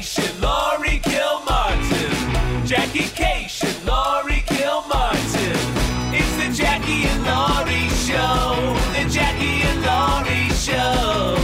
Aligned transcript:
Kashian, 0.00 0.40
Laurie 0.40 0.98
Kilmartin. 1.00 2.66
Jackie 2.66 3.10
Kashian, 3.20 3.86
Laurie 3.86 4.42
Kilmartin. 4.46 5.60
It's 6.14 6.36
the 6.38 6.62
Jackie 6.62 7.04
and 7.04 7.22
Laurie 7.22 7.90
Show. 8.06 8.78
The 8.94 9.04
Jackie 9.10 9.60
and 9.60 9.82
Laurie 9.82 10.48
Show. 10.56 11.36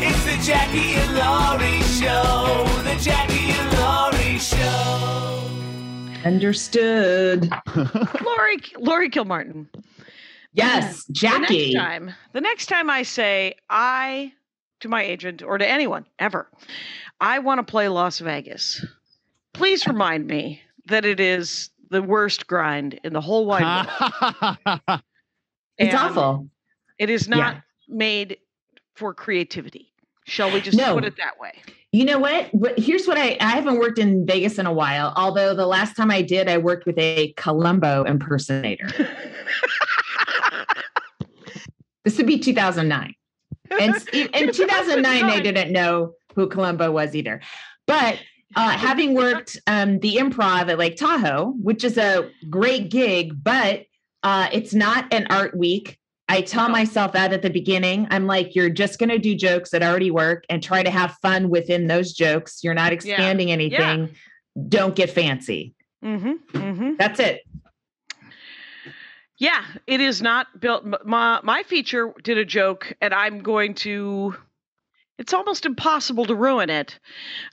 It's 0.00 0.24
the 0.24 0.38
Jackie 0.46 0.94
and 0.94 1.14
Laurie 1.14 1.82
Show. 1.82 2.64
The 2.84 2.96
Jackie 2.98 3.50
and 3.52 3.68
Laurie 3.78 4.38
Show. 4.38 5.50
Understood. 6.24 7.52
Laurie 7.76 8.62
Laurie 8.78 9.10
Kilmartin. 9.10 9.66
Yes, 10.54 11.04
Jackie. 11.12 11.74
The 11.74 11.74
next 11.74 11.84
time, 11.84 12.14
the 12.32 12.40
next 12.40 12.66
time 12.66 12.88
I 12.88 13.02
say 13.02 13.56
I 13.68 14.32
to 14.84 14.88
my 14.88 15.02
agent 15.02 15.42
or 15.42 15.56
to 15.58 15.66
anyone 15.68 16.04
ever, 16.18 16.46
I 17.18 17.38
want 17.40 17.58
to 17.58 17.64
play 17.70 17.88
Las 17.88 18.18
Vegas. 18.18 18.84
Please 19.54 19.86
remind 19.86 20.26
me 20.26 20.60
that 20.86 21.06
it 21.06 21.20
is 21.20 21.70
the 21.90 22.02
worst 22.02 22.46
grind 22.46 23.00
in 23.02 23.12
the 23.14 23.20
whole 23.20 23.46
wide 23.46 23.86
world. 24.66 25.00
It's 25.76 25.92
awful. 25.92 26.48
It 27.00 27.10
is 27.10 27.26
Yeah. 27.26 27.36
not 27.36 27.56
made 27.88 28.36
for 28.94 29.12
creativity. 29.12 29.90
Shall 30.24 30.52
we 30.52 30.60
just 30.60 30.78
No. 30.78 30.94
put 30.94 31.04
it 31.04 31.16
that 31.16 31.40
way? 31.40 31.52
You 31.90 32.04
know 32.04 32.18
what? 32.20 32.50
Here's 32.78 33.06
what 33.08 33.18
I 33.18 33.36
I 33.40 33.50
haven't 33.50 33.78
worked 33.80 33.98
in 33.98 34.24
Vegas 34.24 34.58
in 34.58 34.66
a 34.66 34.72
while. 34.72 35.12
Although 35.16 35.52
the 35.54 35.66
last 35.66 35.96
time 35.96 36.12
I 36.12 36.22
did, 36.22 36.48
I 36.48 36.58
worked 36.58 36.86
with 36.86 36.96
a 36.98 37.32
Columbo 37.36 38.04
impersonator. 38.04 38.86
This 42.04 42.18
would 42.18 42.26
be 42.26 42.38
2009. 42.38 43.14
And 43.70 43.94
in 44.12 44.28
in 44.28 44.52
2009, 44.52 45.26
they 45.26 45.40
didn't 45.40 45.72
know 45.72 46.14
who 46.34 46.48
Columbo 46.48 46.90
was 46.90 47.14
either. 47.14 47.40
But 47.86 48.18
uh, 48.56 48.70
having 48.78 49.14
worked 49.14 49.58
um, 49.66 49.98
the 50.00 50.16
improv 50.16 50.68
at 50.68 50.78
Lake 50.78 50.96
Tahoe, 50.96 51.54
which 51.60 51.84
is 51.84 51.98
a 51.98 52.30
great 52.48 52.90
gig, 52.90 53.42
but 53.42 53.86
uh, 54.22 54.48
it's 54.52 54.74
not 54.74 55.12
an 55.12 55.26
art 55.30 55.56
week. 55.56 55.98
I 56.28 56.40
tell 56.40 56.70
myself 56.70 57.12
that 57.12 57.34
at 57.34 57.42
the 57.42 57.50
beginning. 57.50 58.06
I'm 58.10 58.26
like, 58.26 58.54
you're 58.54 58.70
just 58.70 58.98
going 58.98 59.10
to 59.10 59.18
do 59.18 59.34
jokes 59.34 59.70
that 59.70 59.82
already 59.82 60.10
work 60.10 60.44
and 60.48 60.62
try 60.62 60.82
to 60.82 60.90
have 60.90 61.18
fun 61.20 61.50
within 61.50 61.86
those 61.86 62.14
jokes. 62.14 62.64
You're 62.64 62.72
not 62.72 62.92
expanding 62.94 63.50
anything. 63.50 64.14
Don't 64.68 64.94
get 64.94 65.10
fancy. 65.10 65.74
Mm-hmm. 66.02 66.58
Mm-hmm. 66.58 66.94
That's 66.98 67.20
it. 67.20 67.42
Yeah, 69.38 69.64
it 69.86 70.00
is 70.00 70.22
not 70.22 70.60
built. 70.60 70.84
My 71.04 71.40
my 71.42 71.62
feature 71.64 72.12
did 72.22 72.38
a 72.38 72.44
joke, 72.44 72.92
and 73.00 73.12
I'm 73.12 73.40
going 73.40 73.74
to. 73.74 74.36
It's 75.18 75.32
almost 75.32 75.64
impossible 75.64 76.24
to 76.26 76.34
ruin 76.34 76.70
it, 76.70 76.98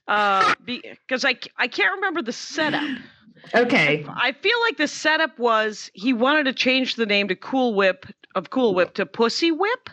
uh, 0.07 0.55
because 0.65 1.23
I 1.25 1.33
can't 1.33 1.95
remember 1.95 2.21
the 2.21 2.33
setup. 2.33 2.87
Okay. 3.53 4.05
I 4.07 4.31
feel 4.31 4.59
like 4.61 4.77
the 4.77 4.87
setup 4.87 5.37
was 5.39 5.89
he 5.93 6.13
wanted 6.13 6.43
to 6.45 6.53
change 6.53 6.95
the 6.95 7.05
name 7.05 7.27
to 7.27 7.35
Cool 7.35 7.73
Whip 7.73 8.05
of 8.35 8.49
Cool 8.49 8.73
Whip 8.75 8.93
to 8.95 9.05
Pussy 9.05 9.51
Whip. 9.51 9.89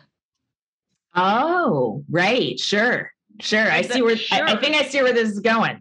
Oh, 1.15 2.05
right. 2.11 2.59
Sure. 2.59 3.11
Sure. 3.41 3.71
I 3.71 3.83
see 3.83 4.03
where 4.03 4.17
I, 4.33 4.43
I 4.53 4.57
think 4.57 4.77
I 4.77 4.83
see 4.83 5.03
where 5.03 5.13
this 5.13 5.31
is 5.31 5.41
going. 5.41 5.81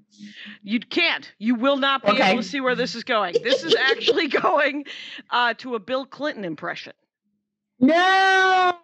You 0.64 0.80
can't. 0.80 1.32
You 1.40 1.56
will 1.56 1.78
not 1.78 2.04
be 2.04 2.10
Okay. 2.12 2.32
able 2.32 2.42
to 2.42 2.48
see 2.48 2.62
where 2.62 2.76
this 2.76 2.96
is 2.96 3.04
going. 3.04 3.42
This 3.44 3.64
is 3.64 3.76
actually 3.76 4.28
going 4.42 4.86
uh, 5.30 5.54
to 5.56 5.76
a 5.76 5.80
Bill 5.80 6.06
Clinton 6.06 6.44
impression. 6.46 6.94
No. 7.80 8.76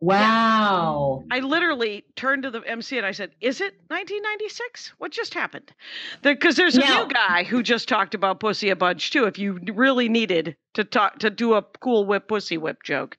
Wow. 0.00 1.24
I 1.30 1.40
literally 1.40 2.04
turned 2.14 2.42
to 2.42 2.50
the 2.50 2.60
MC 2.60 2.98
and 2.98 3.06
I 3.06 3.12
said, 3.12 3.30
"Is 3.40 3.60
it 3.62 3.72
1996? 3.88 4.92
What 4.98 5.12
just 5.12 5.32
happened?" 5.32 5.72
Because 6.22 6.56
there's 6.56 6.76
a 6.76 6.80
No. 6.80 7.04
new 7.04 7.08
guy 7.14 7.44
who 7.44 7.62
just 7.62 7.88
talked 7.88 8.14
about 8.14 8.40
pussy 8.40 8.68
a 8.68 8.76
bunch 8.76 9.10
too. 9.10 9.24
If 9.24 9.38
you 9.38 9.58
really 9.72 10.10
needed 10.10 10.56
to 10.74 10.84
talk 10.84 11.20
to 11.20 11.30
do 11.30 11.54
a 11.54 11.62
cool 11.80 12.04
whip 12.04 12.28
pussy 12.28 12.58
whip 12.58 12.82
joke, 12.82 13.16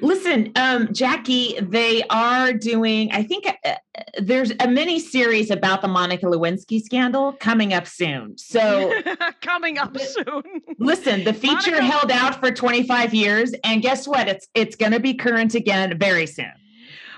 Listen, 0.00 0.50
um, 0.56 0.92
Jackie, 0.92 1.56
they 1.60 2.02
are 2.10 2.52
doing, 2.52 3.12
I 3.12 3.22
think 3.22 3.46
uh, 3.64 3.74
there's 4.20 4.50
a 4.58 4.66
mini 4.66 4.98
series 4.98 5.48
about 5.48 5.80
the 5.80 5.86
Monica 5.86 6.26
Lewinsky 6.26 6.82
scandal 6.82 7.34
coming 7.34 7.72
up 7.72 7.86
soon. 7.86 8.36
So 8.36 8.92
coming 9.42 9.78
up 9.78 9.96
soon. 9.96 10.42
listen, 10.80 11.22
the 11.22 11.32
feature 11.32 11.70
Monica- 11.70 11.84
held 11.84 12.10
out 12.10 12.40
for 12.40 12.50
25 12.50 13.14
years. 13.14 13.52
And 13.62 13.80
guess 13.80 14.08
what? 14.08 14.26
It's 14.26 14.48
it's 14.54 14.74
gonna 14.74 14.98
be 14.98 15.14
current 15.14 15.54
again 15.54 15.96
very 15.98 16.26
soon. 16.26 16.50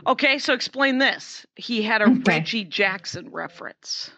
okay, 0.06 0.36
so 0.38 0.52
explain 0.52 0.98
this. 0.98 1.46
He 1.56 1.80
had 1.80 2.02
a 2.02 2.06
Okay. 2.06 2.20
Reggie 2.26 2.64
Jackson 2.64 3.30
reference. 3.30 4.10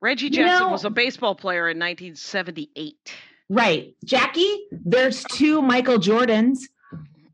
Reggie 0.00 0.26
You 0.26 0.30
Jackson 0.36 0.66
know- 0.68 0.72
was 0.72 0.86
a 0.86 0.90
baseball 0.90 1.34
player 1.34 1.68
in 1.68 1.78
1978. 1.78 3.12
Right. 3.50 3.94
Jackie, 4.04 4.66
there's 4.70 5.24
two 5.24 5.60
Michael 5.60 5.98
Jordans. 5.98 6.60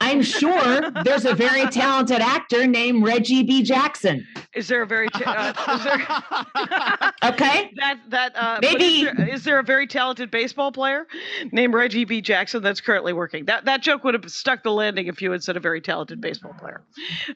I'm 0.01 0.23
sure 0.23 0.91
there's 1.05 1.25
a 1.25 1.35
very 1.35 1.67
talented 1.71 2.21
actor 2.21 2.67
named 2.67 3.03
Reggie 3.05 3.43
B. 3.43 3.63
Jackson. 3.63 4.27
Is 4.55 4.69
there 4.69 4.83
a 4.83 4.87
very 4.87 5.09
ta- 5.09 5.55
uh, 5.57 5.75
is 5.75 5.85
there 5.85 7.33
Okay. 7.33 7.71
that 7.77 8.01
that 8.09 8.37
uh, 8.37 8.59
Maybe- 8.63 8.85
is 8.85 9.03
there, 9.17 9.29
is 9.29 9.45
there 9.45 9.59
a 9.59 9.63
very 9.63 9.87
talented 9.87 10.31
baseball 10.31 10.71
player 10.73 11.07
named 11.53 11.73
Reggie 11.75 12.05
B. 12.05 12.21
Jackson 12.21 12.63
that's 12.63 12.81
currently 12.81 13.13
working? 13.15 13.45
That 13.47 13.65
that 13.67 13.83
joke 13.83 14.05
would 14.05 14.15
have 14.15 14.31
stuck 14.31 14.63
the 14.63 14.73
landing 14.73 15.07
if 15.07 15.21
you 15.23 15.31
had 15.33 15.43
said 15.43 15.57
a 15.57 15.61
very 15.61 15.81
talented 15.81 16.21
baseball 16.21 16.55
player. 16.59 16.83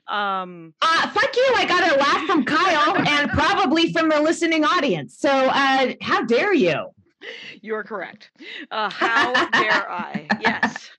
Um, 0.09 0.73
Uh, 0.83 1.09
fuck 1.11 1.35
you. 1.37 1.53
I 1.57 1.65
got 1.67 1.93
a 1.93 1.97
laugh 1.99 2.27
from 2.27 2.45
Kyle 2.45 2.97
and 3.09 3.31
probably 3.31 3.93
from 3.93 4.09
the 4.11 4.21
listening 4.21 4.65
audience. 4.65 5.17
So 5.19 5.31
uh, 5.31 5.93
how 6.03 6.25
dare 6.25 6.53
you? 6.55 6.87
You 7.63 7.75
are 7.75 7.85
correct. 7.85 8.31
Uh, 8.71 8.91
how 8.91 9.47
dare 9.55 9.89
I? 9.91 10.33
Yes, 10.37 10.91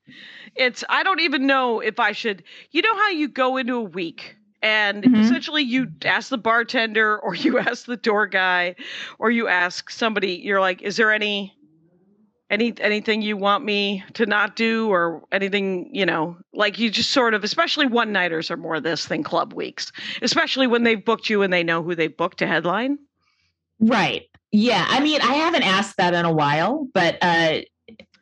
it's. 0.56 0.84
I 0.90 1.04
don't 1.04 1.22
even 1.22 1.48
know 1.48 1.80
if 1.80 2.00
I 2.00 2.12
should. 2.12 2.44
You 2.72 2.82
know 2.82 2.96
how 2.96 3.09
you 3.09 3.28
go 3.28 3.58
into 3.58 3.76
a 3.76 3.82
week. 3.84 4.38
And 4.64 5.06
Mhm. 5.06 5.12
essentially, 5.18 5.64
you 5.64 5.88
ask 6.06 6.30
the 6.30 6.38
bartender, 6.38 7.18
or 7.20 7.36
you 7.36 7.59
ask 7.59 7.86
the 7.86 7.98
door 7.98 8.28
guy, 8.28 8.76
or 9.20 9.32
you 9.32 9.48
ask 9.48 9.90
somebody. 9.90 10.34
You're 10.34 10.62
like, 10.62 10.82
"Is 10.82 10.98
there 10.98 11.12
any 11.12 11.56
any 12.50 12.74
anything 12.80 13.22
you 13.22 13.38
want 13.38 13.64
me 13.64 14.03
to 14.14 14.26
not 14.26 14.56
do 14.56 14.90
or 14.92 15.24
anything 15.32 15.90
you 15.94 16.06
know 16.06 16.38
like 16.53 16.78
you 16.80 16.90
just 16.90 17.12
sort 17.12 17.34
of 17.34 17.44
especially 17.44 17.86
one 17.88 18.12
nighters 18.12 18.52
are 18.52 18.58
more 18.58 18.80
this 18.80 19.06
than 19.06 19.24
club 19.24 19.53
weeks 19.53 19.92
especially 20.22 20.68
when 20.68 20.84
they've 20.84 21.06
booked 21.06 21.30
you 21.30 21.42
and 21.42 21.53
they 21.53 21.64
know 21.64 21.82
who 21.82 21.96
they 21.96 22.08
booked 22.08 22.40
to 22.40 22.48
headline 22.48 22.98
Right. 23.80 24.31
Yeah. 24.51 24.85
I 24.88 25.00
mean, 25.00 25.22
I 25.22 25.34
haven't 25.34 25.63
asked 25.63 25.97
that 25.97 26.13
in 26.13 26.25
a 26.25 26.31
while, 26.31 26.88
but 26.94 27.17
uh, 27.22 27.59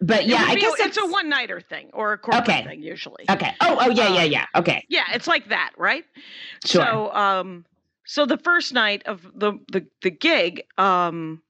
but 0.02 0.28
yeah, 0.28 0.44
I 0.48 0.56
be- 0.56 0.62
guess 0.62 0.74
it's 0.80 0.98
a 0.98 1.06
one 1.08 1.28
nighter 1.30 1.60
thing 1.60 1.90
or 1.94 2.14
a 2.14 2.18
corporate 2.18 2.48
Okay. 2.50 2.64
thing 2.64 2.82
usually 2.82 3.26
Okay. 3.30 3.54
Oh, 3.62 3.78
oh 3.82 3.90
yeah, 3.90 4.14
yeah, 4.14 4.22
Uh, 4.22 4.26
yeah. 4.26 4.46
Okay. 4.56 4.86
yeah 4.90 5.04
it's 5.14 5.28
like 5.28 5.50
that 5.50 5.72
right 5.78 6.06
Sure. 6.66 6.86
so 6.86 7.14
um 7.14 7.66
so 8.06 8.26
the 8.26 8.38
first 8.38 8.74
night 8.74 9.04
of 9.06 9.28
the 9.36 9.54
the, 9.72 9.86
the 10.02 10.10
gig 10.10 10.64
um 10.78 11.42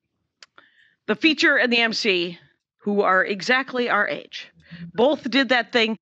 the 1.06 1.16
feature 1.16 1.58
and 1.58 1.72
the 1.72 1.78
mc 1.80 2.40
who 2.80 3.02
are 3.02 3.24
exactly 3.24 3.88
our 3.90 4.08
age 4.08 4.50
both 4.96 5.30
did 5.30 5.50
that 5.50 5.72
thing 5.72 6.00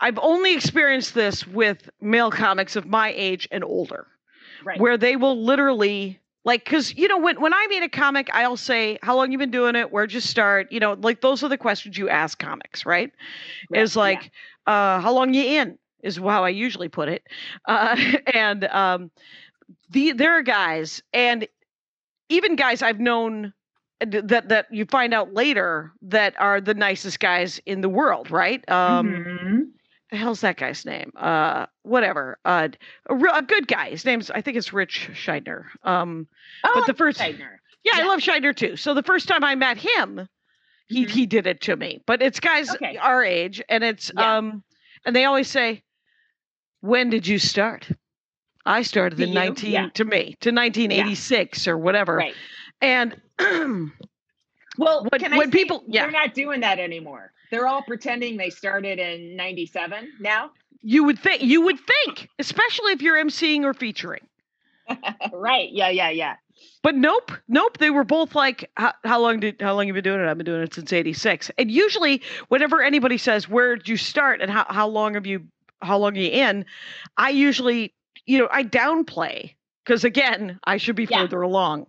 i've 0.00 0.18
only 0.22 0.54
experienced 0.54 1.14
this 1.14 1.46
with 1.46 1.90
male 2.00 2.30
comics 2.30 2.76
of 2.76 2.86
my 2.86 3.12
age 3.14 3.46
and 3.52 3.62
older 3.62 4.06
right. 4.64 4.80
where 4.80 4.96
they 4.96 5.16
will 5.16 5.44
literally 5.44 6.18
like 6.44 6.64
because 6.64 6.94
you 6.96 7.08
know 7.08 7.18
when, 7.18 7.40
when 7.40 7.52
i 7.54 7.66
meet 7.68 7.82
a 7.82 7.88
comic 7.88 8.28
i'll 8.32 8.56
say 8.56 8.98
how 9.02 9.16
long 9.16 9.30
you 9.32 9.38
been 9.38 9.50
doing 9.50 9.74
it? 9.76 9.90
Where'd 9.92 10.12
you 10.12 10.20
start? 10.20 10.70
You 10.72 10.80
know 10.80 10.94
like 10.94 11.20
those 11.20 11.42
are 11.42 11.48
the 11.48 11.58
questions 11.58 11.96
you 11.98 12.08
ask 12.08 12.38
comics 12.38 12.86
right? 12.86 13.12
Right, 13.70 13.88
is 13.88 13.96
like 13.96 14.30
uh 14.66 15.00
how 15.00 15.12
long 15.12 15.34
you 15.34 15.42
in? 15.60 15.78
is 16.02 16.16
how 16.16 16.44
i 16.44 16.48
usually 16.48 16.88
put 16.88 17.08
it. 17.08 17.22
Uh 17.66 17.96
and 18.34 18.64
um 18.64 19.10
the 19.90 20.12
there 20.12 20.32
are 20.38 20.42
guys 20.42 21.02
and 21.12 21.46
even 22.28 22.56
guys 22.56 22.82
i've 22.82 23.00
known 23.00 23.52
that 24.00 24.48
that 24.48 24.66
you 24.70 24.84
find 24.86 25.12
out 25.14 25.32
later 25.34 25.92
that 26.02 26.34
are 26.40 26.60
the 26.60 26.74
nicest 26.74 27.20
guys 27.20 27.60
in 27.66 27.80
the 27.80 27.88
world 27.88 28.30
right? 28.30 28.68
Um 28.70 29.20
Mhm. 29.20 29.77
The 30.10 30.16
hell's 30.16 30.40
that 30.40 30.56
guy's 30.56 30.86
name? 30.86 31.12
Uh, 31.16 31.66
whatever. 31.82 32.38
Uh, 32.44 32.68
a, 33.10 33.14
real, 33.14 33.34
a 33.34 33.42
good 33.42 33.68
guy. 33.68 33.90
His 33.90 34.04
name's 34.04 34.30
I 34.30 34.40
think 34.40 34.56
it's 34.56 34.72
Rich 34.72 35.10
Shydner. 35.12 35.66
Um, 35.82 36.26
Oh, 36.64 36.72
but 36.74 36.86
the 36.86 36.94
first, 36.94 37.20
Shydner. 37.20 37.58
yeah, 37.84 37.92
I 37.96 38.04
love 38.04 38.20
Shydner 38.20 38.56
too. 38.56 38.76
So 38.76 38.94
the 38.94 39.02
first 39.02 39.28
time 39.28 39.44
I 39.44 39.54
met 39.54 39.76
him, 39.76 40.26
he 40.88 41.04
Mhm. 41.04 41.10
he 41.10 41.26
did 41.26 41.46
it 41.46 41.60
to 41.62 41.76
me. 41.76 42.02
But 42.06 42.22
it's 42.22 42.40
guys 42.40 42.70
Okay. 42.70 42.96
our 42.96 43.22
age, 43.22 43.62
and 43.68 43.84
it's 43.84 44.10
Yeah. 44.16 44.38
um, 44.38 44.62
and 45.04 45.14
they 45.14 45.26
always 45.26 45.48
say, 45.48 45.82
"When 46.80 47.10
did 47.10 47.26
you 47.26 47.38
start?" 47.38 47.88
I 48.64 48.82
started 48.82 49.16
To 49.16 49.22
in 49.24 49.28
you? 49.30 49.34
nineteen 49.34 49.72
Yeah. 49.72 49.88
to 49.94 50.04
me 50.04 50.36
to 50.40 50.52
nineteen 50.52 50.90
eighty 50.90 51.14
six 51.14 51.68
or 51.68 51.76
whatever. 51.76 52.16
Right. 52.16 52.34
And 52.80 53.20
Well, 54.78 55.04
When- 55.10 55.20
can 55.20 55.32
I 55.32 55.38
when 55.38 55.50
say 55.50 55.58
people- 55.58 55.84
yeah. 55.88 56.02
they're 56.02 56.12
not 56.12 56.34
doing 56.34 56.60
that 56.60 56.78
anymore. 56.78 57.32
They're 57.50 57.66
all 57.66 57.82
pretending 57.82 58.36
they 58.36 58.50
started 58.50 58.98
in 58.98 59.36
'97 59.36 60.12
now. 60.20 60.50
you 60.82 61.04
would 61.04 61.18
think 61.18 61.42
you 61.42 61.62
would 61.62 61.78
think, 62.04 62.28
especially 62.38 62.92
if 62.92 63.02
you're 63.02 63.16
emceeing 63.22 63.64
or 63.64 63.74
featuring. 63.74 64.26
right. 65.32 65.70
Yeah, 65.72 65.90
yeah, 65.90 66.10
yeah. 66.10 66.36
But 66.82 66.94
nope, 66.94 67.32
nope. 67.48 67.78
They 67.78 67.90
were 67.90 68.04
both 68.04 68.34
like, 68.34 68.70
how, 68.76 69.20
long 69.20 69.40
did 69.40 69.60
how 69.60 69.74
long 69.74 69.86
have 69.86 69.96
you 69.96 70.02
been 70.02 70.12
doing 70.12 70.20
it? 70.20 70.28
I've 70.28 70.38
been 70.38 70.46
doing 70.46 70.62
it 70.62 70.74
since 70.74 70.92
'86. 70.92 71.50
And 71.58 71.70
usually, 71.70 72.22
whenever 72.48 72.82
anybody 72.82 73.18
says, 73.18 73.48
"Where 73.48 73.76
did 73.76 73.88
you 73.88 73.96
start?" 73.96 74.40
and 74.40 74.50
how 74.50 74.64
how 74.68 74.88
long 74.88 75.14
have 75.14 75.26
you 75.26 75.46
how 75.82 75.98
long 75.98 76.16
are 76.16 76.20
you 76.20 76.30
in, 76.30 76.64
I 77.16 77.30
usually, 77.30 77.94
you 78.26 78.38
know, 78.38 78.48
I 78.50 78.64
downplay 78.64 79.54
because 79.84 80.02
again, 80.04 80.58
I 80.64 80.76
should 80.78 80.96
be 80.96 81.06
Yeah. 81.08 81.22
further 81.22 81.42
along. 81.42 81.86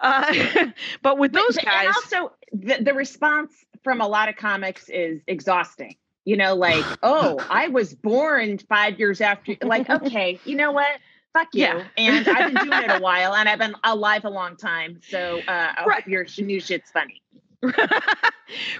Uh, 0.00 0.66
but 1.02 1.18
with 1.18 1.32
But- 1.32 1.40
those 1.42 1.56
guys, 1.56 1.86
And 1.86 1.94
also, 1.96 2.32
the, 2.52 2.78
the 2.84 2.94
response 2.94 3.52
from 3.84 4.00
a 4.00 4.06
lot 4.08 4.28
of 4.28 4.36
comics 4.36 4.88
is 4.88 5.20
exhausting. 5.26 5.96
You 6.24 6.36
know, 6.36 6.54
like, 6.54 6.84
oh, 7.02 7.44
I 7.50 7.68
was 7.68 7.94
born 7.94 8.58
five 8.58 8.98
years 8.98 9.20
after. 9.20 9.56
Like, 9.62 9.88
okay, 9.90 10.38
you 10.44 10.56
know 10.56 10.72
what? 10.72 10.90
Fuck 11.32 11.48
you. 11.54 11.62
Yeah. 11.62 11.84
And 11.96 12.28
I've 12.28 12.52
been 12.52 12.64
doing 12.68 12.82
it 12.82 12.90
a 12.90 12.98
while, 13.02 13.34
and 13.34 13.48
I've 13.48 13.58
been 13.58 13.74
alive 13.84 14.24
a 14.24 14.30
long 14.30 14.56
time. 14.56 15.00
So 15.08 15.40
uh, 15.48 15.72
Right. 15.86 16.06
your 16.06 16.26
new 16.38 16.60
shit's 16.60 16.90
funny. 16.90 17.22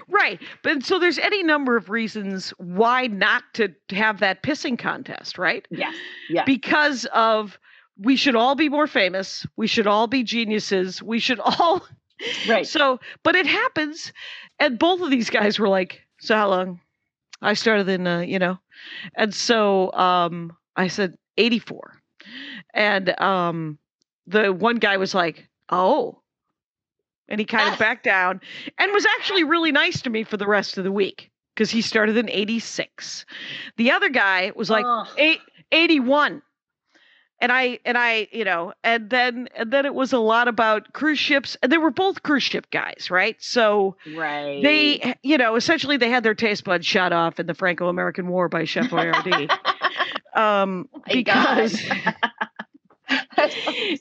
right. 0.09 0.39
But 0.61 0.83
so 0.83 0.99
there's 0.99 1.17
any 1.17 1.41
number 1.43 1.75
of 1.75 1.89
reasons 1.89 2.51
why 2.57 3.07
not 3.07 3.43
to 3.55 3.73
have 3.91 4.19
that 4.19 4.43
pissing 4.43 4.77
contest, 4.77 5.37
right? 5.37 5.65
Yes. 5.71 5.95
Yeah. 6.29 6.43
because 6.45 7.05
of 7.13 7.57
we 7.97 8.15
should 8.15 8.35
all 8.35 8.55
be 8.55 8.69
more 8.69 8.87
famous 8.87 9.45
we 9.55 9.67
should 9.67 9.85
all 9.85 10.07
be 10.07 10.23
geniuses 10.23 11.03
we 11.03 11.19
should 11.19 11.39
all 11.39 11.85
right. 12.49 12.65
so 12.65 12.99
but 13.21 13.35
it 13.35 13.45
happens 13.45 14.11
and 14.63 14.79
both 14.79 15.01
of 15.01 15.11
these 15.11 15.29
guys 15.29 15.59
were 15.59 15.69
like 15.69 16.01
so 16.19 16.35
how 16.35 16.49
long? 16.49 16.79
I 17.41 17.53
started 17.53 17.89
in 17.89 18.07
uh, 18.07 18.21
you 18.21 18.39
know 18.39 18.57
and 19.15 19.33
so 19.33 19.91
um 19.93 20.55
i 20.77 20.87
said 20.87 21.15
84 21.37 22.01
and 22.73 23.19
um 23.21 23.77
the 24.25 24.53
one 24.53 24.77
guy 24.77 24.97
was 24.97 25.13
like 25.13 25.47
oh. 25.69 26.19
And 27.29 27.39
he 27.39 27.45
kind 27.45 27.71
of 27.71 27.79
backed 27.79 28.03
down 28.03 28.41
and 28.77 28.91
was 28.91 29.07
actually 29.17 29.45
really 29.45 29.71
nice 29.71 30.01
to 30.01 30.09
me 30.09 30.23
for 30.23 30.35
the 30.37 30.45
rest 30.45 30.77
of 30.77 30.83
the 30.83 30.91
week 30.91 31.31
because 31.55 31.71
he 31.71 31.81
started 31.81 32.17
in 32.17 32.29
86 32.29 33.25
the 33.77 33.91
other 33.91 34.09
guy 34.09 34.51
was 34.55 34.69
like 34.69 34.85
eight, 35.17 35.39
81 35.71 36.41
and 37.43 37.51
i 37.51 37.77
and 37.83 37.97
i 37.97 38.27
you 38.31 38.45
know 38.45 38.73
and 38.85 39.09
then 39.09 39.47
and 39.53 39.71
then 39.71 39.85
it 39.85 39.93
was 39.93 40.13
a 40.13 40.17
lot 40.17 40.47
about 40.47 40.91
cruise 40.93 41.19
ships 41.19 41.57
and 41.61 41.71
they 41.71 41.77
were 41.77 41.91
both 41.91 42.23
cruise 42.23 42.41
ship 42.41 42.65
guys 42.71 43.09
right 43.11 43.35
so 43.39 43.95
right. 44.15 44.63
they 44.63 45.13
you 45.23 45.37
know 45.37 45.55
essentially 45.55 45.97
they 45.97 46.09
had 46.09 46.23
their 46.23 46.33
taste 46.33 46.63
buds 46.63 46.85
shot 46.85 47.11
off 47.11 47.39
in 47.39 47.45
the 47.45 47.53
franco-american 47.53 48.27
war 48.29 48.47
by 48.47 48.63
chef 48.63 48.85
boyardee 48.89 49.51
um 50.35 50.87
Oh 50.95 50.99
because 51.11 51.79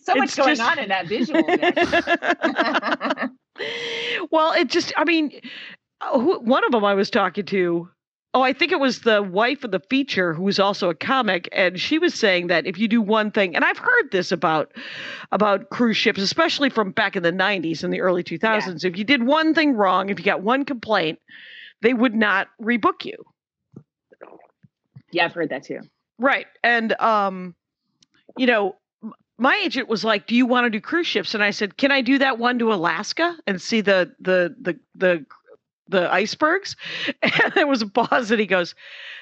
so 0.04 0.14
much 0.14 0.36
going 0.36 0.56
just- 0.56 0.62
on 0.62 0.78
in 0.78 0.88
that 0.88 1.06
visual. 1.06 1.42
Well 4.30 4.52
it 4.52 4.68
just 4.68 4.92
i 4.96 5.04
mean 5.04 5.30
uh, 6.00 6.18
who, 6.18 6.38
one 6.40 6.64
of 6.64 6.72
them 6.72 6.84
i 6.84 6.94
was 6.94 7.10
talking 7.10 7.44
to 7.46 7.88
oh 8.34 8.43
i 8.43 8.52
think 8.52 8.73
it 8.73 8.81
was 8.81 9.00
the 9.00 9.23
wife 9.23 9.64
of 9.64 9.70
the 9.70 9.81
feature 9.81 10.34
who 10.34 10.43
was 10.43 10.58
also 10.58 10.88
a 10.88 10.94
comic 10.94 11.49
and 11.52 11.81
she 11.81 11.99
was 11.99 12.14
saying 12.14 12.49
that 12.49 12.67
if 12.67 12.79
you 12.79 12.88
do 12.88 13.00
one 13.00 13.31
thing 13.31 13.55
and 13.55 13.64
i've 13.64 13.79
heard 13.79 14.11
this 14.11 14.32
about 14.32 14.73
about 15.31 15.70
cruise 15.70 15.96
ships 15.96 16.20
especially 16.20 16.70
from 16.70 16.90
back 16.90 17.17
in 17.17 17.23
the 17.23 17.32
90s 17.32 17.82
and 17.84 17.93
the 17.93 18.00
early 18.00 18.23
2000s 18.23 18.84
if 18.84 18.96
you 18.96 19.05
did 19.05 19.23
one 19.23 19.55
thing 19.55 19.75
wrong 19.75 20.08
if 20.08 20.19
you 20.19 20.25
got 20.25 20.43
one 20.43 20.64
complaint 20.64 21.19
they 21.81 21.94
would 21.94 22.14
not 22.14 22.49
rebook 22.61 23.05
you 23.05 23.17
yeah, 25.12 25.26
I've 25.26 25.34
heard 25.34 25.50
that 25.50 25.62
too. 25.62 25.81
Right. 26.19 26.46
And 26.64 26.99
um 27.00 27.55
you 28.38 28.46
know, 28.46 28.76
my 29.38 29.61
agent 29.64 29.88
was 29.88 30.05
like, 30.05 30.26
"Do 30.26 30.34
you 30.34 30.46
want 30.46 30.64
to 30.64 30.70
do 30.70 30.81
cruise 30.81 31.06
ships?" 31.06 31.34
And 31.34 31.44
I 31.44 31.50
said, 31.50 31.76
"Can 31.76 31.93
I 31.93 32.00
do 32.00 32.19
that 32.19 32.38
one 32.38 32.58
to 32.58 32.73
Alaska 32.73 33.37
and 33.46 33.61
see 33.61 33.82
the 33.82 34.14
the 34.20 34.55
the 34.61 34.79
the 34.94 35.26
the 35.88 36.12
icebergs?" 36.12 36.76
And 37.23 37.52
there 37.55 37.67
was 37.67 37.82
a 37.82 37.87
pause 37.88 38.31
and 38.31 38.40
he 38.40 38.46
goes, 38.46 38.75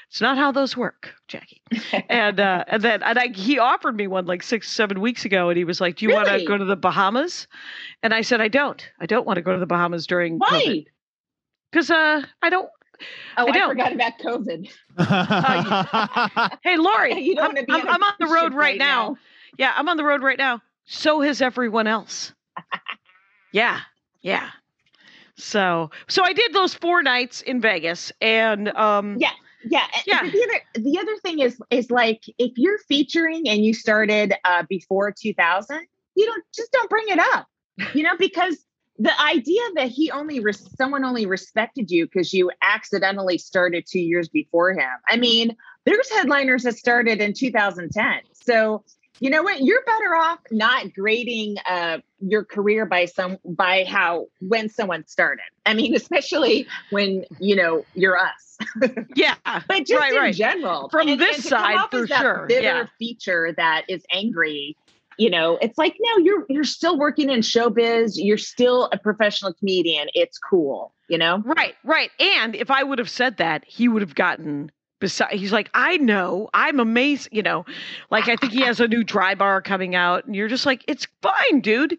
"It's 0.08 0.20
not 0.20 0.36
how 0.38 0.52
those 0.52 0.76
work, 0.76 1.14
Jackie." 1.28 1.62
and 2.08 2.38
uh 2.40 2.64
and 2.68 2.82
then 2.82 3.02
and 3.02 3.18
I 3.18 3.28
he 3.28 3.58
offered 3.58 3.96
me 3.96 4.06
one 4.06 4.26
like 4.26 4.42
6 4.42 4.70
7 4.70 5.00
weeks 5.00 5.24
ago 5.24 5.48
and 5.48 5.56
he 5.56 5.64
was 5.64 5.80
like, 5.80 5.96
"Do 5.96 6.06
you 6.06 6.12
want 6.14 6.28
to 6.28 6.44
go 6.44 6.56
to 6.58 6.64
the 6.64 6.76
Bahamas?" 6.76 7.46
And 8.02 8.12
I 8.14 8.22
said, 8.22 8.40
"I 8.40 8.48
don't. 8.48 8.86
I 9.00 9.06
don't 9.06 9.26
want 9.26 9.36
to 9.36 9.42
go 9.42 9.52
to 9.52 9.58
the 9.58 9.66
Bahamas 9.66 10.06
during 10.06 10.38
Why? 10.38 10.84
Cuz 11.72 11.90
uh 11.90 12.22
I 12.42 12.50
don't 12.50 12.68
Oh, 13.38 13.46
I 13.46 13.50
I, 13.50 13.52
don't. 13.52 13.68
forgot 13.70 13.92
about 13.94 14.18
COVID. 14.18 14.70
Hey, 16.62 16.76
Laurie, 16.76 17.18
You 17.20 17.34
don't 17.34 17.56
I'm, 17.58 17.64
I'm, 17.70 17.80
on 17.80 17.88
I'm 17.88 18.02
on 18.02 18.12
the 18.20 18.26
road 18.26 18.52
right 18.52 18.72
right 18.72 18.78
now. 18.78 19.08
now. 19.10 19.16
Yeah, 19.58 19.72
I'm 19.74 19.88
on 19.88 19.96
the 19.96 20.04
road 20.04 20.22
right 20.22 20.36
now. 20.36 20.60
So 20.84 21.20
has 21.22 21.40
everyone 21.40 21.86
else. 21.86 22.34
yeah, 23.52 23.80
yeah. 24.20 24.50
So, 25.42 25.90
so 26.08 26.24
I 26.24 26.32
did 26.32 26.52
those 26.52 26.74
four 26.74 27.02
nights 27.02 27.40
in 27.42 27.60
Vegas, 27.60 28.12
and 28.20 28.68
um, 28.70 29.16
Yeah. 29.18 29.30
Yeah. 29.64 29.86
Yeah. 30.06 30.22
The 30.22 30.42
other 30.42 30.84
the 30.86 30.98
other 30.98 31.16
thing 31.22 31.40
is 31.40 31.60
is 31.70 31.90
like 31.90 32.22
if 32.38 32.52
you're 32.56 32.78
featuring 32.88 33.46
and 33.48 33.64
you 33.64 33.74
started 33.74 34.34
uh 34.44 34.64
before 34.68 35.12
2000, 35.12 35.86
you 36.14 36.26
don't 36.26 36.44
just 36.54 36.72
don't 36.72 36.88
bring 36.88 37.04
it 37.08 37.18
up. 37.18 37.46
You 37.94 38.02
know, 38.02 38.16
because 38.18 38.56
the 38.98 39.18
idea 39.20 39.62
that 39.76 39.88
he 39.88 40.10
only 40.10 40.40
res- 40.40 40.68
someone 40.76 41.04
only 41.04 41.24
respected 41.24 41.90
you 41.90 42.04
because 42.04 42.34
you 42.34 42.50
accidentally 42.62 43.38
started 43.38 43.84
two 43.90 44.00
years 44.00 44.28
before 44.28 44.72
him. 44.72 44.90
I 45.08 45.16
mean, 45.16 45.56
there's 45.86 46.10
headliners 46.10 46.64
that 46.64 46.76
started 46.76 47.20
in 47.22 47.32
2010. 47.32 48.20
So 48.34 48.84
you 49.20 49.30
know 49.30 49.42
what? 49.42 49.60
You're 49.62 49.82
better 49.84 50.14
off 50.16 50.38
not 50.50 50.92
grading 50.94 51.56
uh, 51.68 51.98
your 52.20 52.44
career 52.44 52.86
by 52.86 53.04
some 53.04 53.38
by 53.44 53.84
how 53.84 54.26
when 54.40 54.68
someone 54.68 55.06
started. 55.06 55.44
I 55.66 55.74
mean, 55.74 55.94
especially 56.02 56.66
when 56.90 57.24
you 57.38 57.54
know 57.56 57.84
you're 57.94 58.18
us. 58.18 58.58
yeah, 59.14 59.36
But 59.44 59.86
just 59.86 59.92
Right, 60.00 60.12
in 60.12 60.18
right. 60.18 60.34
general, 60.34 60.88
From 60.90 61.08
and- 61.08 61.20
this 61.20 61.36
and 61.36 61.44
side, 61.44 61.88
for 61.90 62.06
sure, 62.06 62.46
Bitter 62.48 62.62
yeah. 62.62 62.86
feature 62.98 63.54
that 63.56 63.84
is 63.88 64.02
angry. 64.12 64.76
You 65.18 65.28
know, 65.30 65.58
it's 65.60 65.76
like 65.76 65.96
no, 66.00 66.18
you're 66.18 66.46
you're 66.48 66.64
still 66.64 66.98
working 66.98 67.28
in 67.30 67.40
showbiz. 67.40 68.12
You're 68.16 68.38
still 68.38 68.88
a 68.92 68.98
professional 68.98 69.52
comedian. 69.52 70.08
It's 70.14 70.38
cool. 70.38 70.94
You 71.08 71.18
know. 71.18 71.42
right, 71.44 71.74
right. 71.84 72.10
And 72.20 72.54
if 72.54 72.70
I 72.70 72.82
would 72.84 72.98
have 73.00 73.10
said 73.10 73.36
that, 73.38 73.64
he 73.66 73.86
would 73.88 74.00
have 74.00 74.14
gotten. 74.14 74.70
Beside, 75.00 75.32
he's 75.32 75.52
like, 75.52 75.70
I 75.74 75.96
know, 75.96 76.48
I'm 76.54 76.78
amazed. 76.78 77.28
You 77.32 77.42
know, 77.42 77.64
like 78.10 78.28
I 78.28 78.36
think 78.36 78.52
he 78.52 78.60
has 78.62 78.80
a 78.80 78.86
new 78.86 79.02
dry 79.02 79.34
bar 79.34 79.60
coming 79.62 79.94
out, 79.94 80.26
and 80.26 80.36
you're 80.36 80.48
just 80.48 80.66
like, 80.66 80.84
it's 80.86 81.06
fine, 81.22 81.60
dude. 81.60 81.96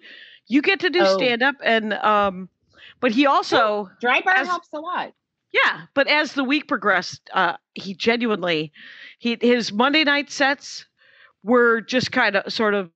You 0.48 0.62
get 0.62 0.80
to 0.82 0.90
do 0.90 1.00
Oh. 1.02 1.18
stand 1.18 1.42
up, 1.44 1.56
and 1.64 1.94
um, 1.94 2.48
but 3.00 3.12
he 3.12 3.26
also. 3.26 3.90
Dry 4.00 4.22
bar 4.22 4.36
As- 4.36 4.48
helps 4.48 4.70
a 4.74 4.80
lot. 4.80 5.14
Yeah, 5.52 5.82
but 5.94 6.08
as 6.08 6.32
the 6.34 6.46
week 6.46 6.68
progressed, 6.70 7.30
uh, 7.34 7.58
he 7.74 7.94
genuinely 7.94 8.72
he 9.20 9.38
his 9.42 9.74
Monday 9.74 10.06
night 10.06 10.30
sets 10.32 10.86
were 11.44 11.82
just 11.82 12.12
kind 12.14 12.38
of 12.38 12.54
sort 12.54 12.74
of 12.74 12.90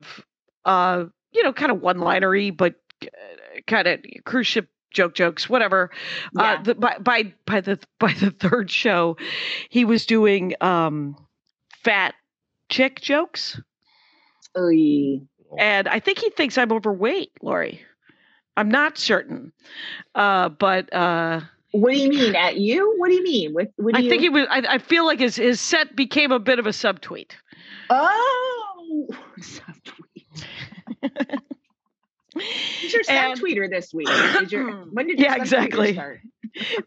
uh, 0.63 1.03
you 1.33 1.43
know 1.43 1.51
kind 1.51 1.71
of 1.71 1.81
one 1.81 1.99
linery, 1.99 2.51
but 2.51 2.75
uh, 3.03 3.07
kind 3.67 3.87
of 3.87 3.99
cruise 4.23 4.47
ship 4.47 4.69
joke 4.95 5.13
jokes, 5.13 5.47
whatever. 5.47 5.91
Uh, 6.37 6.61
the, 6.63 6.73
by 6.73 6.97
by 6.97 7.33
by 7.45 7.61
the 7.61 7.79
by 7.99 8.13
the 8.13 8.31
third 8.31 8.71
show, 8.71 9.17
he 9.69 9.85
was 9.85 10.05
doing 10.07 10.55
um, 10.61 11.15
fat 11.83 12.15
chick 12.69 13.01
jokes, 13.01 13.61
Oy. 14.57 15.21
and 15.59 15.87
I 15.87 15.99
think 15.99 16.17
he 16.17 16.31
thinks 16.31 16.57
I'm 16.57 16.71
overweight, 16.71 17.31
Laurie. 17.43 17.81
I'm 18.57 18.69
not 18.69 18.97
certain, 18.97 19.51
uh, 20.15 20.49
but. 20.49 20.91
Uh, 20.93 21.41
What 21.71 21.91
do 21.91 21.97
you 21.97 22.09
mean 22.09 22.35
at 22.35 22.57
you? 22.57 22.95
What 22.97 23.09
do 23.09 23.15
you 23.15 23.23
mean? 23.23 23.53
What? 23.53 23.67
what 23.75 23.95
I 23.95 23.99
you, 23.99 24.09
think 24.09 24.21
he 24.21 24.29
was. 24.29 24.47
I, 24.49 24.63
I 24.67 24.77
feel 24.77 25.05
like 25.05 25.19
his 25.19 25.35
his 25.35 25.59
set 25.59 25.95
became 25.95 26.31
a 26.31 26.39
bit 26.39 26.57
of 26.57 26.65
a 26.65 26.71
subtweet. 26.71 27.31
Oh, 27.89 29.07
subtweet. 29.39 30.43
Your 32.35 33.01
And- 33.09 33.39
subtweeter 33.39 33.69
this 33.69 33.93
week? 33.93 34.07
Did 34.07 34.51
your, 34.51 34.71
when 34.91 35.07
did 35.07 35.19
your 35.19 35.29
Yeah, 35.29 35.35
exactly. 35.35 35.93
start? 35.93 36.19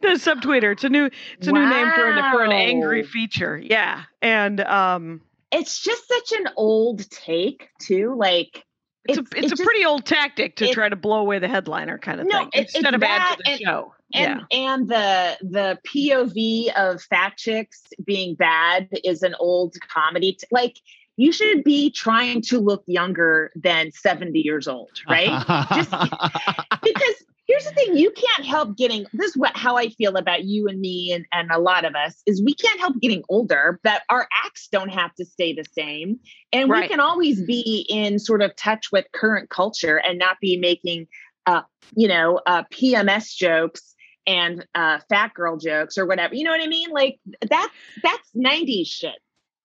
The 0.01 0.09
subtweeter. 0.15 0.73
It's 0.73 0.85
a 0.85 0.89
new. 0.89 1.11
It's 1.37 1.47
a 1.47 1.53
new 1.53 1.61
name 1.69 1.91
for 1.95 2.07
an 2.11 2.33
for 2.33 2.43
an 2.43 2.53
angry 2.53 3.03
feature. 3.03 3.59
Yeah, 3.63 4.05
and 4.23 4.61
um, 4.63 5.21
It's 5.53 5.79
just 5.83 6.09
such 6.09 6.39
an 6.41 6.49
old 6.57 7.11
take, 7.11 7.69
too. 7.79 8.15
Like 8.17 8.65
it's, 9.07 9.19
It's- 9.19 9.31
a 9.33 9.37
it's 9.37 9.37
it 9.37 9.45
a 9.45 9.57
just- 9.57 9.63
pretty 9.63 9.85
old 9.85 10.07
tactic 10.07 10.57
to 10.57 10.71
it- 10.71 10.73
try 10.73 10.89
to 10.89 10.97
blow 10.97 11.19
away 11.21 11.39
the 11.39 11.49
headliner 11.49 11.99
kind 11.99 12.19
of 12.19 12.27
No, 12.29 12.39
thing 12.39 12.49
it- 12.55 12.61
it's 12.63 12.75
instead 12.77 12.95
of 12.95 13.03
add 13.03 13.09
that 13.21 13.37
to 13.37 13.43
the 13.45 13.51
and- 13.51 13.61
show. 13.61 13.95
and 14.15 14.41
yeah, 14.51 14.59
and 14.59 14.89
the 14.89 15.37
the 15.43 15.79
POV 15.87 16.73
of 16.75 17.03
fat 17.03 17.37
chicks 17.37 17.83
being 18.07 18.37
bad 18.37 18.89
is 19.05 19.23
an 19.23 19.35
old 19.39 19.75
comedy. 19.87 20.33
T- 20.33 20.47
like 20.51 20.79
you 21.19 21.33
should 21.33 21.65
be 21.65 21.91
trying 21.91 22.41
to 22.41 22.59
look 22.61 22.83
younger 22.87 23.51
than 23.57 23.91
70 23.93 24.39
years 24.39 24.67
old, 24.69 24.91
right? 25.09 25.45
Just- 25.75 25.91
because 25.91 27.15
here's 27.49 27.65
the 27.65 27.73
thing 27.73 27.97
you 27.97 28.11
can't 28.13 28.47
help 28.47 28.77
getting 28.77 29.05
this 29.15 29.31
is 29.31 29.37
what 29.37 29.57
how 29.57 29.77
i 29.77 29.89
feel 29.89 30.17
about 30.17 30.45
you 30.45 30.69
and 30.69 30.81
me 30.81 31.11
and, 31.13 31.25
and 31.33 31.51
a 31.51 31.59
lot 31.59 31.85
of 31.87 31.95
us 31.95 32.23
is 32.27 32.43
we 32.45 32.55
can't 32.55 32.79
help 32.79 32.95
getting 33.01 33.23
older 33.31 33.81
but 33.83 34.03
our 34.11 34.29
acts 34.45 34.69
don't 34.71 34.91
have 34.91 35.15
to 35.15 35.25
stay 35.25 35.55
the 35.55 35.65
same 35.73 36.21
and 36.53 36.69
Right. 36.71 36.83
we 36.83 36.89
can 36.89 37.01
always 37.01 37.41
be 37.43 37.87
in 37.89 38.19
sort 38.19 38.43
of 38.43 38.55
touch 38.57 38.93
with 38.93 39.07
current 39.13 39.49
culture 39.49 39.97
and 39.97 40.19
not 40.19 40.37
be 40.43 40.59
making 40.59 41.07
uh 41.47 41.63
you 41.97 42.07
know 42.07 42.39
uh 42.47 42.65
pms 42.73 43.35
jokes 43.35 43.95
and 44.27 44.67
uh 44.75 44.99
fat 45.09 45.33
girl 45.33 45.57
jokes 45.57 45.97
or 45.97 46.05
whatever 46.07 46.35
you 46.35 46.45
know 46.45 46.51
what 46.51 46.61
i 46.63 46.67
mean 46.67 46.91
like 46.91 47.19
that's 47.49 47.73
that's 48.03 48.29
90s 48.37 48.87
shit 48.89 49.17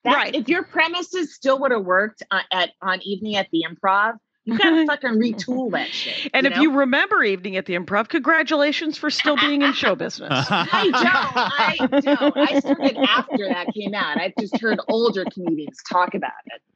that's, 0.03 0.15
Right. 0.15 0.35
if 0.35 0.47
your 0.49 0.63
premises 0.63 1.33
still 1.33 1.59
would 1.59 1.71
have 1.71 1.83
worked 1.85 2.23
uh, 2.31 2.39
at 2.51 2.71
on 2.81 3.01
evening 3.03 3.35
at 3.35 3.47
the 3.51 3.63
improv 3.69 4.17
you 4.45 4.57
gotta 4.57 4.85
fucking 4.87 5.11
retool 5.11 5.71
that 5.71 5.87
shit 5.87 6.29
And 6.33 6.45
if 6.45 6.53
know? 6.55 6.61
you 6.61 6.79
remember 6.79 7.23
Evening 7.23 7.55
at 7.55 7.65
the 7.65 7.75
Improv, 7.75 8.09
congratulations 8.09 8.97
for 8.97 9.09
still 9.09 9.37
being 9.37 9.61
in 9.61 9.71
show 9.71 9.95
business. 9.95 10.29
I 10.49 10.89
don't. 10.91 12.01
I 12.01 12.01
don't. 12.01 12.37
I 12.37 12.59
started 12.59 12.97
after 12.97 13.47
that 13.47 13.67
came 13.73 13.93
out. 13.93 14.19
I've 14.19 14.33
just 14.37 14.59
heard 14.59 14.79
older 14.89 15.23
comedians 15.33 15.77
talk 15.89 16.13
about 16.13 16.31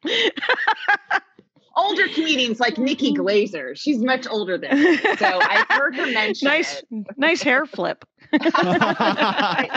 it. 0.05 0.33
older 1.77 2.07
comedians 2.09 2.59
like 2.59 2.77
Nikki 2.77 3.13
Glazer. 3.13 3.77
She's 3.77 3.99
much 3.99 4.27
older 4.27 4.57
than 4.57 4.77
me. 4.77 4.97
So 4.97 5.25
I've 5.41 5.67
heard 5.69 5.95
her 5.95 6.07
mention 6.07 6.47
nice, 6.47 6.81
nice 7.15 7.41
hair 7.41 7.65
flip. 7.65 8.03
I've 8.33 9.71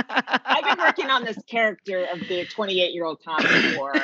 been 0.64 0.78
working 0.78 1.10
on 1.10 1.24
this 1.24 1.38
character 1.46 2.06
of 2.12 2.20
the 2.20 2.46
28 2.46 2.92
year 2.92 3.04
old 3.04 3.22
comic 3.22 3.46
for 3.76 3.94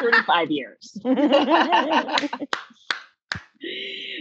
35 0.00 0.50
years. 0.50 0.98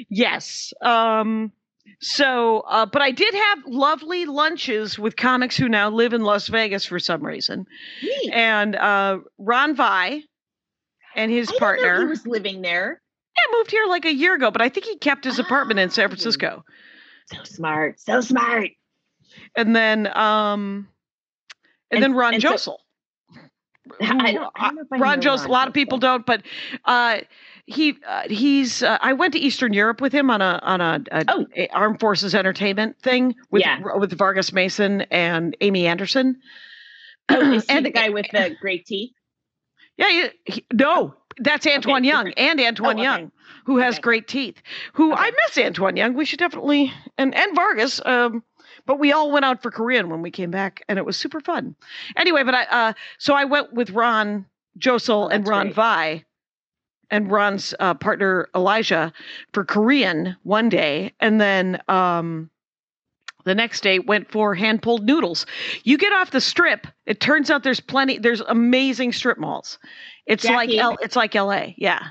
yes. 0.10 0.74
Um, 0.82 1.52
so, 2.00 2.60
uh, 2.62 2.86
but 2.86 3.02
I 3.02 3.12
did 3.12 3.34
have 3.34 3.60
lovely 3.66 4.26
lunches 4.26 4.98
with 5.00 5.16
comics 5.16 5.58
who 5.58 5.68
now 5.68 5.90
live 5.90 6.14
in 6.14 6.22
Las 6.22 6.48
Vegas 6.48 6.86
for 6.86 7.00
some 7.00 7.26
reason. 7.26 7.66
Neat. 8.02 8.32
And 8.34 8.76
uh, 8.76 9.20
Ron 9.38 9.76
Vi 9.76 10.22
and 11.16 11.32
his 11.32 11.50
I 11.50 11.58
partner 11.58 12.08
was 12.08 12.26
living 12.26 12.62
there. 12.62 13.02
Yeah, 13.38 13.58
moved 13.58 13.72
here 13.72 13.86
like 13.88 14.06
a 14.06 14.14
year 14.14 14.34
ago, 14.36 14.52
but 14.52 14.62
I 14.62 14.70
think 14.70 14.86
he 14.86 14.98
kept 14.98 15.24
his 15.26 15.40
apartment 15.40 15.80
in 15.80 15.90
San 15.90 16.06
Oh. 16.06 16.10
Francisco. 16.10 16.66
So 17.28 17.44
smart. 17.44 18.00
So 18.00 18.22
smart. 18.22 18.70
And 19.56 19.76
then, 19.76 20.08
um, 20.18 20.88
and, 21.92 21.98
And- 21.98 22.04
then 22.04 22.14
Ron 22.14 22.34
and 22.36 22.44
so- 22.44 22.52
Josol. 22.54 22.78
I 24.02 24.34
don't, 24.34 24.52
I 24.56 24.70
don't 24.74 24.88
I 24.92 24.98
Ron 24.98 25.22
Josol. 25.22 25.46
A 25.48 25.52
lot 25.52 25.68
of 25.70 25.74
people 25.74 25.98
don't, 25.98 26.26
but 26.26 26.42
uh, 26.86 27.20
he 27.68 27.96
uh, 28.06 28.24
he's. 28.28 28.84
Uh, 28.84 28.98
I 29.02 29.14
went 29.14 29.32
to 29.34 29.40
Eastern 29.40 29.72
Europe 29.72 30.02
with 30.02 30.12
him 30.12 30.30
on 30.30 30.42
a 30.42 30.60
on 30.62 30.82
a, 30.82 31.02
a, 31.12 31.24
Oh. 31.30 31.46
a 31.56 31.68
Armed 31.70 32.00
Forces 32.02 32.36
Entertainment 32.36 33.00
thing 33.02 33.34
with 33.50 33.62
Yeah. 33.62 33.80
with 33.96 34.12
Vargas 34.18 34.52
Mason 34.52 35.02
and 35.04 35.56
Amy 35.62 35.88
Anderson. 35.88 36.36
Oh, 37.30 37.54
is 37.54 37.64
he 37.70 37.70
And- 37.78 37.86
the 37.86 37.92
guy 37.92 38.10
with 38.10 38.26
the 38.34 38.58
great 38.60 38.86
teeth? 38.86 39.14
Yeah, 39.96 40.10
he, 40.46 40.52
he- 40.54 40.66
no, 40.74 41.16
that's 41.40 41.68
Antoine 41.68 42.04
Young 42.04 42.26
different. 42.26 42.40
and 42.40 42.60
Antoine 42.62 42.98
Oh, 42.98 43.02
okay. 43.02 43.04
Young, 43.04 43.32
who 43.66 43.78
has 43.78 43.96
Okay. 43.96 44.02
great 44.02 44.28
teeth. 44.28 44.62
Who 44.94 45.14
I 45.14 45.32
miss 45.32 45.58
Antoine 45.58 45.96
Young. 45.98 46.14
We 46.14 46.26
should 46.26 46.40
definitely 46.40 46.92
and 47.18 47.34
and 47.36 47.56
Vargas. 47.56 48.02
Um, 48.06 48.44
but 48.86 49.00
we 49.00 49.12
all 49.12 49.32
went 49.32 49.46
out 49.46 49.62
for 49.62 49.72
Korean 49.72 50.10
when 50.10 50.22
we 50.22 50.32
came 50.32 50.52
back, 50.52 50.84
and 50.88 50.98
it 51.00 51.06
was 51.06 51.18
super 51.18 51.40
fun. 51.42 51.76
Anyway, 52.16 52.44
but 52.44 52.56
I 52.56 52.64
uh, 52.66 52.94
so 53.18 53.34
I 53.34 53.46
went 53.46 53.74
with 53.74 53.90
Ron 53.92 54.46
Josol 54.80 55.26
Oh, 55.26 55.30
and 55.30 55.48
Ron 55.48 55.66
great. 55.68 55.76
Vi. 55.76 56.24
And 57.10 57.32
Ron's 57.32 57.74
uh, 57.80 57.94
partner 57.94 58.50
Elijah 58.54 59.14
for 59.54 59.64
Korean 59.64 60.36
one 60.44 60.68
day, 60.68 61.14
and 61.22 61.40
then 61.40 61.80
um, 61.88 62.50
the 63.46 63.56
next 63.56 63.82
day 63.82 64.00
went 64.00 64.30
for 64.30 64.54
hand 64.56 64.82
pulled 64.82 65.06
noodles. 65.06 65.46
You 65.86 65.98
get 65.98 66.12
off 66.12 66.32
the 66.32 66.42
strip, 66.42 66.86
it 67.06 67.22
turns 67.22 67.50
out 67.50 67.64
there's 67.64 67.80
plenty. 67.80 68.18
There's 68.18 68.42
amazing 68.42 69.14
strip 69.14 69.38
malls. 69.38 69.80
It's 70.28 70.44
like 70.46 70.70
Jackie. 70.70 70.80
L, 70.80 70.98
it's 71.02 71.16
like 71.16 71.36
L.A. 71.36 71.74
Yeah. 71.78 72.08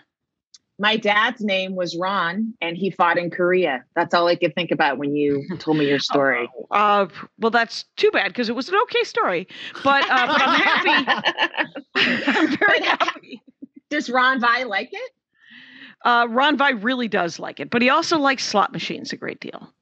My 0.78 0.96
dad's 0.96 1.40
name 1.42 1.74
was 1.74 1.96
Ron, 1.96 2.52
and 2.60 2.76
he 2.76 2.90
fought 2.90 3.16
in 3.16 3.30
Korea. 3.30 3.82
That's 3.94 4.12
all 4.12 4.26
I 4.28 4.36
could 4.36 4.54
think 4.54 4.70
about 4.70 4.98
when 4.98 5.14
you 5.14 5.42
told 5.58 5.78
me 5.78 5.86
your 5.88 5.98
story. 5.98 6.50
Uh, 6.70 7.06
well, 7.38 7.50
that's 7.50 7.84
too 7.96 8.10
bad 8.10 8.28
because 8.28 8.48
it 8.48 8.54
was 8.54 8.68
an 8.68 8.74
okay 8.84 9.04
story, 9.04 9.48
but 9.84 10.04
uh, 10.10 10.26
but 10.26 10.42
I'm 10.44 10.60
happy. 10.60 11.32
I'm 12.26 12.56
very 12.56 12.80
But- 12.80 12.84
happy. 13.00 13.42
Does 13.88 14.10
Ron 14.10 14.40
Vi 14.40 14.64
like 14.64 14.88
it? 14.92 15.12
Uh, 16.04 16.26
Ron 16.28 16.56
Vi 16.56 16.70
really 16.70 17.08
does 17.08 17.38
like 17.38 17.60
it, 17.60 17.70
but 17.70 17.80
he 17.82 17.88
also 17.88 18.18
likes 18.18 18.44
slot 18.44 18.72
machines 18.72 19.12
a 19.12 19.16
great 19.16 19.40
deal. 19.40 19.72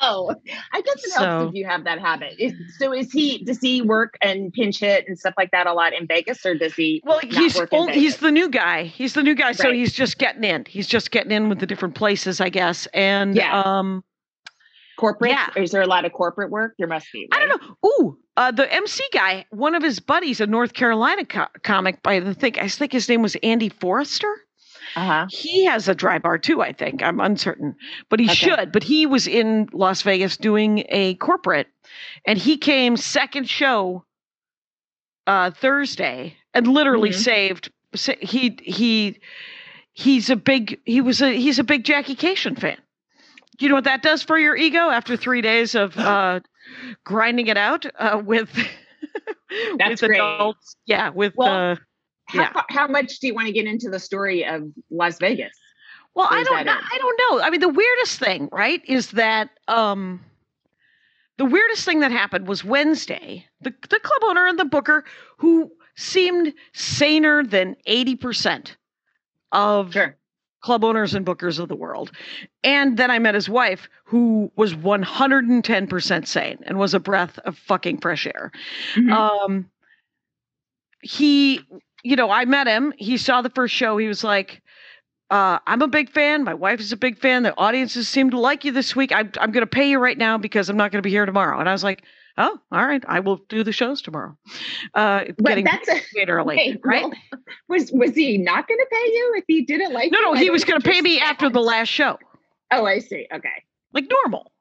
Oh, 0.00 0.34
I 0.72 0.80
guess 0.80 1.04
it 1.04 1.10
So- 1.10 1.20
helps 1.20 1.48
if 1.50 1.54
you 1.54 1.66
have 1.66 1.84
that 1.84 1.98
habit. 1.98 2.34
Is, 2.38 2.52
so, 2.78 2.92
is 2.92 3.12
he? 3.12 3.44
Does 3.44 3.58
he 3.60 3.82
work 3.82 4.16
and 4.22 4.52
pinch 4.52 4.78
hit 4.80 5.04
and 5.06 5.18
stuff 5.18 5.34
like 5.36 5.50
that 5.50 5.66
a 5.66 5.72
lot 5.72 5.92
in 5.92 6.06
Vegas, 6.06 6.44
or 6.46 6.54
does 6.54 6.74
he? 6.74 7.02
Well, 7.04 7.20
he's 7.22 7.60
old, 7.70 7.90
he's 7.90 8.16
the 8.18 8.30
new 8.30 8.48
guy. 8.48 8.84
He's 8.84 9.12
the 9.14 9.22
new 9.22 9.34
guy, 9.34 9.52
so 9.52 9.72
he's 9.72 9.92
just 9.92 10.18
getting 10.18 10.44
in. 10.44 10.64
He's 10.66 10.86
just 10.86 11.10
getting 11.10 11.32
in 11.32 11.48
with 11.48 11.58
the 11.60 11.66
different 11.66 11.94
places, 11.94 12.40
I 12.40 12.48
guess. 12.48 12.86
And 12.94 13.34
Yeah. 13.36 13.60
um, 13.62 14.02
corporate? 14.98 15.32
yeah. 15.32 15.48
Is 15.56 15.70
there 15.70 15.82
a 15.82 15.86
lot 15.86 16.04
of 16.04 16.12
corporate 16.12 16.50
work? 16.50 16.74
There 16.78 16.88
must 16.88 17.06
be. 17.12 17.28
I 17.32 17.38
don't 17.38 17.48
know. 17.48 17.76
Ooh, 17.88 18.18
uh, 18.36 18.50
the 18.52 18.72
MC 18.72 19.04
guy, 19.12 19.44
one 19.50 19.74
of 19.74 19.82
his 19.82 20.00
buddies, 20.00 20.40
a 20.40 20.46
North 20.46 20.72
Carolina 20.72 21.24
co- 21.24 21.46
comic 21.62 22.02
by 22.02 22.20
the 22.20 22.34
think 22.34 22.58
I 22.58 22.68
think 22.68 22.92
his 22.92 23.08
name 23.08 23.22
was 23.22 23.36
Andy 23.42 23.68
Forrester. 23.68 24.34
Uh 24.96 25.04
huh. 25.04 25.26
He 25.28 25.64
has 25.66 25.88
a 25.88 25.94
dry 25.94 26.18
bar 26.18 26.38
too, 26.38 26.60
I 26.62 26.72
think. 26.72 27.02
I'm 27.02 27.20
uncertain, 27.20 27.74
but 28.08 28.20
he 28.20 28.28
Okay. 28.28 28.34
should. 28.34 28.72
But 28.72 28.82
he 28.82 29.06
was 29.06 29.26
in 29.26 29.68
Las 29.72 30.02
Vegas 30.02 30.36
doing 30.36 30.84
a 30.88 31.14
corporate, 31.16 31.68
and 32.26 32.38
he 32.38 32.56
came 32.56 32.96
second 32.96 33.48
show 33.48 34.04
uh, 35.26 35.50
Thursday 35.50 36.36
and 36.54 36.66
literally 36.66 37.10
Mhm. 37.10 37.14
saved. 37.14 37.70
sa- 37.94 38.14
He 38.20 38.58
he 38.62 39.18
he's 39.92 40.30
a 40.30 40.36
big 40.36 40.80
he 40.84 41.00
was 41.00 41.20
a 41.22 41.32
he's 41.32 41.58
a 41.58 41.64
big 41.64 41.84
Jackie 41.84 42.16
Kashian 42.16 42.58
fan. 42.58 42.76
You 43.60 43.68
know 43.68 43.74
what 43.76 43.84
that 43.84 44.02
does 44.02 44.22
for 44.22 44.38
your 44.38 44.56
ego 44.56 44.90
after 44.90 45.16
three 45.16 45.40
days 45.42 45.74
of 45.74 45.96
uh, 45.98 46.40
grinding 47.04 47.46
it 47.48 47.56
out 47.56 47.86
uh, 47.98 48.20
with 48.24 48.50
That's 49.78 50.00
with 50.00 50.02
great. 50.02 50.20
adults? 50.20 50.76
Yeah, 50.86 51.10
with 51.10 51.34
Well, 51.36 51.62
uh, 51.72 51.76
How, 52.30 52.42
Yeah. 52.42 52.62
how 52.70 52.86
much 52.86 53.18
do 53.18 53.26
you 53.26 53.34
want 53.34 53.46
to 53.46 53.52
get 53.52 53.66
into 53.66 53.88
the 53.90 53.98
story 53.98 54.44
of 54.44 54.62
Las 54.90 55.18
Vegas? 55.18 55.52
Well, 56.14 56.28
I 56.30 56.42
don't 56.42 56.66
know. 56.66 56.72
I 56.92 56.98
don't 56.98 57.20
know. 57.30 57.44
I 57.44 57.50
mean, 57.50 57.60
the 57.60 57.68
weirdest 57.68 58.18
thing, 58.18 58.48
right, 58.52 58.82
is 58.86 59.12
that 59.12 59.50
um 59.68 60.20
the 61.38 61.44
weirdest 61.46 61.84
thing 61.84 62.00
that 62.00 62.10
happened 62.10 62.46
was 62.48 62.64
Wednesday. 62.64 63.46
The 63.60 63.72
the 63.88 64.00
club 64.00 64.22
owner 64.24 64.46
and 64.46 64.58
the 64.58 64.64
booker 64.64 65.04
who 65.38 65.70
seemed 65.96 66.52
saner 66.72 67.44
than 67.44 67.76
80% 67.86 68.76
of 69.52 69.92
Sure. 69.92 70.16
club 70.62 70.84
owners 70.84 71.14
and 71.14 71.24
bookers 71.26 71.58
of 71.58 71.68
the 71.68 71.76
world. 71.76 72.10
And 72.64 72.96
then 72.96 73.10
I 73.10 73.18
met 73.18 73.34
his 73.34 73.48
wife 73.48 73.88
who 74.04 74.50
was 74.56 74.74
110% 74.74 76.26
sane 76.26 76.58
and 76.66 76.78
was 76.78 76.94
a 76.94 77.00
breath 77.00 77.38
of 77.40 77.56
fucking 77.58 77.98
fresh 78.00 78.26
air. 78.26 78.50
Mhm. 78.94 79.12
Um, 79.12 79.70
he, 81.02 81.60
you 82.02 82.16
know, 82.16 82.30
I 82.30 82.44
met 82.44 82.66
him. 82.66 82.92
He 82.96 83.16
saw 83.16 83.42
the 83.42 83.50
first 83.50 83.74
show. 83.74 83.96
He 83.98 84.08
was 84.08 84.24
like, 84.24 84.62
uh, 85.30 85.58
"I'm 85.66 85.82
a 85.82 85.88
big 85.88 86.10
fan. 86.10 86.44
My 86.44 86.54
wife 86.54 86.80
is 86.80 86.92
a 86.92 86.96
big 86.96 87.18
fan. 87.18 87.42
The 87.42 87.56
audiences 87.56 88.08
seem 88.08 88.30
to 88.30 88.38
like 88.38 88.64
you 88.64 88.72
this 88.72 88.96
week. 88.96 89.12
I'm 89.12 89.30
I'm 89.40 89.52
going 89.52 89.62
to 89.62 89.70
pay 89.70 89.88
you 89.90 89.98
right 89.98 90.18
now 90.18 90.38
because 90.38 90.68
I'm 90.68 90.76
not 90.76 90.90
going 90.92 91.02
to 91.02 91.06
be 91.06 91.10
here 91.10 91.26
tomorrow." 91.26 91.60
And 91.60 91.68
I 91.68 91.72
was 91.72 91.84
like, 91.84 92.02
"Oh, 92.38 92.58
all 92.72 92.86
right. 92.86 93.02
I 93.06 93.20
will 93.20 93.36
do 93.48 93.62
the 93.62 93.72
shows 93.72 94.02
tomorrow." 94.02 94.36
Uh, 94.94 95.24
getting 95.44 95.64
that's 95.64 95.88
a, 95.88 96.00
paid 96.14 96.28
early, 96.30 96.56
wait, 96.56 96.80
right? 96.84 97.04
well, 97.04 97.12
was 97.68 97.90
was 97.92 98.14
he 98.14 98.38
not 98.38 98.66
going 98.66 98.78
to 98.78 98.86
pay 98.90 99.06
you 99.12 99.34
if 99.36 99.44
he 99.46 99.62
didn't 99.62 99.92
like? 99.92 100.10
no, 100.10 100.18
you? 100.18 100.24
no, 100.24 100.34
he 100.34 100.50
was 100.50 100.64
going 100.64 100.80
to 100.80 100.88
pay 100.88 101.00
me 101.00 101.20
after 101.20 101.48
the 101.50 101.60
last 101.60 101.88
show, 101.88 102.18
Oh, 102.72 102.84
I 102.84 102.98
see. 103.00 103.26
Okay. 103.32 103.64
like 103.92 104.06
normal. 104.08 104.52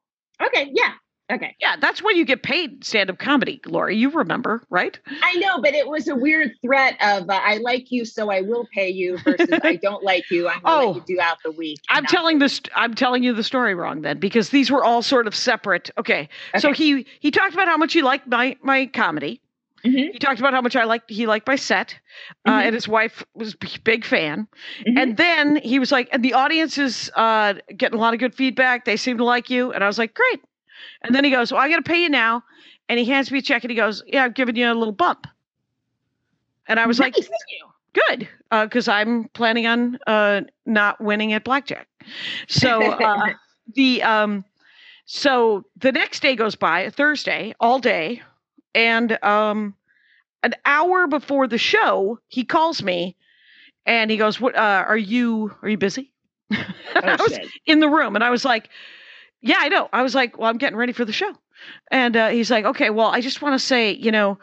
Okay. 0.41 0.71
Yeah. 0.73 0.93
Okay. 1.31 1.55
Yeah, 1.59 1.75
that's 1.79 2.01
when 2.01 2.15
you 2.15 2.25
get 2.25 2.41
paid 2.43 2.83
stand-up 2.83 3.19
comedy, 3.19 3.61
Laurie. 3.65 3.95
You 3.95 4.09
remember, 4.09 4.63
right? 4.69 4.97
I 5.21 5.35
know, 5.35 5.61
but 5.61 5.73
it 5.73 5.87
was 5.87 6.07
a 6.07 6.15
weird 6.15 6.51
threat 6.63 6.95
of 7.01 7.29
uh, 7.29 7.33
"I 7.43 7.57
like 7.57 7.91
you, 7.91 8.03
so 8.05 8.31
I 8.31 8.41
will 8.41 8.67
pay 8.73 8.89
you" 8.89 9.17
versus 9.19 9.59
"I 9.63 9.75
don't 9.81 10.03
like 10.03 10.25
you, 10.31 10.47
I'm 10.47 10.61
going 10.63 10.81
to 10.81 10.85
Oh. 10.87 10.91
let 10.91 11.07
you 11.07 11.15
do 11.15 11.21
out 11.21 11.37
the 11.43 11.51
week." 11.51 11.79
I'm 11.89 12.05
telling 12.05 12.39
this. 12.39 12.61
I'm 12.75 12.93
telling 12.95 13.23
you 13.23 13.33
the 13.33 13.43
story 13.43 13.75
wrong 13.75 14.01
then, 14.01 14.19
because 14.19 14.49
these 14.49 14.71
were 14.71 14.83
all 14.83 15.01
sort 15.01 15.27
of 15.27 15.35
separate. 15.35 15.91
Okay, 15.97 16.29
so 16.57 16.71
he 16.71 17.05
he 17.19 17.29
talked 17.31 17.53
about 17.53 17.67
how 17.67 17.77
much 17.77 17.93
he 17.93 18.01
liked 18.01 18.27
my 18.27 18.57
my 18.61 18.87
comedy. 18.87 19.41
Mhm, 19.85 20.11
He 20.11 20.19
talked 20.19 20.39
about 20.41 20.53
how 20.53 20.61
much 20.61 20.75
I 20.75 20.83
liked 20.83 21.09
he 21.09 21.25
liked 21.27 21.47
my 21.47 21.55
set, 21.55 21.95
uh, 22.45 22.51
Mhm. 22.51 22.63
and 22.65 22.75
his 22.75 22.87
wife 22.87 23.23
was 23.33 23.53
a 23.53 23.79
big 23.83 24.03
fan. 24.03 24.47
mhm. 24.87 24.97
And 25.01 25.15
then 25.17 25.55
he 25.57 25.79
was 25.79 25.91
like, 25.91 26.09
and 26.11 26.23
the 26.23 26.33
audience 26.33 26.77
is 26.77 27.09
uh, 27.15 27.53
getting 27.77 27.97
a 27.97 28.01
lot 28.01 28.13
of 28.13 28.19
good 28.19 28.35
feedback. 28.35 28.83
They 28.85 28.97
seem 28.97 29.17
to 29.19 29.23
like 29.23 29.49
you, 29.49 29.71
and 29.71 29.83
I 29.83 29.87
was 29.87 29.97
like, 29.97 30.13
great. 30.13 30.41
And 31.03 31.13
then 31.15 31.23
he 31.23 31.31
goes, 31.31 31.51
well, 31.51 31.61
I 31.61 31.69
got 31.69 31.77
to 31.77 31.81
pay 31.83 32.01
you 32.03 32.09
now, 32.09 32.43
and 32.87 32.99
he 32.99 33.05
hands 33.05 33.31
me 33.31 33.39
a 33.39 33.41
check, 33.41 33.63
and 33.63 33.71
he 33.71 33.75
goes, 33.77 34.03
yeah, 34.07 34.23
I've 34.23 34.33
given 34.33 34.55
you 34.55 34.71
a 34.71 34.73
little 34.73 34.93
bump. 34.93 35.27
And 36.67 36.79
I 36.79 36.85
was 36.87 36.99
like, 36.99 37.13
Nice. 37.13 37.29
you. 37.49 37.67
Good, 38.07 38.29
because 38.51 38.87
I'm 38.87 39.29
planning 39.29 39.65
on 39.65 39.97
uh, 40.05 40.41
not 40.65 41.01
winning 41.01 41.33
at 41.33 41.43
blackjack. 41.43 41.87
So 42.47 42.89
uh, 42.91 43.33
the 43.75 44.03
um, 44.03 44.45
so 45.05 45.65
the 45.77 45.91
next 45.91 46.21
day 46.21 46.35
goes 46.35 46.55
by, 46.55 46.81
a 46.81 46.91
Thursday, 46.91 47.55
all 47.59 47.79
day, 47.79 48.21
and 48.75 49.21
um, 49.23 49.73
an 50.43 50.53
hour 50.65 51.07
before 51.07 51.47
the 51.47 51.57
show, 51.57 52.19
he 52.27 52.43
calls 52.43 52.83
me, 52.83 53.15
and 53.87 54.11
he 54.11 54.17
goes, 54.17 54.39
"What 54.39 54.55
uh, 54.55 54.85
are 54.87 54.97
you? 54.97 55.51
Are 55.63 55.69
you 55.69 55.77
busy?" 55.77 56.13
I 56.51 56.61
Oh, 57.03 57.23
was 57.23 57.33
shit. 57.33 57.49
in 57.65 57.79
the 57.79 57.89
room, 57.89 58.13
and 58.15 58.23
I 58.23 58.29
was 58.29 58.45
like, 58.45 58.69
"Yeah, 59.41 59.57
I 59.59 59.69
know." 59.69 59.89
I 59.93 60.01
was 60.03 60.15
like, 60.15 60.37
"Well, 60.37 60.49
I'm 60.49 60.57
getting 60.57 60.77
ready 60.77 60.93
for 60.93 61.05
the 61.05 61.13
show," 61.13 61.33
and 61.91 62.15
uh, 62.15 62.29
he's 62.29 62.51
like, 62.51 62.65
"Okay, 62.65 62.89
well, 62.89 63.07
I 63.07 63.21
just 63.21 63.41
want 63.41 63.59
to 63.59 63.65
say, 63.65 63.91
you 63.93 64.11
know." 64.11 64.37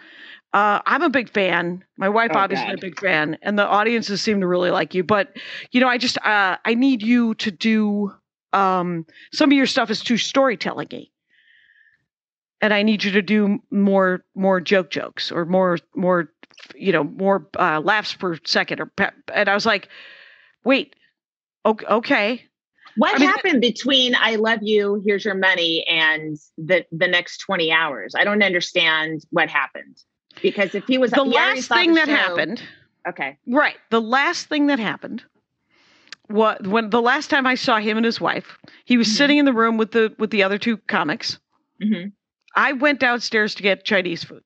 Uh, 0.52 0.80
I'm 0.86 1.02
a 1.02 1.10
big 1.10 1.28
fan. 1.28 1.84
My 1.98 2.08
wife, 2.08 2.30
Oh, 2.34 2.38
obviously, 2.38 2.72
a 2.72 2.78
big 2.78 2.98
fan, 2.98 3.36
and 3.42 3.58
the 3.58 3.66
audiences 3.66 4.22
seem 4.22 4.40
to 4.40 4.46
really 4.46 4.70
like 4.70 4.94
you. 4.94 5.04
But 5.04 5.36
you 5.70 5.80
know, 5.80 5.88
I 5.88 5.98
just 5.98 6.16
uh, 6.24 6.56
I 6.64 6.74
need 6.74 7.02
you 7.02 7.34
to 7.34 7.50
do 7.50 8.14
um, 8.54 9.04
some 9.32 9.50
of 9.50 9.56
your 9.56 9.66
stuff 9.66 9.90
is 9.90 10.00
too 10.02 10.16
storytelling-y, 10.16 11.08
and 12.60 12.72
I 12.72 12.82
need 12.82 13.04
you 13.04 13.10
to 13.12 13.22
do 13.22 13.58
more 13.70 14.24
more 14.34 14.60
joke 14.60 14.90
jokes 14.90 15.30
or 15.30 15.44
more 15.44 15.78
more 15.94 16.32
you 16.74 16.92
know 16.92 17.04
more 17.04 17.46
uh, 17.58 17.80
laughs 17.80 18.14
per 18.14 18.38
second 18.46 18.80
or 18.80 18.86
pe- 18.86 19.10
and 19.34 19.48
I 19.48 19.54
was 19.54 19.66
like, 19.66 19.88
wait, 20.64 20.96
okay. 21.66 22.44
What 22.96 23.14
I 23.14 23.18
mean- 23.18 23.28
happened 23.28 23.60
between 23.60 24.14
"I 24.14 24.36
love 24.36 24.60
you, 24.62 25.02
here's 25.04 25.24
your 25.24 25.34
money" 25.34 25.86
and 25.86 26.36
the 26.58 26.84
the 26.92 27.06
next 27.08 27.38
twenty 27.38 27.70
hours? 27.70 28.14
I 28.16 28.24
don't 28.24 28.42
understand 28.42 29.24
what 29.30 29.48
happened 29.48 30.02
because 30.42 30.74
if 30.74 30.84
he 30.86 30.98
was 30.98 31.10
the 31.10 31.24
he 31.24 31.30
last 31.30 31.68
thing 31.68 31.90
the 31.94 32.00
that 32.00 32.06
show- 32.08 32.14
happened, 32.14 32.62
okay, 33.08 33.36
right? 33.46 33.76
The 33.90 34.00
last 34.00 34.48
thing 34.48 34.66
that 34.68 34.78
happened. 34.78 35.24
What 36.28 36.66
when 36.66 36.90
the 36.90 37.02
last 37.02 37.28
time 37.30 37.46
I 37.46 37.54
saw 37.54 37.78
him 37.78 37.96
and 37.96 38.04
his 38.06 38.20
wife, 38.20 38.58
he 38.84 38.96
was 38.96 39.06
Mhm. 39.08 39.16
sitting 39.16 39.38
in 39.38 39.44
the 39.44 39.52
room 39.52 39.76
with 39.76 39.92
the 39.92 40.14
with 40.18 40.30
the 40.30 40.42
other 40.42 40.58
two 40.58 40.76
comics. 40.88 41.38
Mhm. 41.82 42.12
I 42.56 42.72
went 42.72 42.98
downstairs 42.98 43.54
to 43.56 43.62
get 43.62 43.84
Chinese 43.84 44.24
food. 44.24 44.42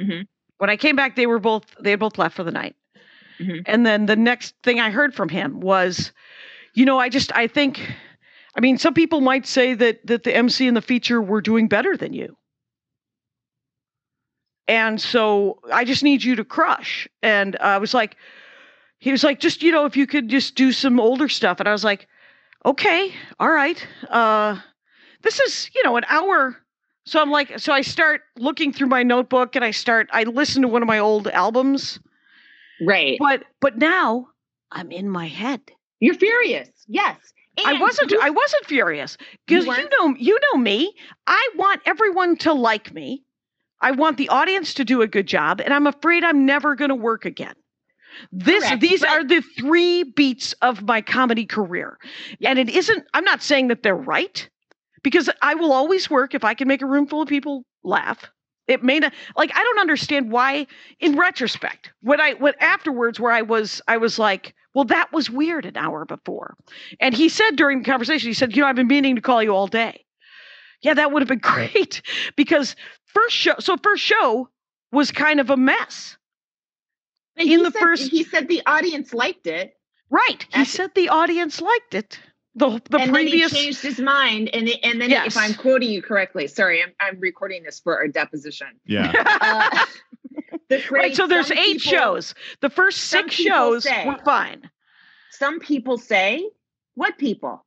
Mhm. 0.00 0.26
When 0.58 0.70
I 0.70 0.76
came 0.76 0.96
back, 0.96 1.16
they 1.16 1.26
were 1.26 1.38
both 1.40 1.74
they 1.80 1.90
had 1.90 1.98
both 2.00 2.16
left 2.18 2.36
for 2.36 2.44
the 2.44 2.50
night. 2.52 2.74
Mhm. 3.38 3.62
And 3.66 3.84
then 3.84 4.06
the 4.06 4.16
next 4.16 4.54
thing 4.62 4.80
I 4.80 4.90
heard 4.90 5.14
from 5.14 5.28
him 5.28 5.60
was, 5.60 6.12
you 6.74 6.84
know, 6.84 6.98
I 6.98 7.08
just 7.08 7.34
I 7.34 7.46
think, 7.46 7.80
I 8.56 8.60
mean, 8.60 8.78
some 8.78 8.94
people 8.94 9.20
might 9.20 9.46
say 9.46 9.74
that 9.74 10.06
that 10.06 10.24
the 10.24 10.34
MC 10.34 10.66
and 10.66 10.76
the 10.76 10.82
feature 10.82 11.20
were 11.20 11.40
doing 11.40 11.68
better 11.68 11.96
than 11.96 12.12
you. 12.12 12.36
And 14.68 15.00
so 15.00 15.58
I 15.72 15.84
just 15.84 16.04
need 16.04 16.22
you 16.22 16.36
to 16.36 16.44
crush. 16.44 17.08
And 17.22 17.56
I 17.60 17.78
was 17.78 17.92
like, 17.92 18.16
he 18.98 19.10
was 19.10 19.24
like, 19.24 19.40
just 19.40 19.62
you 19.62 19.72
know, 19.72 19.84
if 19.84 19.96
you 19.96 20.06
could 20.06 20.28
just 20.28 20.54
do 20.54 20.70
some 20.70 21.00
older 21.00 21.28
stuff. 21.28 21.58
And 21.58 21.68
I 21.68 21.72
was 21.72 21.82
like, 21.82 22.06
okay, 22.64 23.12
all 23.40 23.50
right. 23.50 23.84
Uh, 24.08 24.60
this 25.22 25.40
is 25.40 25.70
you 25.74 25.82
know 25.82 25.96
an 25.96 26.04
hour. 26.08 26.56
So 27.06 27.20
I'm 27.20 27.30
like, 27.30 27.58
so 27.58 27.72
I 27.72 27.80
start 27.80 28.22
looking 28.36 28.72
through 28.72 28.88
my 28.88 29.02
notebook 29.02 29.56
and 29.56 29.64
I 29.64 29.70
start, 29.70 30.08
I 30.12 30.24
listen 30.24 30.62
to 30.62 30.68
one 30.68 30.82
of 30.82 30.86
my 30.86 30.98
old 30.98 31.28
albums, 31.28 31.98
right. 32.86 33.16
but 33.18 33.44
but 33.60 33.78
now 33.78 34.28
I'm 34.70 34.92
in 34.92 35.08
my 35.08 35.26
head. 35.26 35.60
You're 36.00 36.14
furious. 36.14 36.68
Yes, 36.88 37.16
I 37.64 37.80
wasn't 37.80 38.12
I 38.22 38.30
wasn't 38.30 38.66
furious 38.66 39.16
because 39.46 39.64
you, 39.64 39.70
weren't? 39.70 39.92
know 39.98 40.14
you 40.18 40.38
know 40.52 40.58
me. 40.58 40.92
I 41.26 41.48
want 41.56 41.82
everyone 41.86 42.36
to 42.38 42.52
like 42.52 42.92
me. 42.92 43.24
I 43.80 43.92
want 43.92 44.16
the 44.16 44.28
audience 44.28 44.74
to 44.74 44.84
do 44.84 45.02
a 45.02 45.06
good 45.06 45.26
job, 45.26 45.60
and 45.60 45.72
I'm 45.72 45.86
afraid 45.86 46.24
I'm 46.24 46.44
never 46.44 46.74
going 46.74 46.90
to 46.90 46.94
work 46.94 47.24
again. 47.24 47.54
This 48.32 48.64
Correct, 48.64 48.80
these 48.80 49.00
but- 49.00 49.08
are 49.10 49.24
the 49.24 49.42
three 49.58 50.02
beats 50.04 50.52
of 50.62 50.82
my 50.82 51.00
comedy 51.00 51.46
career. 51.46 51.98
And 52.44 52.58
it 52.58 52.68
isn't 52.68 53.04
I'm 53.14 53.24
not 53.24 53.42
saying 53.42 53.68
that 53.68 53.82
they're 53.82 53.94
right 53.94 54.48
because 55.02 55.30
I 55.42 55.54
will 55.54 55.72
always 55.72 56.10
work 56.10 56.34
if 56.34 56.44
I 56.44 56.54
can 56.54 56.66
make 56.68 56.82
a 56.82 56.86
room 56.86 57.06
full 57.06 57.22
of 57.22 57.28
people 57.28 57.64
laugh. 57.84 58.24
It 58.66 58.82
may 58.82 59.00
not 59.00 59.12
like 59.36 59.50
I 59.54 59.62
don't 59.62 59.78
understand 59.80 60.30
why 60.32 60.66
in 60.98 61.16
retrospect 61.16 61.90
when 62.02 62.20
I 62.20 62.34
when 62.34 62.54
afterwards 62.60 63.18
where 63.20 63.32
I 63.32 63.42
was 63.42 63.80
I 63.88 63.96
was 63.96 64.18
like 64.18 64.54
well 64.74 64.84
that 64.84 65.12
was 65.12 65.28
weird 65.30 65.66
an 65.66 65.76
hour 65.76 66.04
before 66.04 66.54
and 67.00 67.14
he 67.14 67.28
said 67.28 67.56
during 67.56 67.78
the 67.82 67.84
conversation 67.84 68.28
he 68.28 68.34
said 68.34 68.54
you 68.56 68.62
know 68.62 68.68
I've 68.68 68.76
been 68.76 68.86
meaning 68.86 69.16
to 69.16 69.20
call 69.22 69.42
you 69.42 69.54
all 69.54 69.66
day 69.66 70.04
yeah 70.82 70.94
that 70.94 71.12
would 71.12 71.22
have 71.22 71.28
been 71.28 71.38
great 71.42 72.02
because 72.36 72.76
first 73.06 73.34
show 73.34 73.54
so 73.58 73.76
first 73.82 74.02
show 74.02 74.48
was 74.92 75.10
kind 75.12 75.40
of 75.40 75.50
a 75.50 75.56
mess 75.56 76.16
And 77.36 77.48
in 77.48 77.62
the 77.62 77.70
said- 77.70 77.80
first- 77.80 78.10
he 78.10 78.24
said 78.24 78.48
the 78.48 78.62
audience 78.66 79.12
liked 79.14 79.46
it, 79.46 79.74
right 80.10 80.46
he 80.50 80.60
After- 80.60 80.70
said 80.72 80.90
the 80.94 81.08
audience 81.08 81.60
liked 81.60 81.94
it 81.94 82.18
the 82.56 82.80
the 82.90 82.98
and 82.98 83.12
previous 83.12 83.52
then 83.52 83.58
he 83.60 83.64
changed 83.66 83.80
his 83.82 84.00
mind. 84.00 84.50
And 84.52 84.68
it- 84.68 84.80
and 84.82 85.00
then, 85.00 85.08
Yes. 85.08 85.28
if 85.28 85.36
I'm 85.36 85.54
quoting 85.54 85.88
you 85.88 86.02
correctly, 86.02 86.48
sorry, 86.48 86.82
I'm 86.82 86.92
I'm 87.00 87.20
recording 87.20 87.62
this 87.62 87.78
for 87.78 87.96
our 87.96 88.08
deposition. 88.08 88.66
Yeah. 88.84 89.12
Uh, 89.40 89.84
the 90.70 90.82
right 90.90 91.14
so 91.14 91.26
there's 91.26 91.50
eight 91.50 91.80
people- 91.80 91.98
shows 91.98 92.34
the 92.60 92.70
first 92.70 92.98
six 93.02 93.34
shows 93.34 93.84
say- 93.84 94.06
were 94.06 94.16
fine 94.24 94.70
Some 95.32 95.60
people 95.60 95.98
say, 95.98 96.48
"What 96.94 97.18
people?" 97.18 97.64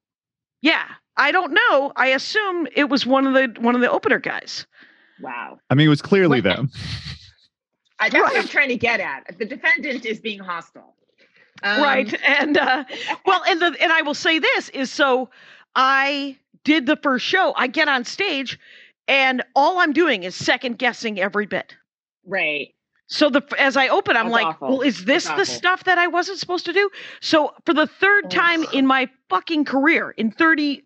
Yeah, 0.61 0.85
I 1.17 1.31
don't 1.31 1.53
know. 1.53 1.91
I 1.95 2.07
assume 2.07 2.67
it 2.75 2.85
was 2.89 3.05
one 3.05 3.25
of 3.27 3.33
the 3.33 3.61
one 3.61 3.75
of 3.75 3.81
the 3.81 3.89
opener 3.91 4.19
guys. 4.19 4.65
Wow, 5.21 5.59
I 5.69 5.75
mean, 5.75 5.85
it 5.87 5.89
was 5.89 6.01
clearly 6.01 6.41
What- 6.41 6.55
them. 6.55 6.71
I, 7.99 8.09
that's 8.09 8.21
what 8.21 8.35
I'm 8.37 8.47
trying 8.47 8.69
to 8.69 8.75
get 8.75 8.99
at. 8.99 9.37
The 9.37 9.45
defendant 9.45 10.05
is 10.05 10.19
being 10.19 10.39
hostile. 10.39 10.95
Um, 11.63 11.81
right. 11.81 12.13
And 12.27 12.57
uh 12.57 12.83
well 13.25 13.41
and 13.47 13.61
the 13.61 13.75
and 13.79 13.91
I 13.91 14.01
will 14.01 14.13
say 14.15 14.39
this 14.39 14.69
is 14.69 14.91
so 14.91 15.29
I 15.75 16.37
did 16.63 16.85
the 16.85 16.97
first 16.97 17.25
show. 17.25 17.53
I 17.55 17.67
get 17.67 17.87
on 17.87 18.03
stage 18.03 18.59
and 19.07 19.43
all 19.55 19.79
I'm 19.79 19.93
doing 19.93 20.23
is 20.23 20.35
second 20.35 20.77
guessing 20.77 21.19
every 21.19 21.45
bit. 21.45 21.75
Right. 22.25 22.73
So 23.07 23.29
the 23.29 23.41
as 23.59 23.77
I 23.77 23.89
open, 23.89 24.15
I'm 24.17 24.25
That's 24.25 24.33
like, 24.33 24.45
awful. 24.47 24.67
well, 24.69 24.81
is 24.81 25.05
this 25.05 25.25
That's 25.25 25.35
the 25.35 25.41
awful. 25.43 25.45
stuff 25.45 25.83
that 25.85 25.97
I 25.97 26.07
wasn't 26.07 26.39
supposed 26.39 26.65
to 26.65 26.73
do? 26.73 26.89
So 27.21 27.53
for 27.65 27.73
the 27.73 27.87
third 27.87 28.31
time 28.31 28.63
in 28.73 28.87
my 28.87 29.09
fucking 29.29 29.65
career, 29.65 30.11
in 30.11 30.31
30 30.31 30.83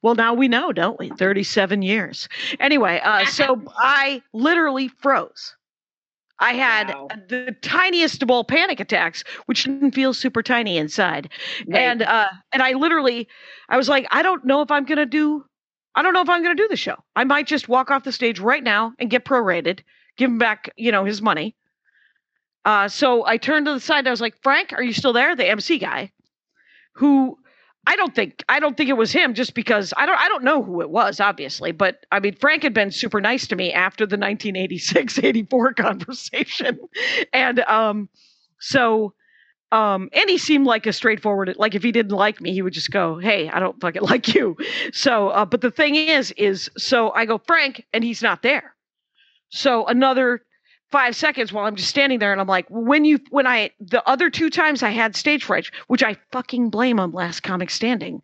well, 0.00 0.14
now 0.14 0.32
we 0.32 0.46
know, 0.46 0.72
don't 0.72 0.98
we? 0.98 1.08
37 1.10 1.82
years. 1.82 2.28
Anyway, 2.60 3.00
uh, 3.02 3.24
so 3.26 3.60
I 3.78 4.22
literally 4.32 4.88
froze. 4.88 5.56
I 6.38 6.52
had 6.52 6.88
Wow. 6.94 7.08
the 7.28 7.56
tiniest 7.62 8.22
of 8.22 8.30
all 8.30 8.44
panic 8.44 8.78
attacks, 8.78 9.24
which 9.46 9.64
didn't 9.64 9.92
feel 9.92 10.12
super 10.14 10.42
tiny 10.42 10.76
inside. 10.76 11.30
Right. 11.66 11.80
And 11.80 12.02
uh, 12.02 12.28
and 12.52 12.62
I 12.62 12.72
literally, 12.74 13.26
I 13.68 13.76
was 13.76 13.88
like, 13.88 14.06
I 14.10 14.22
don't 14.22 14.44
know 14.44 14.60
if 14.60 14.70
I'm 14.70 14.84
gonna 14.84 15.06
do, 15.06 15.44
I 15.94 16.02
don't 16.02 16.12
know 16.12 16.20
if 16.20 16.28
I'm 16.28 16.42
gonna 16.42 16.54
do 16.54 16.68
the 16.68 16.76
show. 16.76 16.96
I 17.16 17.24
might 17.24 17.46
just 17.46 17.68
walk 17.68 17.90
off 17.90 18.04
the 18.04 18.12
stage 18.12 18.38
right 18.38 18.62
now 18.62 18.92
and 18.98 19.10
get 19.10 19.24
prorated, 19.24 19.80
give 20.16 20.30
him 20.30 20.38
back, 20.38 20.70
you 20.76 20.92
know, 20.92 21.04
his 21.04 21.22
money. 21.22 21.56
Uh, 22.64 22.88
so 22.88 23.24
I 23.24 23.36
turned 23.36 23.66
to 23.66 23.72
the 23.72 23.80
side. 23.80 24.06
I 24.06 24.10
was 24.10 24.20
like, 24.20 24.42
Frank, 24.42 24.72
are 24.72 24.82
you 24.82 24.92
still 24.92 25.12
there? 25.12 25.36
The 25.36 25.48
MC 25.48 25.78
guy, 25.78 26.12
who 26.94 27.38
I 27.86 27.94
don't 27.94 28.14
think 28.14 28.44
I 28.48 28.58
don't 28.58 28.76
think 28.76 28.90
it 28.90 28.96
was 28.96 29.12
him, 29.12 29.34
just 29.34 29.54
because 29.54 29.94
I 29.96 30.06
don't 30.06 30.18
I 30.18 30.26
don't 30.28 30.42
know 30.42 30.62
who 30.62 30.80
it 30.80 30.90
was, 30.90 31.20
obviously. 31.20 31.70
But 31.70 32.04
I 32.10 32.18
mean, 32.18 32.34
Frank 32.34 32.64
had 32.64 32.74
been 32.74 32.90
super 32.90 33.20
nice 33.20 33.46
to 33.48 33.56
me 33.56 33.72
after 33.72 34.06
the 34.06 34.16
1986-84 34.16 35.76
conversation, 35.76 36.80
and 37.32 37.60
um, 37.60 38.08
so 38.58 39.14
um, 39.72 40.08
and 40.12 40.30
he 40.30 40.38
seemed 40.38 40.66
like 40.66 40.86
a 40.86 40.92
straightforward. 40.92 41.54
Like 41.58 41.74
if 41.74 41.82
he 41.82 41.92
didn't 41.92 42.16
like 42.16 42.40
me, 42.40 42.52
he 42.52 42.62
would 42.62 42.72
just 42.72 42.90
go, 42.90 43.18
"Hey, 43.18 43.48
I 43.48 43.58
don't 43.60 43.80
fucking 43.80 44.02
like 44.10 44.34
you." 44.34 44.56
So, 44.92 45.28
uh, 45.28 45.44
but 45.44 45.60
the 45.60 45.70
thing 45.70 45.96
is, 45.96 46.32
is 46.32 46.70
so 46.76 47.12
I 47.12 47.24
go 47.24 47.38
Frank, 47.38 47.84
and 47.92 48.04
he's 48.04 48.22
not 48.22 48.42
there. 48.42 48.75
So 49.56 49.86
another 49.86 50.42
five 50.90 51.16
seconds 51.16 51.52
while 51.52 51.64
I'm 51.64 51.76
just 51.76 51.88
standing 51.88 52.18
there, 52.18 52.30
and 52.32 52.40
I'm 52.40 52.46
like, 52.46 52.66
when 52.68 53.04
you 53.06 53.18
when 53.30 53.46
I 53.46 53.70
the 53.80 54.06
other 54.06 54.28
two 54.28 54.50
times 54.50 54.82
I 54.82 54.90
had 54.90 55.16
stage 55.16 55.44
fright, 55.44 55.70
which 55.88 56.02
I 56.02 56.16
fucking 56.30 56.68
blame 56.70 57.00
on 57.00 57.12
Last 57.12 57.42
Comic 57.42 57.70
Standing, 57.70 58.20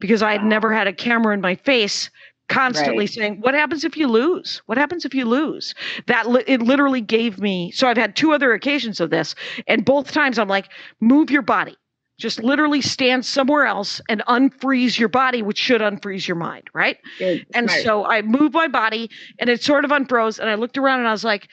because 0.00 0.22
I 0.22 0.32
had 0.32 0.44
never 0.44 0.72
had 0.72 0.86
a 0.86 0.92
camera 0.92 1.34
in 1.34 1.42
my 1.42 1.54
face 1.54 2.10
constantly 2.48 3.02
Right. 3.02 3.10
saying, 3.10 3.40
"What 3.42 3.52
happens 3.52 3.84
if 3.84 3.94
you 3.96 4.08
lose? 4.08 4.62
What 4.64 4.78
happens 4.78 5.04
if 5.04 5.14
you 5.14 5.26
lose?" 5.26 5.74
That 6.06 6.28
li- 6.30 6.44
it 6.46 6.62
literally 6.62 7.02
gave 7.02 7.38
me. 7.38 7.70
So 7.72 7.86
I've 7.86 7.98
had 7.98 8.16
two 8.16 8.32
other 8.32 8.54
occasions 8.54 9.00
of 9.00 9.10
this, 9.10 9.34
and 9.66 9.84
both 9.84 10.12
times 10.12 10.38
I'm 10.38 10.48
like, 10.48 10.70
"Move 10.98 11.30
your 11.30 11.42
body." 11.42 11.76
Just 12.18 12.42
literally 12.42 12.82
stand 12.82 13.24
somewhere 13.24 13.64
else 13.64 14.00
and 14.08 14.22
unfreeze 14.26 14.98
your 14.98 15.08
body, 15.08 15.40
which 15.40 15.58
should 15.58 15.80
unfreeze 15.80 16.26
your 16.26 16.36
mind, 16.36 16.64
right? 16.74 16.98
Good. 17.18 17.46
And 17.54 17.70
so 17.70 18.04
I 18.04 18.22
moved 18.22 18.54
my 18.54 18.66
body 18.66 19.08
and 19.38 19.48
it 19.48 19.62
sort 19.62 19.84
of 19.84 19.92
unfroze. 19.92 20.40
And 20.40 20.50
I 20.50 20.56
looked 20.56 20.76
around 20.76 20.98
and 20.98 21.08
I 21.08 21.12
was 21.12 21.22
like, 21.22 21.48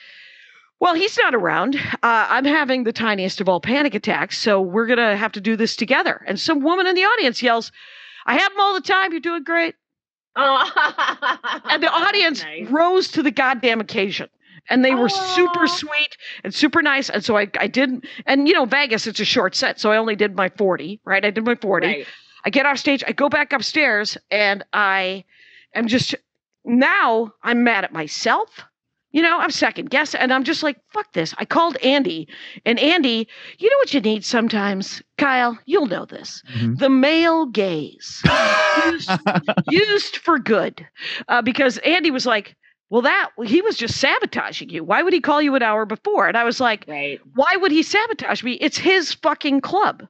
well, 0.79 0.95
he's 0.95 1.17
not 1.19 1.35
around. 1.35 1.75
Uh, 1.75 2.27
I'm 2.29 2.45
having 2.45 2.83
the 2.83 2.91
tiniest 2.91 3.39
of 3.41 3.47
all 3.47 3.61
panic 3.61 3.93
attacks. 3.93 4.39
So 4.39 4.59
we're 4.59 4.87
going 4.87 4.97
to 4.97 5.15
have 5.15 5.31
to 5.33 5.41
do 5.41 5.55
this 5.55 5.75
together. 5.75 6.23
And 6.27 6.39
some 6.39 6.61
woman 6.61 6.87
in 6.87 6.95
the 6.95 7.03
audience 7.03 7.43
yells, 7.43 7.71
I 8.25 8.35
have 8.37 8.51
them 8.51 8.59
all 8.59 8.73
the 8.73 8.81
time. 8.81 9.11
You're 9.11 9.21
doing 9.21 9.43
great. 9.43 9.75
oh. 10.35 11.61
And 11.69 11.81
the 11.81 11.89
audience 11.93 12.43
nice. 12.43 12.67
rose 12.69 13.07
to 13.09 13.21
the 13.23 13.31
goddamn 13.31 13.81
occasion. 13.81 14.29
And 14.69 14.83
they 14.83 14.95
were 14.95 15.09
super 15.09 15.67
sweet 15.67 16.17
and 16.43 16.53
super 16.53 16.81
nice. 16.81 17.09
And 17.09 17.23
so 17.23 17.37
I, 17.37 17.47
I 17.59 17.67
did, 17.67 18.05
and 18.25 18.47
you 18.47 18.53
know, 18.53 18.65
Vegas, 18.65 19.07
it's 19.07 19.19
a 19.19 19.25
short 19.25 19.55
set. 19.55 19.79
So 19.79 19.91
I 19.91 19.97
only 19.97 20.15
did 20.15 20.35
my 20.35 20.49
40, 20.49 21.01
right? 21.05 21.23
I 21.23 21.29
did 21.31 21.45
my 21.45 21.55
40. 21.55 21.87
Right. 21.87 22.07
I 22.45 22.49
get 22.49 22.65
off 22.65 22.77
stage, 22.77 23.03
I 23.07 23.11
go 23.11 23.27
back 23.29 23.53
upstairs, 23.53 24.17
and 24.29 24.63
I 24.73 25.23
am 25.73 25.87
just 25.87 26.13
now 26.63 27.31
I'm 27.43 27.63
mad 27.63 27.83
at 27.83 27.93
myself. 27.93 28.49
You 29.11 29.21
know, 29.21 29.39
I'm 29.39 29.49
second 29.49 29.89
guess, 29.91 30.13
and 30.13 30.33
I'm 30.33 30.43
just 30.43 30.61
like, 30.61 30.77
fuck 30.91 31.13
this. 31.13 31.33
I 31.37 31.45
called 31.45 31.77
Andy, 31.77 32.27
and 32.65 32.77
Andy, 32.79 33.29
you 33.59 33.69
know 33.69 33.77
what 33.77 33.93
you 33.93 34.01
need 34.01 34.25
sometimes, 34.25 35.01
Kyle? 35.17 35.57
You'll 35.65 35.85
know 35.85 36.03
this. 36.03 36.43
Mhm. 36.53 36.77
The 36.79 36.89
male 36.89 37.45
gaze 37.45 38.21
used, 38.87 39.09
used 39.69 40.17
for 40.17 40.37
good, 40.37 40.85
uh, 41.29 41.41
because 41.41 41.77
Andy 41.79 42.11
was 42.11 42.25
like, 42.25 42.57
well, 42.89 43.01
that 43.01 43.29
he 43.45 43.61
was 43.61 43.75
just 43.77 43.99
sabotaging 43.99 44.69
you. 44.69 44.83
Why 44.83 45.01
would 45.03 45.13
he 45.13 45.21
call 45.21 45.41
you 45.41 45.55
an 45.55 45.63
hour 45.63 45.85
before? 45.85 46.27
And 46.27 46.37
I 46.37 46.43
was 46.43 46.59
like, 46.59 46.85
Right. 46.87 47.19
why 47.33 47.55
would 47.55 47.71
he 47.71 47.81
sabotage 47.83 48.43
me? 48.43 48.53
It's 48.53 48.77
his 48.77 49.13
fucking 49.13 49.61
club. 49.61 50.03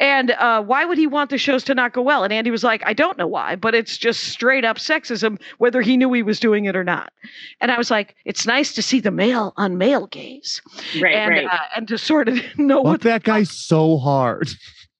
And 0.00 0.30
uh, 0.30 0.62
why 0.62 0.86
would 0.86 0.96
he 0.96 1.06
want 1.06 1.28
the 1.28 1.36
shows 1.36 1.62
to 1.64 1.74
not 1.74 1.92
go 1.92 2.00
well? 2.00 2.24
And 2.24 2.32
Andy 2.32 2.50
was 2.50 2.64
like, 2.64 2.82
I 2.86 2.94
don't 2.94 3.18
know 3.18 3.26
why, 3.26 3.56
but 3.56 3.74
it's 3.74 3.98
just 3.98 4.24
straight 4.24 4.64
up 4.64 4.78
sexism, 4.78 5.38
whether 5.58 5.82
he 5.82 5.98
knew 5.98 6.10
he 6.14 6.22
was 6.22 6.40
doing 6.40 6.64
it 6.64 6.74
or 6.74 6.84
not. 6.84 7.12
And 7.60 7.70
I 7.70 7.76
was 7.76 7.90
like, 7.90 8.16
it's 8.24 8.46
nice 8.46 8.72
to 8.74 8.82
see 8.82 9.00
the 9.00 9.10
male 9.10 9.52
on 9.58 9.76
male 9.76 10.06
gaze, 10.06 10.62
Right. 11.00 11.14
and 11.14 11.30
right. 11.30 11.46
uh, 11.46 11.58
and 11.76 11.88
to 11.88 11.98
sort 11.98 12.28
of 12.28 12.38
know 12.58 12.78
Fuck 12.78 12.84
what. 12.84 13.00
that 13.02 13.22
guy 13.24 13.42
so 13.42 13.98
hard. 13.98 14.48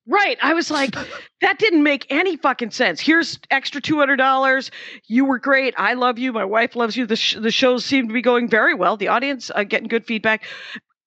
Right. 0.07 0.38
I 0.40 0.55
was 0.55 0.71
like, 0.71 0.95
that 1.40 1.59
didn't 1.59 1.83
make 1.83 2.07
any 2.11 2.37
fucking 2.37 2.71
sense. 2.71 3.01
Here's 3.01 3.38
extra 3.51 3.81
two 3.81 3.99
hundred 3.99 4.16
dollars. 4.16 4.71
You 5.07 5.25
were 5.25 5.38
great. 5.38 5.75
I 5.77 5.95
love 5.95 6.19
you. 6.19 6.33
My 6.33 6.45
wife 6.45 6.77
loves 6.77 6.97
you. 6.97 7.07
The 7.07 7.16
sh- 7.16 7.37
the 7.40 7.51
shows 7.51 7.85
seem 7.85 8.09
to 8.09 8.14
be 8.14 8.23
going 8.23 8.49
very 8.49 8.75
well. 8.75 8.97
The 8.97 9.09
audience 9.09 9.51
uh, 9.55 9.64
getting 9.64 9.88
good 9.88 10.07
feedback. 10.07 10.45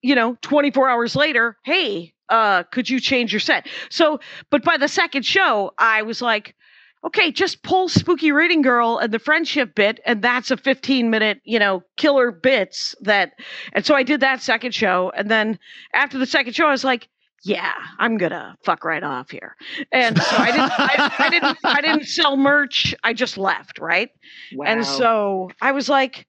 You 0.01 0.15
know, 0.15 0.37
24 0.41 0.89
hours 0.89 1.13
later, 1.13 1.57
hey, 1.65 2.13
uh, 2.29 2.63
could 2.63 2.89
you 2.89 3.01
change 3.01 3.33
your 3.33 3.41
set? 3.41 3.67
So, 3.89 4.21
but 4.49 4.63
by 4.63 4.77
the 4.77 4.87
second 4.87 5.25
show, 5.25 5.73
I 5.77 6.03
was 6.03 6.21
like, 6.21 6.55
okay, 7.03 7.31
just 7.31 7.63
pull 7.63 7.89
Spooky 7.89 8.31
Reading 8.31 8.61
Girl 8.61 8.97
and 8.97 9.13
the 9.13 9.19
friendship 9.19 9.75
bit, 9.75 9.99
and 10.05 10.21
that's 10.21 10.51
a 10.51 10.57
15 10.57 11.09
minute, 11.09 11.41
you 11.43 11.59
know, 11.59 11.83
killer 11.97 12.31
bits 12.31 12.95
that. 13.01 13.33
And 13.73 13.85
so 13.85 13.93
I 13.93 14.03
did 14.03 14.21
that 14.21 14.41
second 14.41 14.73
show, 14.73 15.11
and 15.15 15.29
then 15.29 15.59
after 15.93 16.17
the 16.17 16.25
second 16.25 16.53
show, 16.53 16.67
I 16.67 16.71
was 16.71 16.85
like, 16.85 17.09
yeah, 17.43 17.73
I'm 17.97 18.17
gonna 18.17 18.57
fuck 18.63 18.83
right 18.83 19.03
off 19.03 19.31
here. 19.31 19.55
And 19.91 20.21
so 20.21 20.37
I 20.37 20.51
didn't, 20.51 20.71
I, 20.79 21.15
I 21.19 21.29
didn't, 21.29 21.57
I 21.63 21.81
didn't 21.81 22.05
sell 22.05 22.37
merch. 22.37 22.93
I 23.03 23.13
just 23.13 23.37
left, 23.37 23.79
right? 23.79 24.09
wow. 24.55 24.65
And 24.67 24.85
so 24.85 25.49
I 25.61 25.71
was 25.71 25.89
like, 25.89 26.27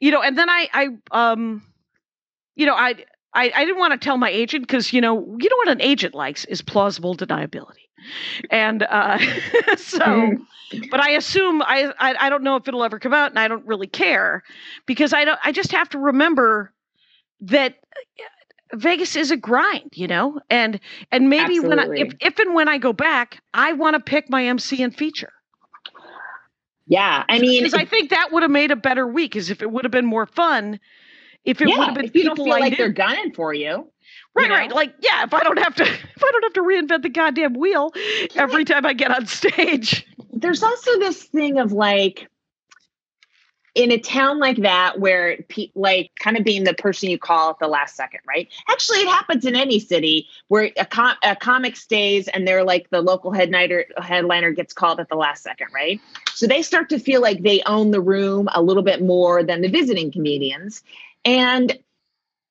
you 0.00 0.10
know, 0.10 0.22
and 0.22 0.38
then 0.38 0.48
I, 0.48 0.68
I, 0.72 0.88
um, 1.10 1.62
you 2.56 2.66
know, 2.66 2.74
I, 2.74 3.04
I, 3.34 3.52
I 3.54 3.64
didn't 3.64 3.78
want 3.78 3.92
to 3.92 3.98
tell 4.04 4.16
my 4.16 4.30
agent 4.30 4.66
because 4.66 4.92
you 4.92 5.00
know, 5.00 5.36
you 5.38 5.48
know 5.48 5.56
what 5.56 5.68
an 5.68 5.80
agent 5.80 6.14
likes 6.14 6.44
is 6.46 6.62
plausible 6.62 7.16
deniability, 7.16 7.88
and 8.50 8.82
uh, 8.84 9.18
so. 9.76 10.00
Mm. 10.00 10.46
But 10.88 11.00
I 11.00 11.10
assume 11.10 11.62
I, 11.62 11.92
I 11.98 12.14
I 12.26 12.30
don't 12.30 12.44
know 12.44 12.54
if 12.54 12.68
it'll 12.68 12.84
ever 12.84 13.00
come 13.00 13.12
out, 13.12 13.30
and 13.30 13.40
I 13.40 13.48
don't 13.48 13.66
really 13.66 13.88
care 13.88 14.44
because 14.86 15.12
I 15.12 15.24
don't. 15.24 15.38
I 15.42 15.50
just 15.50 15.72
have 15.72 15.88
to 15.88 15.98
remember 15.98 16.72
that 17.40 17.74
Vegas 18.74 19.16
is 19.16 19.30
a 19.30 19.36
grind, 19.36 19.90
you 19.94 20.06
know, 20.06 20.40
and 20.50 20.78
and 21.10 21.28
maybe 21.28 21.60
when 21.60 21.78
I, 21.78 21.86
if 21.94 22.12
if 22.20 22.38
and 22.38 22.54
when 22.54 22.68
I 22.68 22.78
go 22.78 22.92
back, 22.92 23.42
I 23.54 23.72
want 23.72 23.94
to 23.94 24.00
pick 24.00 24.30
my 24.30 24.44
MC 24.46 24.82
and 24.82 24.94
feature. 24.96 25.32
yeah. 26.86 27.24
I 27.28 27.38
mean, 27.38 27.62
because 27.62 27.74
I 27.74 27.84
think 27.84 28.10
that 28.10 28.30
would 28.32 28.42
have 28.42 28.50
made 28.50 28.70
a 28.70 28.76
better 28.76 29.06
week. 29.06 29.36
Is 29.36 29.50
if 29.50 29.62
it 29.62 29.70
would 29.70 29.84
have 29.84 29.92
been 29.92 30.06
more 30.06 30.26
fun, 30.26 30.78
if 31.44 31.60
it 31.60 31.66
would 31.66 31.86
have 31.86 31.94
been 31.94 32.04
if 32.06 32.14
you 32.14 32.24
don't 32.24 32.36
people 32.36 32.46
feel 32.46 32.54
I 32.54 32.60
like 32.60 32.70
knew. 32.72 32.76
they're 32.76 32.88
gunning 32.90 33.32
for 33.34 33.52
you. 33.54 33.90
right, 34.34 34.48
you 34.48 34.54
right. 34.54 34.72
Like, 34.72 34.94
yeah, 35.00 35.24
if 35.24 35.34
I 35.34 35.40
don't 35.40 35.58
have 35.58 35.74
to, 35.76 35.82
if 35.86 36.22
I 36.24 36.30
don't 36.30 36.42
have 36.44 36.52
to 36.54 36.62
reinvent 36.62 37.02
the 37.02 37.08
goddamn 37.08 37.54
wheel 37.54 37.92
every 38.36 38.64
time 38.64 38.86
I 38.86 38.92
get 38.92 39.10
on 39.10 39.26
stage. 39.26 40.06
there's 40.32 40.62
also 40.62 40.98
this 40.98 41.24
thing 41.24 41.58
of 41.58 41.72
like 41.72 42.28
in 43.74 43.92
a 43.92 43.98
town 43.98 44.38
like 44.38 44.56
that 44.58 44.98
where 44.98 45.38
pe- 45.48 45.70
like 45.74 46.10
kind 46.18 46.36
of 46.36 46.44
being 46.44 46.64
the 46.64 46.74
person 46.74 47.08
you 47.08 47.18
call 47.18 47.50
at 47.50 47.58
the 47.58 47.68
last 47.68 47.96
second 47.96 48.20
right? 48.26 48.48
Actually 48.68 48.98
it 48.98 49.08
happens 49.08 49.44
in 49.44 49.54
any 49.54 49.78
city 49.78 50.26
where 50.48 50.70
a, 50.76 50.84
com- 50.84 51.16
a 51.22 51.36
comic 51.36 51.76
stays 51.76 52.28
and 52.28 52.46
they're 52.46 52.64
like 52.64 52.90
the 52.90 53.00
local 53.00 53.32
headliner 53.32 53.84
headliner 53.98 54.50
gets 54.50 54.72
called 54.72 55.00
at 55.00 55.08
the 55.08 55.16
last 55.16 55.42
second 55.42 55.68
right? 55.74 56.00
So 56.34 56.46
they 56.46 56.62
start 56.62 56.88
to 56.90 56.98
feel 56.98 57.20
like 57.20 57.42
they 57.42 57.62
own 57.66 57.90
the 57.90 58.00
room 58.00 58.48
a 58.54 58.62
little 58.62 58.82
bit 58.82 59.02
more 59.02 59.42
than 59.42 59.60
the 59.60 59.68
visiting 59.68 60.10
comedians. 60.10 60.82
And 61.24 61.78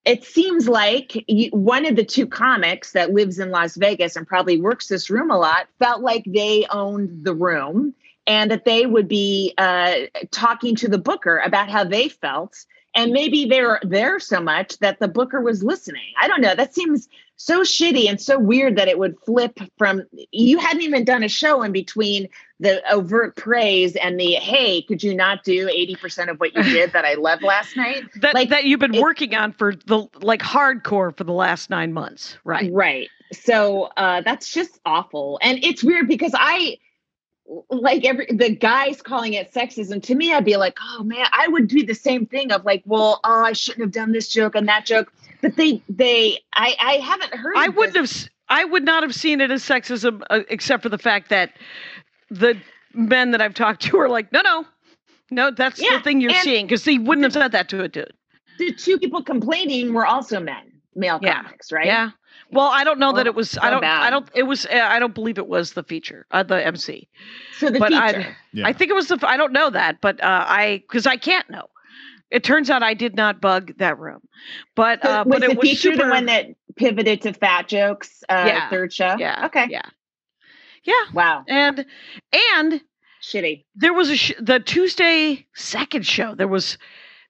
it 0.06 0.24
seems 0.24 0.68
like 0.68 1.26
one 1.52 1.86
of 1.86 1.96
the 1.96 2.06
two 2.06 2.26
comics 2.26 2.94
that 2.94 3.12
lives 3.12 3.38
in 3.38 3.52
Las 3.52 3.76
Vegas 3.76 4.16
and 4.16 4.26
probably 4.26 4.60
works 4.60 4.88
this 4.88 5.10
room 5.10 5.30
a 5.30 5.38
lot 5.38 5.68
felt 5.78 6.02
like 6.02 6.24
they 6.26 6.66
owned 6.72 7.26
the 7.26 7.36
room 7.36 7.94
and 8.30 8.50
that 8.52 8.64
they 8.64 8.86
would 8.86 9.08
be 9.10 9.54
uh, 9.58 9.94
talking 10.32 10.76
to 10.78 10.88
the 10.88 11.00
booker 11.00 11.40
about 11.40 11.68
how 11.70 11.84
they 11.84 12.08
felt. 12.08 12.66
And 12.96 13.12
maybe 13.12 13.46
they're 13.46 13.80
there 13.84 14.20
so 14.20 14.40
much 14.42 14.78
that 14.80 15.00
the 15.00 15.08
booker 15.08 15.42
was 15.42 15.64
listening. 15.64 16.12
I 16.20 16.28
don't 16.28 16.42
know. 16.42 16.56
That 16.56 16.74
seems 16.74 17.08
so 17.36 17.62
shitty 17.62 18.10
and 18.10 18.20
so 18.20 18.38
weird 18.38 18.76
that 18.78 18.88
it 18.88 18.98
would 19.00 19.16
flip 19.26 19.60
from 19.78 20.04
you 20.32 20.58
hadn't 20.60 20.82
even 20.82 21.06
done 21.06 21.24
a 21.24 21.30
show 21.30 21.62
in 21.62 21.72
between 21.72 22.28
the 22.60 22.82
overt 22.92 23.36
praise 23.36 23.96
and 23.96 24.20
the 24.20 24.34
hey, 24.34 24.82
could 24.82 25.02
you 25.04 25.16
not 25.16 25.44
do 25.44 25.68
80% 25.68 26.30
of 26.30 26.40
what 26.40 26.54
you 26.56 26.64
did 26.64 26.92
that 26.94 27.06
I 27.06 27.14
loved 27.14 27.44
last 27.44 27.78
night? 27.78 28.04
That 28.22 28.34
Like, 28.34 28.50
that 28.50 28.66
you've 28.66 28.80
been 28.80 28.96
it- 28.96 29.02
working 29.02 29.34
on 29.36 29.54
for 29.54 29.74
the 29.86 30.08
like 30.22 30.42
hardcore 30.42 31.16
for 31.18 31.24
the 31.24 31.32
last 31.34 31.70
nine 31.70 31.94
months, 31.94 32.38
right? 32.44 32.70
Right. 32.74 33.10
So 33.32 33.84
uh, 33.98 34.22
that's 34.22 34.52
just 34.52 34.80
awful. 34.86 35.40
And 35.42 35.64
it's 35.64 35.84
weird 35.84 36.08
because 36.08 36.34
I 36.36 36.78
like 37.70 38.06
every 38.06 38.28
the 38.30 38.50
guys 38.56 39.02
calling 39.02 39.34
it 39.34 39.52
sexism 39.52 40.02
to 40.04 40.14
me 40.16 40.32
i'd 40.34 40.46
be 40.46 40.56
like 40.58 40.78
oh 40.94 41.04
man 41.04 41.26
i 41.32 41.48
would 41.48 41.68
do 41.68 41.84
the 41.86 41.96
same 41.96 42.26
thing 42.26 42.52
of 42.52 42.64
like 42.64 42.84
well 42.86 43.20
oh 43.24 43.44
i 43.44 43.54
shouldn't 43.54 43.82
have 43.84 43.92
done 43.92 44.12
this 44.12 44.28
joke 44.30 44.54
and 44.56 44.68
that 44.68 44.86
joke 44.86 45.12
but 45.42 45.56
they 45.56 45.82
they 45.90 46.38
i 46.54 46.76
i 46.80 46.94
haven't 46.98 47.34
heard 47.34 47.54
I 47.58 47.70
wouldn't 47.70 47.94
this. 47.96 48.24
have. 48.24 48.30
i 48.50 48.66
would 48.66 48.84
not 48.86 49.02
have 49.04 49.16
seen 49.16 49.42
it 49.42 49.50
as 49.52 49.64
sexism, 49.64 50.22
uh, 50.30 50.42
except 50.50 50.84
for 50.84 50.90
the 50.90 50.98
fact 51.00 51.30
that 51.30 51.54
the 52.30 52.56
men 52.94 53.32
that 53.32 53.42
I've 53.42 53.54
talked 53.54 53.82
to 53.84 53.98
are 54.00 54.10
like, 54.10 54.32
no, 54.32 54.42
no, 54.42 54.66
no, 55.32 55.52
that's 55.52 55.82
Yeah, 55.82 55.98
the 55.98 56.04
thing 56.04 56.22
you're 56.22 56.32
and- 56.32 56.40
seeing, 56.42 56.66
because 56.68 56.84
he 56.86 56.98
wouldn't 57.00 57.24
have 57.24 57.34
said 57.34 57.52
that 57.54 57.70
to 57.70 57.82
a 57.84 57.88
dude. 57.88 58.12
the 58.60 58.74
two 58.74 58.98
people 59.00 59.24
complaining 59.24 59.94
were 59.94 60.06
also 60.06 60.40
men 60.40 60.72
male 60.96 61.20
Yeah. 61.22 61.42
comics 61.44 61.72
right 61.72 61.86
Yeah. 61.88 62.10
Well, 62.52 62.68
I 62.68 62.84
don't 62.84 63.00
know 63.00 63.14
that 63.14 63.28
it 63.28 63.36
was. 63.36 63.52
so 63.52 63.62
I 63.62 63.70
don't. 63.70 63.84
I 63.84 64.10
don't. 64.10 64.28
It 64.34 64.44
was. 64.44 64.66
uh, 64.66 64.70
I 64.74 65.00
don't 65.00 65.14
believe 65.14 65.38
it 65.38 65.48
was 65.48 65.74
the 65.74 65.84
feature, 65.84 66.26
uh, 66.32 66.44
the 66.44 66.66
MC. 66.66 67.08
so 67.58 67.70
the 67.70 67.80
but 67.80 67.94
I- 67.94 68.14
feature 68.14 68.38
Yeah. 68.54 68.68
I 68.68 68.74
think 68.74 68.90
it 68.92 68.96
was 68.96 69.08
the. 69.08 69.20
I 69.24 69.38
don't 69.38 69.54
know 69.54 69.70
that, 69.70 70.02
but 70.02 70.22
uh, 70.24 70.46
I 70.48 70.78
because 70.88 71.06
I 71.06 71.18
can't 71.18 71.50
know. 71.50 71.68
It 72.32 72.44
turns 72.44 72.70
out 72.70 72.84
I 72.84 72.94
did 72.94 73.16
not 73.16 73.42
bug 73.42 73.74
that 73.78 73.98
room, 73.98 74.22
but 74.76 75.02
So 75.04 75.10
uh, 75.10 75.24
was 75.26 75.40
but 75.40 75.44
it 75.44 75.50
the 75.52 75.56
was 75.58 75.68
feature 75.70 75.92
super. 75.94 76.04
the 76.06 76.10
one 76.10 76.26
that 76.28 76.48
pivoted 76.76 77.22
to 77.24 77.34
fat 77.34 77.68
jokes 77.68 78.24
uh 78.30 78.44
Yeah. 78.48 78.70
third 78.70 78.94
show 78.94 79.16
yeah. 79.18 79.46
okay 79.48 79.66
Yeah. 79.70 79.82
Yeah. 80.84 80.94
wow 81.14 81.44
And 81.48 81.86
and 82.54 82.82
shitty 83.22 83.66
there 83.76 83.94
was 83.94 84.10
a 84.12 84.16
sh- 84.16 84.32
the 84.40 84.60
Tuesday 84.60 85.46
second 85.56 86.06
show. 86.06 86.36
There 86.36 86.48
was 86.48 86.78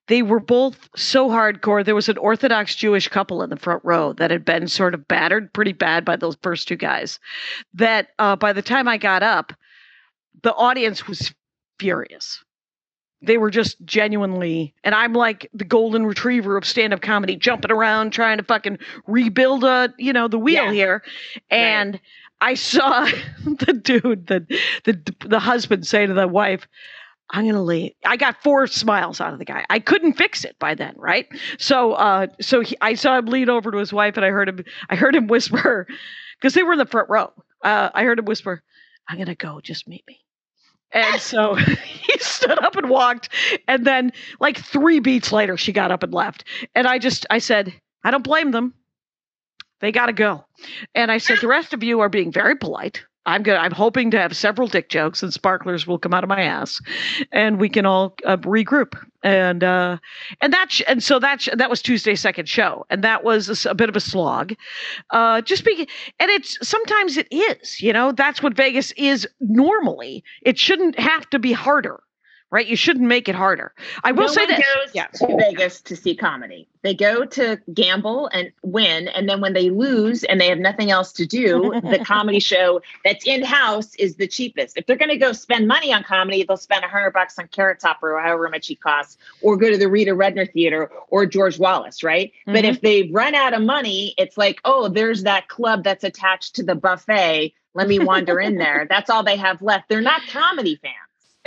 they 0.09 0.23
were 0.23 0.39
both 0.39 0.89
so 0.95 1.29
hardcore. 1.29 1.85
There 1.85 1.95
was 1.95 2.09
an 2.09 2.17
Orthodox 2.17 2.75
Jewish 2.75 3.07
couple 3.07 3.43
in 3.43 3.51
the 3.51 3.55
front 3.57 3.85
row 3.85 4.13
that 4.13 4.31
had 4.31 4.43
been 4.43 4.67
sort 4.67 4.95
of 4.95 5.07
battered 5.07 5.53
pretty 5.53 5.71
bad 5.71 6.03
by 6.03 6.15
those 6.15 6.35
first 6.41 6.67
two 6.67 6.75
guys. 6.75 7.19
That 7.75 8.09
uh, 8.17 8.35
by 8.35 8.51
the 8.51 8.63
time 8.63 8.87
I 8.87 8.97
got 8.97 9.21
up, 9.23 9.53
the 10.41 10.53
audience 10.55 11.07
was 11.07 11.31
furious. 11.79 12.43
They 13.21 13.37
were 13.37 13.51
just 13.51 13.77
genuinely, 13.85 14.73
and 14.83 14.95
I'm 14.95 15.13
like 15.13 15.47
the 15.53 15.65
golden 15.65 16.05
retriever 16.05 16.57
of 16.57 16.65
stand-up 16.65 17.01
comedy, 17.01 17.35
jumping 17.35 17.69
around 17.71 18.11
trying 18.11 18.37
to 18.37 18.43
fucking 18.43 18.79
rebuild 19.07 19.63
a, 19.63 19.93
you 19.97 20.11
know, 20.13 20.27
the 20.27 20.39
wheel 20.39 20.65
Yeah. 20.65 20.71
here, 20.71 21.03
and 21.51 21.99
I 22.41 22.53
saw 22.55 23.03
the 23.45 23.73
dude, 23.73 24.27
the 24.27 24.47
the 24.85 25.15
the 25.27 25.39
husband 25.39 25.85
say 25.85 26.05
to 26.07 26.13
the 26.13 26.27
wife, 26.27 26.65
I'm 27.31 27.45
gonna 27.45 27.61
leave. 27.61 27.93
I 28.05 28.17
got 28.17 28.41
four 28.41 28.65
smiles 28.67 29.21
out 29.21 29.33
of 29.33 29.39
the 29.39 29.45
guy. 29.45 29.65
I 29.69 29.79
couldn't 29.79 30.13
fix 30.13 30.43
it 30.43 30.57
by 30.59 30.73
then, 30.73 30.95
right? 30.97 31.27
So, 31.59 31.93
uh, 31.93 32.27
so 32.41 32.61
he, 32.61 32.75
I 32.81 32.95
saw 32.95 33.17
him 33.17 33.27
lean 33.27 33.49
over 33.49 33.71
to 33.71 33.77
his 33.77 33.93
wife, 33.93 34.17
and 34.17 34.25
I 34.25 34.29
heard 34.29 34.49
him. 34.49 34.63
I 34.89 34.95
heard 34.95 35.15
him 35.15 35.27
whisper, 35.29 35.87
because 36.39 36.53
they 36.53 36.63
were 36.63 36.73
in 36.73 36.79
the 36.79 36.85
front 36.85 37.09
row. 37.09 37.31
Uh, 37.63 37.89
I 37.93 38.03
heard 38.03 38.17
him 38.19 38.25
whisper, 38.25 38.63
"I'm 39.07 39.17
gonna 39.17 39.35
go. 39.35 39.61
Just 39.61 39.87
meet 39.87 40.03
me." 40.07 40.19
And 40.91 41.21
so 41.21 41.55
he 41.55 42.17
stood 42.19 42.57
up 42.59 42.75
and 42.75 42.89
walked, 42.89 43.29
and 43.67 43.85
then 43.85 44.11
like 44.39 44.57
three 44.57 44.99
beats 44.99 45.31
later, 45.31 45.57
she 45.57 45.71
got 45.71 45.91
up 45.91 46.03
and 46.03 46.13
left. 46.13 46.45
And 46.75 46.87
I 46.87 46.97
just, 46.97 47.25
I 47.29 47.39
said, 47.39 47.73
I 48.03 48.11
don't 48.11 48.23
blame 48.23 48.51
them. 48.51 48.73
They 49.81 49.91
got 49.91 50.07
to 50.07 50.13
go. 50.13 50.45
And 50.93 51.11
I 51.11 51.19
said, 51.19 51.37
the 51.39 51.47
rest 51.47 51.73
of 51.73 51.83
you 51.83 52.01
are 52.01 52.09
being 52.09 52.31
very 52.31 52.55
polite. 52.55 53.05
I'm 53.29 53.43
gonna. 53.43 53.59
I'm 53.59 53.71
hoping 53.71 54.11
to 54.11 54.19
have 54.19 54.35
several 54.35 54.67
dick 54.67 54.89
jokes 54.89 55.23
and 55.23 55.33
sparklers 55.33 55.85
will 55.87 55.99
come 55.99 56.13
out 56.13 56.23
of 56.23 56.29
my 56.29 56.41
ass, 56.41 56.81
and 57.31 57.59
we 57.59 57.69
can 57.69 57.85
all 57.85 58.15
uh, 58.25 58.37
regroup. 58.37 58.95
And 59.21 59.63
uh, 59.63 59.97
and 60.41 60.53
that 60.53 60.71
sh- 60.71 60.81
and 60.87 61.03
so 61.03 61.19
that 61.19 61.41
sh- 61.41 61.49
that 61.53 61.69
was 61.69 61.81
Tuesday's 61.81 62.21
second 62.21 62.47
show, 62.47 62.85
and 62.89 63.03
that 63.03 63.23
was 63.23 63.65
a 63.65 63.75
bit 63.75 63.89
of 63.89 63.95
a 63.95 63.99
slog. 63.99 64.53
Uh, 65.09 65.41
just 65.41 65.65
be 65.65 65.87
and 66.19 66.31
it's 66.31 66.57
sometimes 66.67 67.17
it 67.17 67.27
is. 67.31 67.81
You 67.81 67.93
know, 67.93 68.11
that's 68.13 68.41
what 68.41 68.55
Vegas 68.55 68.91
is 68.93 69.27
normally. 69.41 70.23
It 70.41 70.57
shouldn't 70.57 70.97
have 70.97 71.29
to 71.31 71.39
be 71.39 71.51
harder, 71.51 72.01
right? 72.51 72.65
You 72.65 72.75
shouldn't 72.75 73.05
make 73.07 73.29
it 73.29 73.35
harder. 73.35 73.73
I 74.03 74.11
will 74.11 74.25
no 74.25 74.33
say 74.33 74.41
one 74.45 74.49
this. 74.55 74.65
goes 74.75 74.95
Yeah. 74.95 75.07
to 75.07 75.37
Vegas 75.37 75.81
to 75.81 75.95
see 75.95 76.15
comedy. 76.15 76.67
They 76.81 76.93
go 76.95 77.25
to 77.25 77.59
gamble 77.73 78.27
and 78.27 78.51
win, 78.63 79.07
and 79.09 79.27
then 79.27 79.41
when 79.41 79.53
they 79.53 79.69
lose 79.69 80.23
and 80.23 80.39
they 80.39 80.47
have 80.47 80.57
nothing 80.59 80.89
else 80.91 81.11
to 81.13 81.25
do, 81.25 81.73
the 81.83 81.99
comedy 82.05 82.39
show 82.39 82.81
that's 83.03 83.25
in 83.27 83.43
house 83.43 83.93
is 83.95 84.15
the 84.15 84.27
cheapest. 84.27 84.77
If 84.77 84.85
they're 84.85 84.95
going 84.95 85.09
to 85.09 85.17
go 85.17 85.33
spend 85.33 85.67
money 85.67 85.93
on 85.93 86.03
comedy, 86.03 86.43
they'll 86.47 86.57
spend 86.57 86.83
a 86.85 86.87
hundred 86.87 87.11
bucks 87.11 87.37
on 87.37 87.47
Carrot 87.49 87.79
Top 87.81 88.01
or 88.01 88.19
however 88.19 88.47
much 88.49 88.67
he 88.67 88.75
costs, 88.75 89.17
or 89.41 89.57
go 89.57 89.69
to 89.69 89.77
the 89.77 89.89
Rita 89.89 90.11
Rudner 90.11 90.51
Theater 90.51 90.89
or 91.09 91.25
George 91.25 91.59
Wallace, 91.59 92.01
right? 92.03 92.31
But 92.45 92.63
Mhm. 92.63 92.69
if 92.69 92.81
they 92.81 93.03
run 93.11 93.35
out 93.35 93.53
of 93.53 93.61
money, 93.61 94.13
it's 94.17 94.37
like, 94.37 94.59
oh, 94.65 94.87
there's 94.87 95.23
that 95.23 95.49
club 95.49 95.83
that's 95.83 96.03
attached 96.03 96.55
to 96.55 96.63
the 96.63 96.75
buffet. 96.75 97.53
Let 97.75 97.87
me 97.87 97.99
wander 97.99 98.39
in 98.39 98.57
there. 98.57 98.85
That's 98.89 99.09
all 99.11 99.23
they 99.23 99.35
have 99.37 99.61
left. 99.61 99.89
They're 99.89 100.01
not 100.01 100.21
comedy 100.31 100.79
fans. 100.81 100.95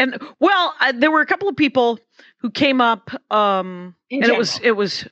And 0.02 0.20
well, 0.40 0.74
uh, 0.80 0.92
there 0.96 1.12
were 1.12 1.20
a 1.20 1.26
couple 1.26 1.48
of 1.48 1.56
people 1.56 2.00
who 2.40 2.50
came 2.50 2.80
up, 2.80 3.10
um, 3.30 3.94
and 4.10 4.24
it 4.24 4.36
was 4.36 4.58
it 4.62 4.72
was. 4.72 5.06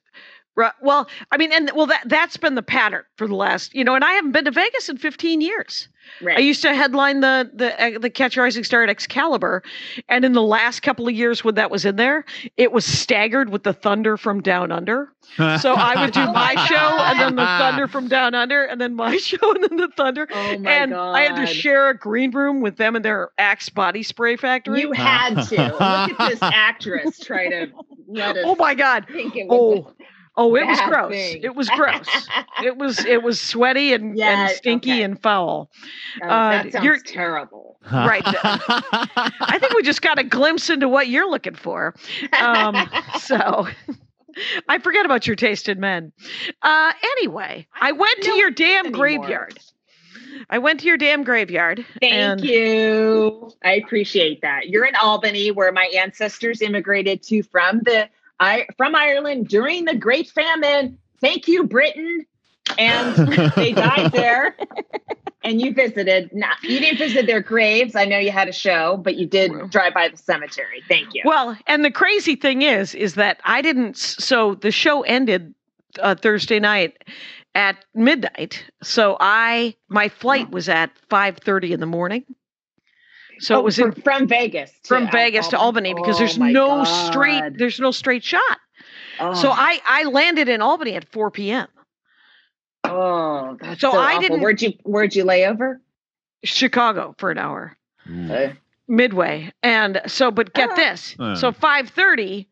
Ru- 0.57 0.69
Well, 0.83 1.09
I 1.31 1.37
mean, 1.37 1.53
and 1.53 1.71
well, 1.75 1.87
that 1.87 2.03
that's 2.07 2.37
been 2.37 2.55
the 2.55 2.63
pattern 2.63 3.03
for 3.17 3.27
the 3.27 3.35
last, 3.35 3.75
you 3.75 3.85
know, 3.85 3.95
and 3.95 4.05
I 4.05 4.13
haven't 4.13 4.33
been 4.33 4.45
to 4.45 4.51
Vegas 4.51 4.89
in 4.89 4.97
15 4.97 5.41
years. 5.41 5.89
Right. 6.23 6.39
I 6.39 6.41
used 6.41 6.63
to 6.63 6.75
headline 6.75 7.21
the 7.21 7.49
the 7.55 7.81
uh, 7.97 7.99
the 7.99 8.11
Catch 8.11 8.37
a 8.37 8.41
Rising 8.43 8.65
Star 8.65 8.83
at 8.83 8.89
Excalibur, 8.89 9.63
and 10.09 10.25
in 10.25 10.33
the 10.33 10.43
last 10.43 10.81
couple 10.81 11.07
of 11.07 11.15
years 11.15 11.45
when 11.45 11.55
that 11.55 11.71
was 11.71 11.85
in 11.85 11.97
there, 11.97 12.25
it 12.57 12.73
was 12.73 12.85
staggered 12.85 13.51
with 13.51 13.63
the 13.63 13.73
Thunder 13.73 14.17
from 14.17 14.41
Down 14.43 14.73
Under. 14.73 15.13
So 15.37 15.75
I 15.75 16.01
would 16.03 16.13
do 16.13 16.25
my 16.33 16.55
show, 16.69 16.75
and 16.99 17.21
then 17.21 17.37
the. 17.37 17.45
Thunder 17.45 17.87
from 17.87 18.09
Down 18.09 18.35
Under, 18.35 18.65
and 18.65 18.81
then 18.81 18.97
my 18.97 19.17
show, 19.19 19.55
and 19.55 19.63
then 19.63 19.77
the 19.77 19.89
Thunder. 19.97 20.27
oh 20.33 20.59
my 20.59 20.71
and 20.73 20.91
god. 20.91 21.13
I 21.13 21.21
had 21.21 21.37
to 21.37 21.47
share 21.47 21.91
a 21.91 21.97
green 21.97 22.33
room 22.33 22.61
with 22.61 22.77
them 22.77 22.97
and 22.97 23.05
their 23.05 23.31
Axe 23.39 23.69
body 23.69 24.03
spray 24.03 24.37
factory. 24.37 24.81
You 24.81 24.91
had 24.93 25.35
to. 25.49 25.63
Look 25.63 25.81
at 25.81 26.29
this 26.31 26.39
actress 26.43 27.21
try 27.21 27.49
to 27.51 27.69
let 28.09 28.37
us 28.39 28.43
oh 28.47 28.57
my 28.57 28.75
god! 28.75 29.07
think 29.13 29.37
it 29.37 29.47
was 29.47 29.85
Oh, 29.87 29.93
oh, 30.37 30.55
it 30.57 30.67
was 30.67 30.81
gross. 30.83 31.11
thing. 31.13 31.43
It 31.43 31.55
was 31.55 31.69
gross. 31.71 32.07
it 32.65 32.77
was 32.77 33.05
it 33.05 33.23
was 33.23 33.41
sweaty 33.41 33.93
and, 33.93 34.17
Yeah, 34.17 34.49
and 34.49 34.57
stinky 34.57 34.93
okay. 34.93 35.03
and 35.03 35.21
foul. 35.21 35.71
Oh, 36.23 36.27
uh, 36.27 36.63
that 36.63 36.73
sounds 36.73 36.85
you're- 36.85 37.01
terrible. 37.05 37.79
Right. 37.91 38.23
I 38.27 39.57
think 39.59 39.73
we 39.75 39.83
just 39.83 40.03
got 40.03 40.19
a 40.19 40.23
glimpse 40.23 40.69
into 40.69 40.87
what 40.87 41.09
you're 41.09 41.29
looking 41.31 41.55
for. 41.55 41.95
Um, 42.39 42.77
so 43.19 43.67
I 44.69 44.79
forget 44.81 45.07
about 45.07 45.27
your 45.27 45.35
taste 45.35 45.67
in 45.69 45.81
men. 45.81 46.13
Uh, 46.61 46.93
anyway, 47.03 47.67
I 47.81 47.93
went 47.93 48.21
to 48.23 48.33
your 48.37 48.51
damn 48.51 48.87
anymore. 48.87 48.99
graveyard. 49.01 49.59
I 50.51 50.59
went 50.59 50.81
to 50.81 50.87
your 50.87 50.99
damn 50.99 51.25
graveyard. 51.25 51.85
Thank 52.01 52.43
you. 52.45 53.51
I 53.65 53.73
appreciate 53.77 54.43
that. 54.43 54.69
You're 54.69 54.85
in 54.85 54.95
Albany, 54.95 55.51
where 55.51 55.73
my 55.73 55.87
ancestors 55.87 56.61
immigrated 56.63 57.23
to 57.25 57.43
from 57.43 57.81
the 57.85 58.09
I 58.41 58.67
from 58.77 58.95
Ireland 58.95 59.49
during 59.49 59.85
the 59.85 59.95
Great 59.97 60.29
Famine. 60.31 60.99
Thank 61.21 61.47
you, 61.47 61.65
Britain. 61.65 62.25
And 62.79 63.15
they 63.55 63.73
died 63.75 64.13
there. 64.13 64.57
And 65.43 65.61
you 65.61 65.73
visited. 65.75 66.31
Not, 66.33 66.63
you 66.63 66.79
didn't 66.81 66.99
visit 66.99 67.27
their 67.27 67.41
graves. 67.41 67.95
I 67.97 68.05
know 68.05 68.19
you 68.19 68.31
had 68.31 68.49
a 68.49 68.53
show, 68.53 68.97
but 68.99 69.17
you 69.17 69.27
did 69.27 69.53
Well. 69.53 69.69
drive 69.69 69.95
by 69.95 70.09
the 70.09 70.17
cemetery. 70.17 70.83
Thank 70.89 71.15
you. 71.15 71.23
Well, 71.25 71.57
and 71.67 71.85
the 71.85 71.91
crazy 71.91 72.37
thing 72.37 72.63
is, 72.63 72.95
is 72.95 73.15
that 73.15 73.41
I 73.45 73.61
didn't. 73.63 73.97
So 73.97 74.55
the 74.55 74.71
show 74.71 75.03
ended 75.03 75.55
uh, 76.01 76.15
Thursday 76.15 76.61
night 76.61 77.03
at 77.55 77.85
midnight. 77.95 78.65
So 78.83 79.17
I 79.21 79.75
my 79.89 80.09
flight 80.09 80.51
was 80.51 80.69
at 80.69 80.91
five 81.09 81.39
thirty 81.39 81.73
in 81.73 81.81
the 81.81 81.87
morning. 81.87 82.25
So 83.41 83.57
Oh, 83.57 83.59
it 83.61 83.65
was 83.65 83.77
from, 83.77 83.93
in, 83.93 84.03
from 84.03 84.27
Vegas 84.29 84.71
to 84.83 84.89
from 84.89 85.05
Al- 85.07 85.13
Vegas 85.13 85.49
to 85.49 85.59
Albany 85.59 85.95
because 85.95 86.17
Oh 86.17 86.19
there's 86.19 86.39
no 86.39 86.85
God. 86.85 86.85
straight 86.85 87.43
there's 87.59 87.81
no 87.81 87.91
straight 87.91 88.23
shot. 88.23 88.59
Oh. 89.19 89.35
So 89.35 89.51
I 89.51 89.81
I 89.87 90.05
landed 90.05 90.49
in 90.49 90.61
Albany 90.63 90.95
at 90.95 91.09
four 91.11 91.31
p.m. 91.31 91.67
Oh, 92.85 93.57
that's 93.61 93.81
So 93.81 93.93
so, 93.93 93.99
I 93.99 94.13
awful. 94.13 94.21
didn't- 94.23 94.41
Where'd 94.41 94.63
you 94.63 94.73
Where'd 94.85 95.15
you 95.15 95.25
lay 95.25 95.47
over? 95.47 95.81
Chicago 96.45 97.15
for 97.19 97.31
an 97.31 97.39
hour. 97.39 97.77
Uh, 98.09 98.49
midway 98.89 99.53
and 99.63 100.01
so 100.07 100.31
but 100.33 100.53
get 100.55 100.71
Ah. 100.73 100.75
this 100.75 101.15
Uh. 101.21 101.37
so 101.37 101.53
5.30 101.53 102.47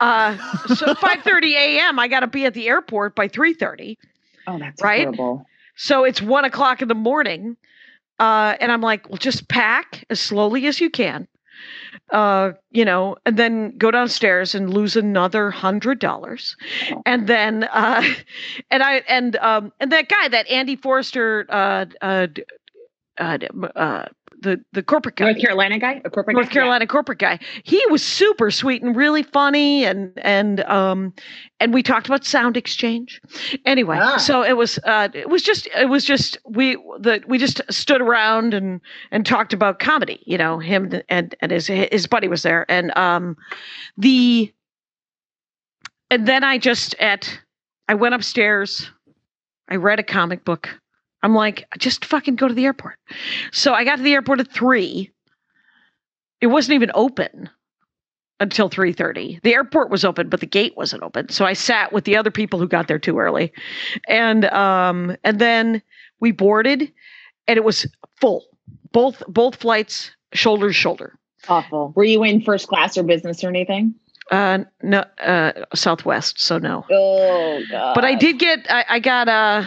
uh 0.00 0.36
so 0.74 0.92
5.30 0.94 1.52
a.m 1.54 1.98
i 1.98 2.06
gotta 2.06 2.26
be 2.26 2.44
at 2.44 2.52
the 2.52 2.68
airport 2.68 3.14
by 3.14 3.26
3.30 3.28 3.96
oh, 4.46 4.58
that's 4.58 4.82
Right? 4.82 5.04
horrible. 5.04 5.46
so 5.74 6.04
it's 6.04 6.20
one 6.20 6.44
o'clock 6.44 6.82
in 6.82 6.88
the 6.88 6.94
morning 6.94 7.56
uh 8.18 8.56
and 8.60 8.70
i'm 8.72 8.80
like 8.80 9.08
well 9.08 9.18
just 9.18 9.48
pack 9.48 10.04
as 10.10 10.20
slowly 10.20 10.66
as 10.66 10.80
you 10.80 10.90
can 10.90 11.26
uh 12.10 12.52
you 12.70 12.84
know 12.84 13.16
and 13.26 13.36
then 13.36 13.76
go 13.78 13.90
downstairs 13.90 14.54
and 14.54 14.72
lose 14.72 14.96
another 14.96 15.50
hundred 15.50 15.98
dollars 15.98 16.56
Oh. 16.90 17.02
and 17.06 17.26
then 17.26 17.64
uh 17.64 18.02
and 18.70 18.82
i 18.82 18.96
and 19.08 19.36
um 19.36 19.72
and 19.80 19.90
that 19.92 20.08
guy 20.08 20.28
that 20.28 20.46
andy 20.48 20.76
forrester 20.76 21.46
uh 21.48 21.86
uh 22.02 22.26
uh, 23.18 23.38
uh 23.76 24.06
the 24.44 24.60
the 24.72 24.82
corporate 24.82 25.16
guy 25.16 25.32
North 25.32 25.40
Carolina 25.40 25.78
guy, 25.78 26.00
a 26.04 26.10
corporate 26.10 26.34
North 26.36 26.46
guy? 26.46 26.50
Yeah. 26.50 26.52
Carolina 26.52 26.86
corporate 26.86 27.18
guy. 27.18 27.40
He 27.64 27.84
was 27.90 28.04
super 28.04 28.50
sweet 28.52 28.82
and 28.82 28.94
really 28.94 29.24
funny, 29.24 29.84
and 29.84 30.12
and 30.18 30.60
um 30.66 31.12
and 31.58 31.74
we 31.74 31.82
talked 31.82 32.06
about 32.06 32.24
sound 32.24 32.56
exchange. 32.56 33.20
Anyway, 33.66 33.98
Ah. 34.00 34.18
so 34.18 34.42
it 34.44 34.56
was 34.56 34.78
uh 34.84 35.08
it 35.12 35.28
was 35.28 35.42
just 35.42 35.66
it 35.76 35.88
was 35.88 36.04
just 36.04 36.38
we 36.44 36.76
the 37.00 37.20
we 37.26 37.38
just 37.38 37.60
stood 37.70 38.00
around 38.00 38.54
and 38.54 38.80
and 39.10 39.26
talked 39.26 39.52
about 39.52 39.80
comedy. 39.80 40.22
You 40.26 40.38
know, 40.38 40.60
him 40.60 40.92
and 41.08 41.34
and 41.40 41.50
his 41.50 41.66
his 41.66 42.06
buddy 42.06 42.28
was 42.28 42.42
there, 42.44 42.64
and 42.70 42.96
um 42.96 43.36
the 43.96 44.52
and 46.10 46.28
then 46.28 46.44
I 46.44 46.58
just 46.58 46.94
at 47.00 47.40
I 47.88 47.94
went 47.94 48.14
upstairs. 48.14 48.90
I 49.68 49.76
read 49.76 49.98
a 49.98 50.02
comic 50.04 50.44
book. 50.44 50.68
I'm 51.24 51.34
like, 51.34 51.66
just 51.78 52.04
fucking 52.04 52.36
go 52.36 52.46
to 52.46 52.54
the 52.54 52.66
airport. 52.66 52.98
So 53.50 53.72
I 53.72 53.84
got 53.84 53.96
to 53.96 54.02
the 54.02 54.12
airport 54.12 54.40
at 54.40 54.52
three. 54.52 55.10
It 56.42 56.48
wasn't 56.48 56.74
even 56.74 56.90
open 56.94 57.48
until 58.40 58.68
3:30. 58.68 59.40
The 59.42 59.54
airport 59.54 59.88
was 59.88 60.04
open, 60.04 60.28
but 60.28 60.40
the 60.40 60.46
gate 60.46 60.76
wasn't 60.76 61.02
open. 61.02 61.30
So 61.30 61.46
I 61.46 61.54
sat 61.54 61.94
with 61.94 62.04
the 62.04 62.14
other 62.18 62.30
people 62.30 62.58
who 62.58 62.68
got 62.68 62.88
there 62.88 62.98
too 62.98 63.18
early. 63.18 63.54
And 64.06 64.44
um 64.46 65.16
and 65.24 65.38
then 65.38 65.80
we 66.20 66.30
boarded 66.30 66.92
and 67.48 67.56
it 67.56 67.64
was 67.64 67.86
full. 68.20 68.44
Both 68.92 69.22
both 69.26 69.56
flights 69.56 70.10
shoulder 70.34 70.68
to 70.68 70.74
shoulder. 70.74 71.18
Awful. 71.48 71.94
Were 71.96 72.04
you 72.04 72.22
in 72.22 72.42
first 72.42 72.68
class 72.68 72.98
or 72.98 73.02
business 73.02 73.42
or 73.42 73.48
anything? 73.48 73.94
Uh 74.30 74.64
no 74.82 75.06
uh 75.22 75.52
Southwest, 75.74 76.38
so 76.38 76.58
no. 76.58 76.84
Oh 76.90 77.62
god. 77.70 77.94
But 77.94 78.04
I 78.04 78.14
did 78.14 78.38
get 78.38 78.66
I, 78.68 78.84
I 78.90 78.98
got 78.98 79.28
uh 79.28 79.64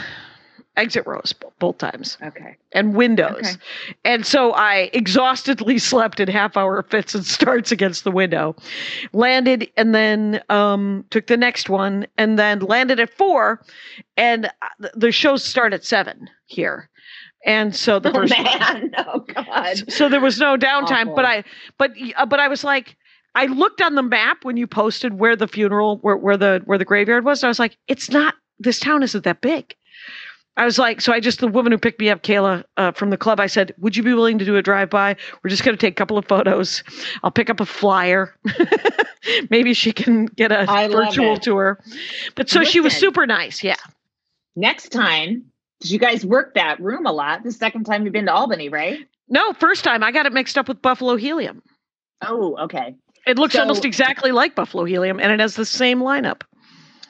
exit 0.78 1.06
rows 1.06 1.34
both 1.60 1.78
times 1.80 2.18
Okay. 2.24 2.56
and 2.72 2.96
windows. 2.96 3.40
Okay. 3.40 3.56
And 4.06 4.26
so 4.26 4.54
I 4.54 4.90
exhaustedly 4.94 5.78
slept 5.92 6.20
in 6.20 6.28
half 6.30 6.56
hour 6.56 6.82
fits 6.84 7.14
and 7.16 7.26
starts 7.26 7.72
against 7.72 8.04
the 8.04 8.12
window. 8.12 8.56
Landed 9.14 9.70
and 9.76 9.94
then 9.94 10.42
um, 10.50 11.04
took 11.10 11.28
the 11.28 11.38
next 11.38 11.70
one 11.70 12.08
and 12.18 12.38
then 12.40 12.60
landed 12.60 13.00
at 13.00 13.14
four. 13.14 13.62
And 14.16 14.46
uh, 14.46 14.88
the 14.94 15.12
shows 15.12 15.44
start 15.44 15.74
at 15.74 15.84
seven 15.84 16.30
here. 16.46 16.90
And 17.46 17.76
so 17.76 18.00
the 18.00 18.10
Oh 18.14 18.14
first 18.14 18.34
man. 18.38 18.92
Oh 18.98 19.20
god. 19.20 19.92
so 19.92 20.10
there 20.10 20.22
was 20.22 20.40
no 20.40 20.58
downtime, 20.58 21.16
but 21.16 21.26
I 21.26 21.44
but 21.78 21.92
uh, 22.16 22.26
but 22.26 22.40
I 22.40 22.48
was 22.48 22.64
like 22.64 22.96
I 23.36 23.46
looked 23.46 23.82
on 23.82 23.96
the 23.96 24.04
map 24.04 24.44
when 24.44 24.58
you 24.58 24.68
posted 24.68 25.20
where 25.20 25.36
the 25.36 25.48
funeral 25.48 25.98
where 26.00 26.18
where 26.18 26.38
the 26.38 26.62
where 26.66 26.78
the 26.78 26.86
graveyard 26.86 27.26
was. 27.26 27.42
And 27.44 27.48
I 27.48 27.50
was 27.50 27.60
like, 27.60 27.78
it's 27.88 28.10
not 28.10 28.36
this 28.60 28.80
town 28.80 29.04
isn't 29.04 29.24
that 29.24 29.42
big. 29.42 29.76
I 30.58 30.66
was 30.66 30.80
like, 30.80 31.02
so 31.02 31.14
I 31.14 31.20
just 31.20 31.40
the 31.40 31.48
woman 31.48 31.72
who 31.72 31.78
picked 31.78 32.00
me 32.00 32.10
up, 32.10 32.24
Kayla 32.24 32.64
uh, 32.78 32.92
from 32.92 33.12
the 33.12 33.18
club. 33.18 33.40
I 33.40 33.46
said, 33.48 33.74
"Would 33.78 33.96
you 33.96 34.02
be 34.04 34.14
willing 34.14 34.40
to 34.40 34.46
do 34.46 34.56
a 34.58 34.62
drive 34.64 34.90
by? 34.90 35.16
We're 35.44 35.50
just 35.52 35.64
going 35.64 35.78
to 35.78 35.80
take 35.80 35.94
a 35.94 35.96
couple 35.96 36.18
of 36.18 36.26
photos. 36.26 36.84
I'll 37.24 37.32
pick 37.32 37.50
up 37.52 37.60
a 37.60 37.66
flyer. 37.66 38.36
Maybe 39.50 39.74
she 39.74 39.92
can 39.92 40.26
get 40.26 40.52
a 40.52 40.70
I 40.70 40.88
virtual 40.88 41.38
tour." 41.38 41.80
But 42.36 42.50
so 42.50 42.64
she 42.64 42.80
was 42.80 42.94
super 42.96 43.28
nice. 43.28 43.64
Yeah. 43.64 43.76
Next 44.56 44.90
time, 44.90 45.46
because 45.78 45.92
you 45.92 46.00
guys 46.00 46.26
work 46.26 46.56
that 46.56 46.80
room 46.80 47.06
a 47.06 47.12
lot. 47.12 47.44
The 47.44 47.52
second 47.52 47.84
time 47.84 48.04
you've 48.04 48.14
been 48.14 48.26
to 48.26 48.34
Albany, 48.34 48.70
right? 48.70 49.08
No, 49.30 49.54
first 49.54 49.84
time 49.84 50.04
I 50.04 50.12
got 50.12 50.26
it 50.26 50.34
mixed 50.34 50.58
up 50.58 50.68
with 50.68 50.82
Buffalo 50.82 51.18
Helium. 51.18 51.62
Oh, 52.22 52.58
okay. 52.64 52.96
It 53.28 53.38
looks 53.38 53.54
So- 53.54 53.60
almost 53.62 53.86
exactly 53.86 54.32
like 54.32 54.56
Buffalo 54.56 54.86
Helium, 54.86 55.20
and 55.20 55.32
it 55.32 55.40
has 55.40 55.56
the 55.56 55.66
same 55.66 56.00
lineup. 56.00 56.42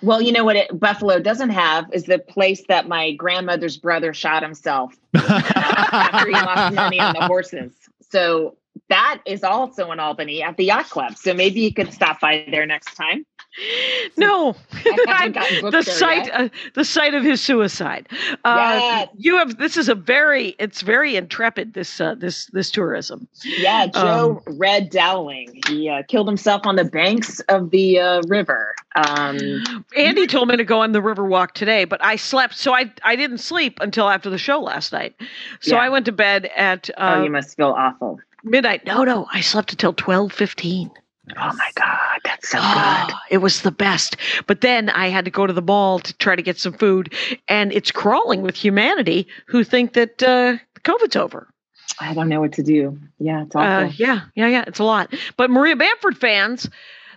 Well, 0.02 0.22
you 0.22 0.32
know 0.32 0.44
what 0.44 0.56
it, 0.56 0.80
Buffalo 0.80 1.20
doesn't 1.20 1.50
have 1.50 1.92
is 1.92 2.04
the 2.04 2.20
place 2.20 2.64
that 2.68 2.88
my 2.88 3.14
grandmother's 3.14 3.78
brother 3.78 4.14
shot 4.14 4.44
himself 4.44 4.94
after 5.16 6.28
he 6.28 6.34
lost 6.34 6.76
money 6.76 7.00
on 7.00 7.14
the 7.14 7.26
horses. 7.26 7.74
So 8.12 8.58
that 8.90 9.22
is 9.26 9.44
also 9.44 9.92
in 9.92 10.00
Albany 10.00 10.44
at 10.44 10.58
the 10.58 10.66
yacht 10.66 10.90
club. 10.90 11.18
So 11.18 11.34
maybe 11.34 11.62
you 11.62 11.74
could 11.74 11.94
stop 11.94 12.20
by 12.20 12.46
there 12.52 12.66
next 12.66 12.96
time. 12.96 13.26
No, 14.18 14.56
I 14.74 14.88
haven't 15.08 15.32
gotten 15.34 15.62
booked 15.62 15.72
the 15.86 15.96
yet. 16.00 16.30
uh, 16.34 16.50
the 16.76 16.86
site 16.86 17.14
of 17.14 17.24
his 17.24 17.42
suicide. 17.42 18.08
Uh, 18.46 18.78
Yes. 18.80 19.10
You 19.18 19.38
have 19.38 19.58
this 19.58 19.78
is 19.78 19.90
a 19.90 19.96
very, 19.96 20.56
it's 20.60 20.82
very 20.82 21.16
intrepid. 21.16 21.74
This 21.74 22.00
uh, 22.02 22.16
this 22.16 22.46
this 22.48 22.70
tourism. 22.72 23.28
Yeah, 23.44 23.88
Joe 23.88 24.42
Red 24.48 24.90
Dowling. 24.90 25.60
He 25.68 25.90
uh, 25.90 26.04
killed 26.08 26.28
himself 26.28 26.66
on 26.66 26.76
the 26.76 26.86
banks 26.86 27.40
of 27.50 27.72
the 27.72 28.00
uh, 28.00 28.22
river. 28.28 28.76
Um, 28.96 29.86
Andy 29.96 30.26
told 30.28 30.48
me 30.50 30.58
to 30.58 30.64
go 30.64 30.82
on 30.82 30.92
the 30.92 31.02
river 31.02 31.26
walk 31.26 31.54
today, 31.54 31.86
but 31.86 32.04
I 32.04 32.16
slept, 32.16 32.56
so 32.56 32.74
I 32.74 32.92
I 33.04 33.16
didn't 33.16 33.40
sleep 33.40 33.80
until 33.82 34.10
after 34.10 34.30
the 34.30 34.38
show 34.40 34.60
last 34.60 34.92
night. 34.92 35.16
So 35.62 35.76
Yeah. 35.76 35.82
I 35.82 35.90
went 35.90 36.06
to 36.06 36.12
bed 36.12 36.50
at 36.56 36.90
oh, 36.98 37.04
uh, 37.20 37.24
you 37.24 37.30
must 37.32 37.56
feel 37.58 37.76
awful. 37.78 38.20
midnight. 38.44 38.86
No, 38.86 39.04
no, 39.04 39.28
I 39.34 39.42
slept 39.42 39.72
until 39.72 39.94
twelve 39.94 40.32
fifteen. 40.34 40.90
Oh 41.36 41.54
my 41.54 41.72
God, 41.76 42.20
that's 42.24 42.50
so 42.50 42.58
good. 42.58 42.66
Oh, 42.66 43.20
it 43.30 43.40
was 43.40 43.62
the 43.62 43.72
best. 43.72 44.16
But 44.46 44.62
then 44.62 44.90
I 44.90 45.10
had 45.10 45.26
to 45.26 45.32
go 45.32 45.46
to 45.46 45.54
the 45.54 45.62
mall 45.62 46.00
to 46.00 46.14
try 46.14 46.36
to 46.36 46.42
get 46.42 46.58
some 46.58 46.74
food, 46.74 47.14
and 47.48 47.74
it's 47.74 47.92
crawling 47.92 48.42
with 48.42 48.56
humanity 48.56 49.28
who 49.48 49.64
think 49.64 49.94
that 49.94 50.24
uh, 50.24 50.58
COVID's 50.84 51.16
over. 51.16 51.48
I 52.00 52.14
don't 52.14 52.30
know 52.30 52.40
what 52.40 52.54
to 52.54 52.64
do. 52.64 52.98
Yeah, 53.20 53.44
it's 53.44 53.56
awful. 53.56 53.88
Uh, 53.88 53.92
yeah, 53.98 54.22
yeah, 54.36 54.48
yeah. 54.48 54.64
It's 54.68 54.80
a 54.80 54.84
lot. 54.84 55.14
But 55.36 55.50
Maria 55.50 55.76
Bamford 55.76 56.18
fans, 56.18 56.70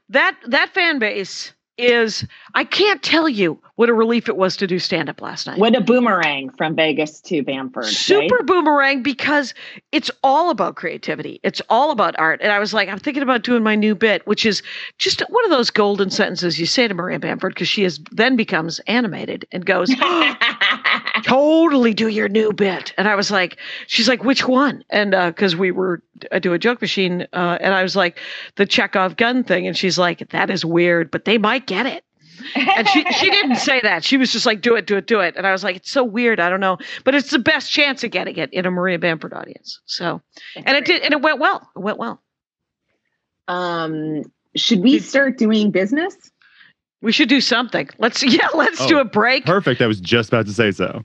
that 0.09 0.37
that 0.47 0.71
fan 0.71 0.99
base 0.99 1.53
is. 1.81 2.27
I 2.55 2.65
can't 2.65 3.03
tell 3.03 3.29
you 3.29 3.59
what 3.77 3.89
a 3.89 3.95
relief 3.95 4.29
it 4.29 4.37
was 4.37 4.57
to 4.59 4.67
do 4.67 4.79
stand 4.79 5.09
up 5.09 5.21
last 5.23 5.47
night. 5.47 5.59
What 5.59 5.75
a 5.75 5.81
boomerang 5.81 6.51
from 6.51 6.77
Vegas 6.77 7.21
to 7.23 7.43
Bamford. 7.43 7.85
right? 7.85 7.93
Super 7.93 8.43
boomerang 8.43 9.03
because 9.03 9.55
it's 9.91 10.11
all 10.23 10.51
about 10.51 10.77
creativity. 10.77 11.41
It's 11.43 11.63
all 11.69 11.91
about 11.91 12.19
art. 12.19 12.41
And 12.43 12.53
I 12.53 12.59
was 12.59 12.75
like, 12.75 12.89
I'm 12.89 12.99
thinking 12.99 13.23
about 13.23 13.43
doing 13.43 13.63
my 13.63 13.77
new 13.77 13.95
bit, 13.95 14.27
which 14.27 14.45
is 14.45 14.63
just 14.99 15.21
one 15.31 15.45
of 15.45 15.51
those 15.51 15.71
golden 15.71 16.11
sentences 16.11 16.59
you 16.59 16.67
say 16.67 16.89
to 16.89 16.95
Maria 16.95 17.19
Bamford 17.19 17.55
because 17.55 17.69
she 17.69 17.85
is 17.85 18.01
then 18.11 18.37
becomes 18.37 18.81
animated 18.81 19.47
and 19.53 19.65
goes, 19.65 19.91
totally 21.25 21.95
do 21.95 22.09
your 22.09 22.29
new 22.29 22.53
bit. 22.53 22.93
And 22.97 23.09
I 23.09 23.15
was 23.15 23.31
like, 23.31 23.59
she's 23.87 24.09
like, 24.09 24.25
which 24.25 24.47
one? 24.47 24.85
And 24.91 25.11
because 25.13 25.57
we 25.57 25.71
were 25.71 26.03
I 26.33 26.39
do 26.39 26.53
a 26.53 26.59
joke 26.59 26.81
machine, 26.81 27.27
uh, 27.33 27.59
and 27.61 27.75
I 27.75 27.83
was 27.83 27.97
like, 27.97 28.19
the 28.57 28.67
Chekhov 28.67 29.17
gun 29.17 29.45
thing, 29.45 29.67
and 29.67 29.77
she's 29.77 29.99
like, 29.99 30.31
that 30.31 30.51
is 30.51 30.65
weird, 30.65 31.11
but 31.11 31.25
they 31.25 31.39
might 31.39 31.67
get 31.67 31.87
it. 31.87 32.05
And 32.55 32.89
she 32.89 33.05
she 33.13 33.31
didn't 33.31 33.57
say 33.57 33.81
that. 33.83 34.05
She 34.05 34.17
was 34.17 34.33
just 34.33 34.47
like, 34.47 34.61
do 34.61 34.75
it, 34.77 34.87
do 34.87 34.97
it, 34.97 35.07
do 35.07 35.21
it. 35.21 35.37
And 35.37 35.47
I 35.47 35.53
was 35.53 35.65
like, 35.65 35.77
it's 35.77 35.91
so 35.91 36.05
weird. 36.05 36.41
I 36.41 36.49
don't 36.49 36.61
know, 36.61 36.79
but 37.05 37.15
it's 37.15 37.31
the 37.31 37.39
best 37.39 37.71
chance 37.71 38.03
of 38.05 38.11
getting 38.11 38.37
it 38.37 38.53
in 38.53 38.67
a 38.67 38.71
Maria 38.71 38.99
Bamford 38.99 39.33
audience. 39.33 39.81
So, 39.87 40.23
and 40.57 40.77
it 40.77 40.85
did, 40.85 41.03
and 41.03 41.13
it 41.13 41.23
went 41.23 41.39
well. 41.39 41.69
It 41.77 41.81
went 41.81 41.99
well. 41.99 42.23
Um, 43.49 44.23
should 44.57 44.81
we 44.81 44.99
start 44.99 45.39
doing 45.39 45.71
business? 45.71 46.30
We 47.03 47.13
should 47.13 47.29
do 47.29 47.41
something. 47.41 47.89
Let's 47.99 48.23
yeah, 48.25 48.49
let's 48.55 48.85
do 48.87 48.99
Oh, 48.99 49.01
a 49.01 49.05
break. 49.05 49.47
Perfect. 49.47 49.81
I 49.81 49.87
was 49.87 50.01
just 50.01 50.29
about 50.31 50.47
to 50.47 50.53
say 50.53 50.71
so. 50.71 51.03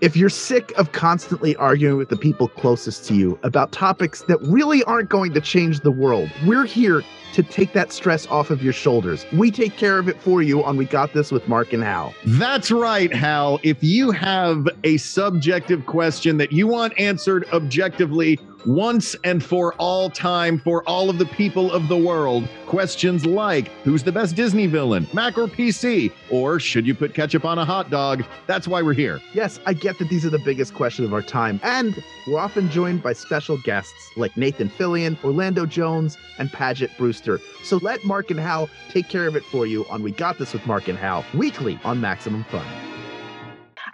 If 0.00 0.16
you're 0.16 0.28
sick 0.30 0.72
of 0.78 0.92
constantly 0.92 1.56
arguing 1.56 1.96
with 1.96 2.08
the 2.08 2.16
people 2.16 2.46
closest 2.46 3.04
to 3.06 3.14
you 3.16 3.36
about 3.42 3.72
topics 3.72 4.22
that 4.22 4.40
really 4.42 4.84
aren't 4.84 5.08
going 5.08 5.34
to 5.34 5.40
change 5.40 5.80
the 5.80 5.90
world, 5.90 6.30
we're 6.46 6.66
here 6.66 7.02
to 7.32 7.42
take 7.42 7.72
that 7.72 7.92
stress 7.92 8.24
off 8.28 8.50
of 8.50 8.62
your 8.62 8.72
shoulders. 8.72 9.26
We 9.32 9.50
take 9.50 9.76
care 9.76 9.98
of 9.98 10.08
it 10.08 10.20
for 10.22 10.40
you 10.40 10.62
on 10.62 10.76
We 10.76 10.84
Got 10.84 11.14
This 11.14 11.32
with 11.32 11.48
Mark 11.48 11.72
and 11.72 11.82
Hal. 11.82 12.14
That's 12.24 12.70
right, 12.70 13.12
Hal. 13.12 13.58
If 13.64 13.82
you 13.82 14.12
have 14.12 14.68
a 14.84 14.98
subjective 14.98 15.84
question 15.86 16.36
that 16.38 16.52
you 16.52 16.68
want 16.68 16.98
answered 16.98 17.44
objectively 17.52 18.38
once 18.66 19.16
and 19.24 19.42
for 19.42 19.74
all 19.74 20.10
time 20.10 20.58
for 20.58 20.82
all 20.88 21.10
of 21.10 21.18
the 21.18 21.26
people 21.26 21.72
of 21.72 21.88
the 21.88 21.96
world, 21.96 22.48
questions 22.66 23.24
like 23.24 23.68
who's 23.84 24.02
the 24.02 24.12
best 24.12 24.36
Disney 24.36 24.66
villain, 24.66 25.06
Mac 25.12 25.38
or 25.38 25.46
PC, 25.46 26.12
or 26.30 26.60
should 26.60 26.86
you 26.86 26.94
put 26.94 27.14
ketchup 27.14 27.44
on 27.44 27.58
a 27.58 27.64
hot 27.64 27.90
dog? 27.90 28.24
That's 28.46 28.68
why 28.68 28.82
we're 28.82 28.92
here. 28.92 29.20
Yes, 29.32 29.60
I 29.66 29.72
get 29.72 29.98
that 29.98 30.08
these 30.08 30.24
are 30.24 30.30
the 30.30 30.38
biggest 30.38 30.74
questions 30.74 31.06
of 31.06 31.14
our 31.14 31.22
time, 31.22 31.60
and 31.62 32.02
we're 32.26 32.38
often 32.38 32.70
joined 32.70 33.02
by 33.02 33.12
special 33.12 33.58
guests 33.58 33.92
like 34.16 34.36
Nathan 34.36 34.68
Fillion, 34.68 35.22
Orlando 35.24 35.66
Jones, 35.66 36.16
and 36.38 36.52
Paget 36.52 36.90
Brewster. 36.98 37.40
So 37.62 37.78
let 37.78 38.04
Mark 38.04 38.30
and 38.30 38.40
Hal 38.40 38.68
take 38.88 39.08
care 39.08 39.26
of 39.26 39.36
it 39.36 39.44
for 39.44 39.66
you 39.66 39.86
on 39.88 40.02
We 40.02 40.12
Got 40.12 40.38
This 40.38 40.52
with 40.52 40.66
Mark 40.66 40.88
and 40.88 40.98
Hal, 40.98 41.24
weekly 41.34 41.78
on 41.84 42.00
Maximum 42.00 42.44
Fun. 42.44 42.66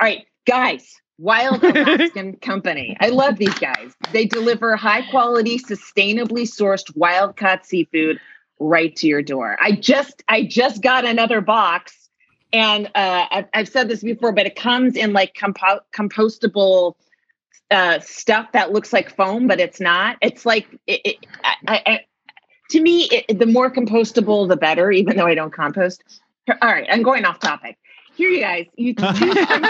All 0.01 0.07
right, 0.07 0.27
guys. 0.47 1.01
Wild 1.19 1.63
Alaskan 1.65 2.37
Company. 2.37 2.97
I 3.01 3.09
love 3.09 3.37
these 3.37 3.55
guys. 3.55 3.95
They 4.13 4.27
deliver 4.27 4.77
high 4.77 5.09
quality, 5.11 5.59
sustainably 5.59 6.43
sourced 6.43 6.95
wild 6.97 7.37
caught 7.37 7.65
seafood 7.67 8.19
right 8.59 8.95
to 8.97 9.07
your 9.07 9.23
door. 9.23 9.57
I 9.61 9.73
just 9.73 10.23
I 10.29 10.43
just 10.43 10.83
got 10.83 11.05
another 11.05 11.41
box, 11.41 12.09
and 12.53 12.87
uh, 12.95 13.27
I've, 13.31 13.47
I've 13.55 13.69
said 13.69 13.89
this 13.89 14.03
before, 14.03 14.33
but 14.33 14.47
it 14.47 14.57
comes 14.57 14.97
in 14.97 15.13
like 15.13 15.35
compo- 15.35 15.81
compostable 15.93 16.95
uh, 17.71 18.01
stuff 18.01 18.53
that 18.53 18.73
looks 18.73 18.93
like 18.93 19.15
foam, 19.15 19.47
but 19.47 19.61
it's 19.61 19.81
not. 19.81 20.17
It's 20.21 20.45
like 20.45 20.67
it, 20.87 21.01
it, 21.05 21.27
I, 21.43 21.55
I, 21.67 21.83
I, 21.87 22.01
to 22.71 22.81
me, 22.81 23.05
it, 23.05 23.39
the 23.39 23.47
more 23.47 23.71
compostable, 23.71 24.49
the 24.49 24.57
better. 24.57 24.91
Even 24.91 25.17
though 25.17 25.27
I 25.27 25.35
don't 25.35 25.53
compost. 25.53 26.03
All 26.61 26.69
right, 26.69 26.87
I'm 26.91 27.03
going 27.03 27.25
off 27.25 27.39
topic. 27.39 27.79
Here, 28.25 28.31
you 28.33 28.41
guys, 28.41 28.67
you 28.77 28.95
choose 28.95 29.39
from 29.47 29.65
salmon. 29.65 29.67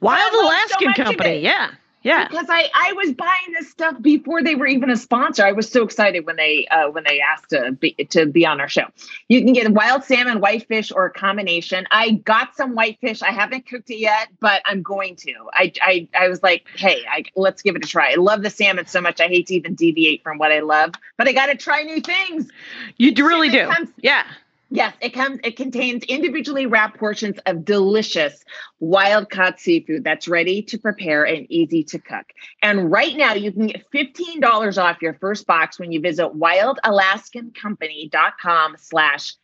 Wild 0.00 0.32
I 0.32 0.32
love 0.32 0.32
so 0.32 0.46
Alaskan 0.46 0.92
Company. 1.04 1.40
Yeah. 1.40 1.70
Yeah. 2.02 2.28
because 2.28 2.46
I 2.48 2.70
I 2.72 2.92
was 2.92 3.12
buying 3.14 3.52
this 3.58 3.68
stuff 3.68 4.00
before 4.00 4.40
they 4.40 4.54
were 4.54 4.68
even 4.68 4.90
a 4.90 4.96
sponsor. 4.96 5.44
I 5.44 5.50
was 5.50 5.68
so 5.68 5.82
excited 5.82 6.24
when 6.24 6.36
they 6.36 6.64
uh, 6.68 6.88
when 6.90 7.02
they 7.02 7.20
asked 7.20 7.50
to 7.50 7.72
be 7.72 7.94
to 8.10 8.26
be 8.26 8.46
on 8.46 8.60
our 8.60 8.68
show. 8.68 8.84
You 9.28 9.42
can 9.42 9.52
get 9.52 9.68
wild 9.72 10.04
salmon, 10.04 10.38
whitefish, 10.40 10.92
or 10.92 11.06
a 11.06 11.10
combination. 11.10 11.84
I 11.90 12.12
got 12.12 12.54
some 12.54 12.76
whitefish. 12.76 13.22
I 13.22 13.32
haven't 13.32 13.66
cooked 13.66 13.90
it 13.90 13.98
yet, 13.98 14.28
but 14.38 14.62
I'm 14.66 14.82
going 14.82 15.16
to. 15.16 15.32
I 15.52 15.72
I, 15.82 16.08
I 16.16 16.28
was 16.28 16.44
like, 16.44 16.66
hey, 16.76 17.02
I, 17.10 17.24
let's 17.34 17.60
give 17.60 17.74
it 17.74 17.84
a 17.84 17.88
try. 17.88 18.12
I 18.12 18.16
love 18.16 18.42
the 18.42 18.50
salmon 18.50 18.86
so 18.86 19.00
much. 19.00 19.20
I 19.20 19.26
hate 19.26 19.48
to 19.48 19.54
even 19.56 19.74
deviate 19.74 20.22
from 20.22 20.38
what 20.38 20.52
I 20.52 20.60
love, 20.60 20.92
but 21.16 21.26
I 21.26 21.32
got 21.32 21.46
to 21.46 21.56
try 21.56 21.82
new 21.82 22.00
things. 22.00 22.48
You 22.98 23.12
do 23.12 23.26
really 23.26 23.50
Shipment 23.50 23.70
do. 23.70 23.74
comes- 23.84 23.92
Yeah. 24.00 24.22
Yes, 24.68 24.96
it 25.00 25.10
comes. 25.10 25.38
It 25.44 25.56
contains 25.56 26.02
individually 26.04 26.66
wrapped 26.66 26.98
portions 26.98 27.38
of 27.46 27.64
delicious 27.64 28.44
wild 28.80 29.30
caught 29.30 29.60
seafood 29.60 30.02
that's 30.02 30.26
ready 30.26 30.60
to 30.62 30.76
prepare 30.76 31.24
and 31.24 31.46
easy 31.48 31.84
to 31.84 32.00
cook. 32.00 32.26
And 32.62 32.90
right 32.90 33.16
now, 33.16 33.34
you 33.34 33.52
can 33.52 33.68
get 33.68 33.86
fifteen 33.92 34.40
dollars 34.40 34.76
off 34.76 35.00
your 35.00 35.14
first 35.14 35.46
box 35.46 35.78
when 35.78 35.92
you 35.92 36.00
visit 36.00 36.32
wildalaskancompany.com 36.34 38.74
slash 38.78 39.34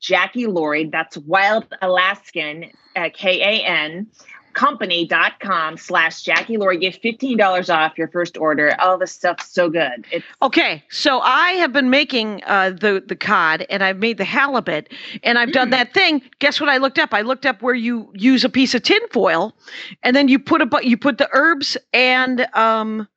Jackie 0.00 0.48
Laurie. 0.48 0.86
That's 0.86 1.16
Wild 1.16 1.64
Alaskan 1.80 2.72
uh, 2.96 3.10
K 3.14 3.40
A 3.40 3.64
N 3.64 4.08
company.com 4.54 5.76
slash 5.76 6.22
Jackie 6.22 6.56
Laurie. 6.56 6.78
Get 6.78 7.00
$15 7.02 7.74
off 7.74 7.96
your 7.96 8.08
first 8.08 8.36
order. 8.36 8.74
All 8.80 8.98
this 8.98 9.12
stuff's 9.12 9.52
so 9.52 9.68
good. 9.68 10.04
It's 10.10 10.24
Okay, 10.42 10.82
so 10.90 11.20
I 11.20 11.52
have 11.52 11.72
been 11.72 11.90
making 11.90 12.42
uh, 12.46 12.70
the 12.70 13.02
the 13.06 13.16
cod, 13.16 13.66
and 13.70 13.82
I've 13.82 13.98
made 13.98 14.18
the 14.18 14.24
halibut, 14.24 14.88
and 15.22 15.38
I've 15.38 15.52
done 15.52 15.70
that 15.70 15.94
thing. 15.94 16.22
Guess 16.38 16.60
what? 16.60 16.68
I 16.68 16.78
looked 16.78 16.98
up. 16.98 17.12
I 17.12 17.22
looked 17.22 17.46
up 17.46 17.62
where 17.62 17.74
you 17.74 18.10
use 18.14 18.44
a 18.44 18.48
piece 18.48 18.74
of 18.74 18.82
tin 18.82 19.00
foil, 19.10 19.54
and 20.02 20.14
then 20.16 20.28
you 20.28 20.38
put 20.38 20.60
a 20.60 20.68
you 20.82 20.96
put 20.96 21.18
the 21.18 21.28
herbs 21.32 21.76
and 21.92 22.46
um 22.54 23.08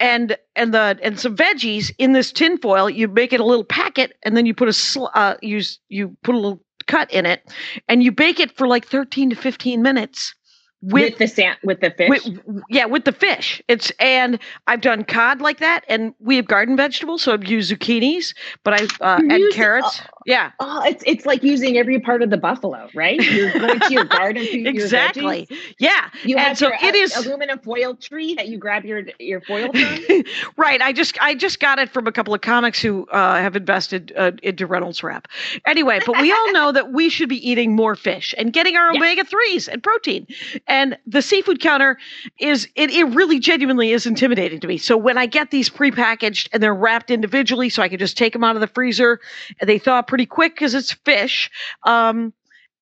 and 0.00 0.36
and 0.56 0.74
the 0.74 0.98
and 1.02 1.20
some 1.20 1.36
veggies 1.36 1.92
in 1.98 2.12
this 2.12 2.32
tin 2.32 2.58
foil. 2.58 2.90
You 2.90 3.06
make 3.08 3.32
it 3.32 3.40
a 3.40 3.44
little 3.44 3.64
packet, 3.64 4.14
and 4.22 4.36
then 4.36 4.46
you 4.46 4.54
put 4.54 4.68
a 4.68 4.72
sl- 4.72 5.08
uh, 5.14 5.34
use 5.42 5.78
you 5.88 6.16
put 6.24 6.34
a 6.34 6.38
little 6.38 6.62
cut 6.86 7.10
in 7.12 7.26
it, 7.26 7.52
and 7.88 8.02
you 8.02 8.10
bake 8.10 8.40
it 8.40 8.56
for 8.56 8.66
like 8.66 8.86
thirteen 8.86 9.30
to 9.30 9.36
fifteen 9.36 9.82
minutes 9.82 10.34
with, 10.82 11.18
the 11.18 11.26
sand 11.26 11.58
with 11.62 11.80
the 11.80 11.90
fish. 11.90 12.08
with, 12.08 12.62
yeah, 12.68 12.86
with 12.86 13.04
the 13.04 13.12
fish. 13.12 13.62
It's 13.68 13.90
and 13.98 14.38
I've 14.66 14.80
done 14.80 15.04
cod 15.04 15.40
like 15.40 15.58
that, 15.58 15.84
and 15.88 16.14
we 16.20 16.36
have 16.36 16.46
garden 16.46 16.76
vegetables, 16.76 17.22
so 17.22 17.32
I've 17.32 17.44
used 17.46 17.70
zucchinis, 17.72 18.34
but 18.64 18.74
I 18.74 18.84
uh, 19.04 19.20
and 19.28 19.52
carrots. 19.52 20.00
yeah, 20.26 20.52
Oh, 20.60 20.82
it's 20.84 21.02
it's 21.06 21.26
like 21.26 21.42
using 21.42 21.76
every 21.76 22.00
part 22.00 22.22
of 22.22 22.30
the 22.30 22.36
buffalo, 22.36 22.88
right? 22.94 23.20
You're 23.20 23.50
going 23.52 23.80
to 23.80 23.92
your 23.92 24.04
garden 24.04 24.46
your 24.52 24.68
exactly. 24.68 25.46
veggies. 25.46 25.74
Yeah, 25.78 26.08
You 26.24 26.36
and 26.36 26.46
have 26.48 26.58
so 26.58 26.68
your 26.68 26.76
it 26.82 26.94
is 26.94 27.14
aluminum 27.16 27.58
foil 27.58 27.94
tree 27.96 28.34
that 28.34 28.48
you 28.48 28.58
grab 28.58 28.84
your 28.84 29.02
your 29.18 29.40
foil 29.40 29.72
from. 29.72 30.04
right. 30.56 30.80
I 30.80 30.92
just 30.92 31.20
I 31.20 31.34
just 31.34 31.60
got 31.60 31.78
it 31.78 31.90
from 31.90 32.06
a 32.06 32.12
couple 32.12 32.34
of 32.34 32.40
comics 32.40 32.80
who 32.80 33.06
uh, 33.08 33.36
have 33.36 33.56
invested 33.56 34.12
uh, 34.16 34.32
into 34.42 34.66
Reynolds 34.66 35.02
Wrap. 35.02 35.28
Anyway, 35.66 36.00
but 36.04 36.18
we 36.18 36.32
all 36.32 36.52
know 36.52 36.72
that 36.72 36.92
we 36.92 37.08
should 37.08 37.28
be 37.28 37.48
eating 37.48 37.74
more 37.76 37.94
fish 37.96 38.34
and 38.38 38.52
getting 38.52 38.76
our 38.76 38.92
Yes. 38.92 38.96
omega 38.96 39.24
threes 39.24 39.68
and 39.68 39.82
protein. 39.82 40.26
And 40.70 40.96
the 41.04 41.20
seafood 41.20 41.58
counter 41.60 41.98
is 42.38 42.68
it, 42.76 42.90
it 42.90 43.02
really 43.06 43.40
genuinely 43.40 43.90
is 43.90 44.06
intimidating 44.06 44.60
to 44.60 44.68
me. 44.68 44.78
So 44.78 44.96
when 44.96 45.18
I 45.18 45.26
get 45.26 45.50
these 45.50 45.68
prepackaged 45.68 46.48
and 46.52 46.62
they're 46.62 46.72
wrapped 46.72 47.10
individually, 47.10 47.68
so 47.70 47.82
I 47.82 47.88
can 47.88 47.98
just 47.98 48.16
take 48.16 48.32
them 48.32 48.44
out 48.44 48.54
of 48.54 48.60
the 48.60 48.68
freezer 48.68 49.18
and 49.60 49.68
they 49.68 49.78
thaw 49.78 50.00
pretty 50.02 50.26
quick 50.26 50.54
because 50.54 50.74
it's 50.74 50.92
fish. 50.92 51.50
Um, 51.82 52.32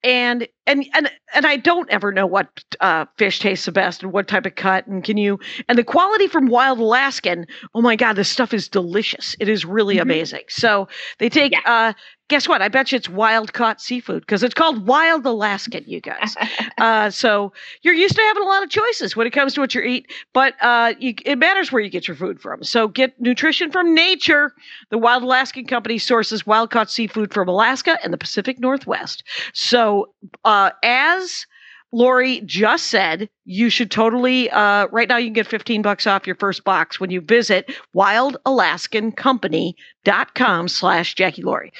and 0.05 0.47
and 0.69 0.87
and 0.95 1.11
and 1.35 1.47
I 1.47 1.57
don't 1.57 1.91
ever 1.91 2.13
know 2.13 2.27
what 2.27 2.63
uh, 2.81 3.07
fish 3.17 3.41
tastes 3.41 3.67
the 3.67 3.73
best 3.73 4.03
and 4.03 4.13
what 4.13 4.29
type 4.29 4.47
of 4.47 4.55
cut 4.55 4.87
and 4.87 5.03
can 5.03 5.17
you 5.17 5.39
and 5.69 5.77
the 5.79 5.85
quality 5.85 6.29
from 6.29 6.47
Wild 6.47 6.79
Alaskan. 6.79 7.47
Oh 7.75 7.81
my 7.81 7.97
God, 7.97 8.15
this 8.15 8.29
stuff 8.29 8.55
is 8.55 8.69
delicious. 8.69 9.35
It 9.41 9.49
is 9.49 9.65
really 9.65 9.97
Mhm. 9.97 10.03
amazing. 10.03 10.43
So 10.49 10.89
they 11.19 11.29
take. 11.29 11.53
Yeah. 11.53 11.61
Uh, 11.65 11.93
guess 12.29 12.47
what? 12.47 12.61
I 12.61 12.69
bet 12.69 12.93
you 12.93 12.97
it's 12.97 13.09
wild 13.09 13.55
caught 13.55 13.81
seafood 13.81 14.21
because 14.21 14.43
it's 14.43 14.53
called 14.55 14.87
Wild 14.87 15.25
Alaskan. 15.25 15.85
You 15.87 16.01
guys. 16.01 16.37
uh, 16.79 17.09
so 17.11 17.53
you're 17.83 17.95
used 17.95 18.15
to 18.17 18.23
having 18.23 18.43
a 18.43 18.47
lot 18.47 18.63
of 18.63 18.69
choices 18.69 19.17
when 19.17 19.27
it 19.27 19.31
comes 19.33 19.55
to 19.55 19.61
what 19.61 19.75
you 19.75 19.81
eat, 19.81 20.13
but 20.35 20.55
uh, 20.61 20.93
you, 20.99 21.15
it 21.25 21.39
matters 21.39 21.73
where 21.73 21.81
you 21.83 21.89
get 21.91 22.07
your 22.07 22.17
food 22.17 22.39
from. 22.41 22.63
So 22.63 22.87
get 22.89 23.19
nutrition 23.21 23.71
from 23.71 23.95
nature. 23.95 24.53
The 24.91 24.99
Wild 24.99 25.23
Alaskan 25.23 25.67
Company 25.67 25.97
sources 25.99 26.47
wild 26.47 26.71
caught 26.71 26.91
seafood 26.91 27.33
from 27.33 27.49
Alaska 27.49 27.99
and 28.05 28.13
the 28.13 28.19
Pacific 28.19 28.59
Northwest. 28.59 29.23
So 29.55 30.13
uh, 30.45 30.58
as 30.83 31.47
Laurie 31.93 32.41
just 32.43 32.87
said, 32.87 33.29
you 33.45 33.69
should 33.71 33.91
totally. 33.91 34.51
Uh, 34.51 34.87
right 34.89 35.09
now, 35.09 35.17
you 35.17 35.27
can 35.27 35.33
get 35.33 35.47
15 35.47 35.81
bucks 35.83 36.07
off 36.07 36.27
your 36.27 36.37
first 36.37 36.65
box 36.65 37.01
when 37.01 37.09
you 37.11 37.23
visit 37.23 37.75
wildalaskancompany.com 37.95 40.69
slash 40.69 41.15
Jackie 41.15 41.43
Laurie. 41.43 41.73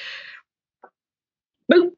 Boom. 1.67 1.91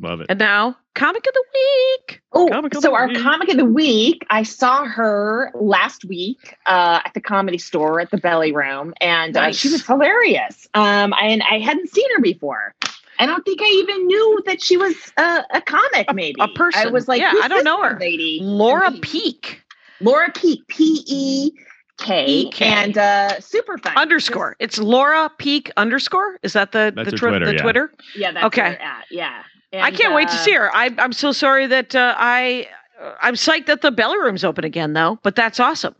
Love 0.00 0.20
it. 0.20 0.26
And 0.28 0.40
now, 0.40 0.76
comic 0.94 1.26
of 1.26 1.32
the 1.32 1.44
week. 1.54 2.20
Oh, 2.32 2.68
so 2.80 2.94
our 2.94 3.08
week. 3.08 3.18
comic 3.18 3.48
of 3.50 3.56
the 3.56 3.64
week, 3.64 4.26
I 4.30 4.42
saw 4.42 4.84
her 4.84 5.52
last 5.54 6.04
week 6.04 6.56
uh, 6.66 7.00
at 7.04 7.14
the 7.14 7.20
comedy 7.20 7.58
store 7.58 8.00
at 8.00 8.10
the 8.10 8.18
Belly 8.18 8.50
Room, 8.52 8.92
and 9.00 9.36
uh, 9.36 9.52
she 9.52 9.70
was 9.70 9.86
hilarious. 9.86 10.66
Um, 10.74 11.14
and 11.20 11.44
I 11.48 11.60
hadn't 11.60 11.88
seen 11.90 12.08
her 12.16 12.20
before. 12.20 12.74
I 13.18 13.26
don't 13.26 13.44
think 13.44 13.60
I 13.62 13.66
even 13.66 14.06
knew 14.06 14.40
that 14.46 14.62
she 14.62 14.76
was 14.76 14.94
uh, 15.16 15.42
a 15.52 15.60
comic. 15.60 16.12
Maybe 16.12 16.40
a 16.40 16.48
person. 16.48 16.88
I 16.88 16.90
was 16.90 17.08
like, 17.08 17.20
Yeah, 17.20 17.32
I 17.40 17.48
don't 17.48 17.64
know 17.64 17.82
her." 17.82 17.98
lady, 18.00 18.40
Laura 18.42 18.86
And 18.88 19.02
Peek 19.02 19.62
Laura 20.00 20.30
Peek, 20.32 20.66
P 20.68 21.04
E 21.06 21.50
K, 21.98 22.26
E-K. 22.26 22.64
and 22.66 22.98
uh, 22.98 23.38
super 23.40 23.78
fun 23.78 23.96
underscore. 23.96 24.56
It's 24.58 24.78
Laura 24.78 25.30
Peek 25.38 25.70
underscore. 25.76 26.38
Is 26.42 26.54
that 26.54 26.72
the 26.72 26.92
That's 26.96 27.10
the, 27.10 27.16
her 27.18 27.30
Twitter, 27.30 27.46
the 27.46 27.54
yeah. 27.54 27.62
Twitter? 27.62 27.92
Yeah, 28.16 28.32
that's 28.32 28.46
Okay. 28.46 28.62
where 28.62 28.70
we're 28.70 28.76
at. 28.84 29.04
Yeah, 29.10 29.42
I 29.74 29.90
can't 29.92 30.14
wait 30.14 30.28
to 30.28 30.34
uh, 30.34 30.38
see 30.38 30.52
her. 30.54 30.74
I, 30.74 30.90
I'm 30.98 31.12
so 31.12 31.30
sorry 31.32 31.66
that 31.68 31.94
uh, 31.94 32.14
I 32.18 32.66
uh, 33.00 33.14
I'm 33.20 33.34
psyched 33.34 33.66
that 33.66 33.82
the 33.82 33.92
Belly 33.92 34.18
Room's 34.18 34.42
open 34.42 34.64
again 34.64 34.94
though. 34.94 35.18
But 35.22 35.36
that's 35.36 35.60
awesome. 35.60 35.94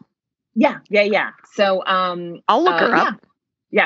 Yeah, 0.55 0.79
yeah, 0.91 1.03
yeah. 1.03 1.31
So 1.55 1.85
um, 1.87 2.41
I'll 2.49 2.65
look 2.65 2.75
Uh, 2.75 2.89
her 2.89 2.95
up. 2.95 3.07
yeah, 3.07 3.29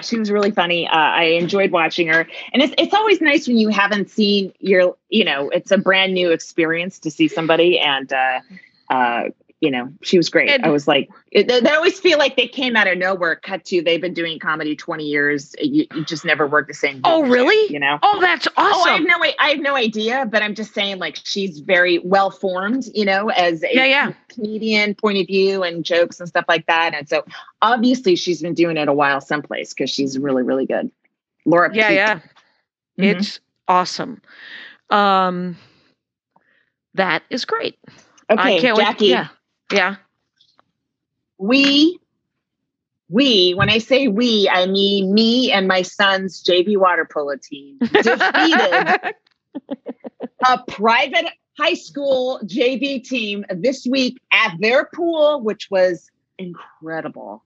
she 0.01 0.19
was 0.19 0.31
really 0.31 0.51
funny. 0.51 0.87
Uh, 0.87 0.97
I 0.97 1.25
enjoyed 1.41 1.71
watching 1.71 2.09
her, 2.09 2.27
and 2.53 2.63
it's 2.63 2.75
it's 2.77 2.95
always 2.95 3.21
nice 3.21 3.47
when 3.47 3.57
you 3.57 3.69
haven't 3.69 4.11
seen 4.11 4.53
your, 4.59 4.97
you 5.09 5.25
know, 5.25 5.49
it's 5.51 5.71
a 5.71 5.79
brand 5.79 6.13
new 6.15 6.33
experience 6.33 6.99
to 7.01 7.11
see 7.11 7.29
somebody, 7.29 7.79
and 7.79 8.13
uh, 8.13 8.41
uh, 8.91 9.23
you 9.67 9.73
know, 9.73 9.93
she 10.01 10.17
was 10.17 10.31
great. 10.31 10.49
And- 10.49 10.65
I 10.65 10.69
was 10.69 10.87
like, 10.87 11.11
it, 11.33 11.49
they 11.49 11.59
they 11.59 11.71
always 11.73 11.99
feel 11.99 12.19
like 12.19 12.37
they 12.37 12.47
came 12.47 12.77
out 12.77 12.87
of 12.87 12.97
nowhere. 12.97 13.35
Cut 13.35 13.65
to 13.65 13.83
they've 13.83 14.01
been 14.01 14.15
doing 14.15 14.39
comedy 14.39 14.77
twenty 14.77 15.07
years. 15.07 15.57
You, 15.61 15.87
you 15.93 16.05
just 16.05 16.25
never 16.25 16.47
work 16.47 16.69
the 16.69 16.75
same. 16.75 17.01
Oh, 17.03 17.25
really? 17.25 17.73
You 17.73 17.81
know. 17.81 17.99
Oh, 18.01 18.21
that's 18.21 18.47
awesome. 18.57 18.81
Oh, 18.81 18.85
I 18.89 18.95
have 18.95 19.03
no, 19.03 19.33
I 19.41 19.49
have 19.51 19.59
no 19.59 19.75
idea, 19.75 20.25
but 20.25 20.41
I'm 20.41 20.55
just 20.55 20.73
saying, 20.73 21.01
like, 21.01 21.19
she's 21.25 21.59
very 21.59 21.99
well 21.99 22.31
formed, 22.31 22.85
you 22.95 23.05
know, 23.05 23.29
as 23.31 23.65
a 23.65 23.75
Yeah, 23.75 23.85
yeah. 23.87 24.13
comedian 24.29 24.95
point 24.95 25.19
of 25.19 25.27
view 25.27 25.65
and 25.65 25.85
jokes 25.85 26.21
and 26.21 26.29
stuff 26.29 26.45
like 26.47 26.67
that. 26.67 26.95
And 26.95 27.09
so, 27.09 27.25
obviously, 27.61 28.15
she's 28.15 28.41
been 28.41 28.55
doing 28.55 28.77
it 28.77 28.87
a 28.87 28.93
while 28.93 29.21
someplace 29.21 29.75
because 29.75 29.91
she's 29.91 30.17
really, 30.17 30.45
really 30.45 30.67
good. 30.67 30.93
Laura, 31.45 31.71
yeah, 31.75 31.89
Peek. 31.89 31.97
yeah. 31.97 32.21
Mhm. 32.99 33.17
It's 33.21 33.41
awesome. 33.67 34.23
Um, 34.91 35.57
that 36.95 37.23
is 37.31 37.45
great. 37.45 37.79
Okay, 38.31 38.57
I 38.57 38.61
can't 38.61 38.77
Jackie, 38.77 39.05
wait. 39.07 39.11
Yeah, 39.11 39.29
yeah. 39.73 39.97
we, 41.39 41.99
we, 43.09 43.53
when 43.53 43.71
I 43.71 43.79
say 43.79 44.09
we, 44.09 44.49
I 44.49 44.67
mean 44.67 45.13
me 45.15 45.53
and 45.53 45.69
my 45.69 45.83
son's 45.83 46.43
JV 46.43 46.77
water 46.77 47.09
polo 47.11 47.37
team 47.37 47.79
defeated 47.79 49.15
a 50.47 50.59
private 50.69 51.27
high 51.59 51.75
school 51.75 52.41
JV 52.45 53.03
team 53.03 53.45
this 53.51 53.87
week 53.87 54.21
at 54.33 54.55
their 54.61 54.87
pool, 54.95 55.41
which 55.41 55.71
was 55.71 56.11
incredible. 56.39 57.43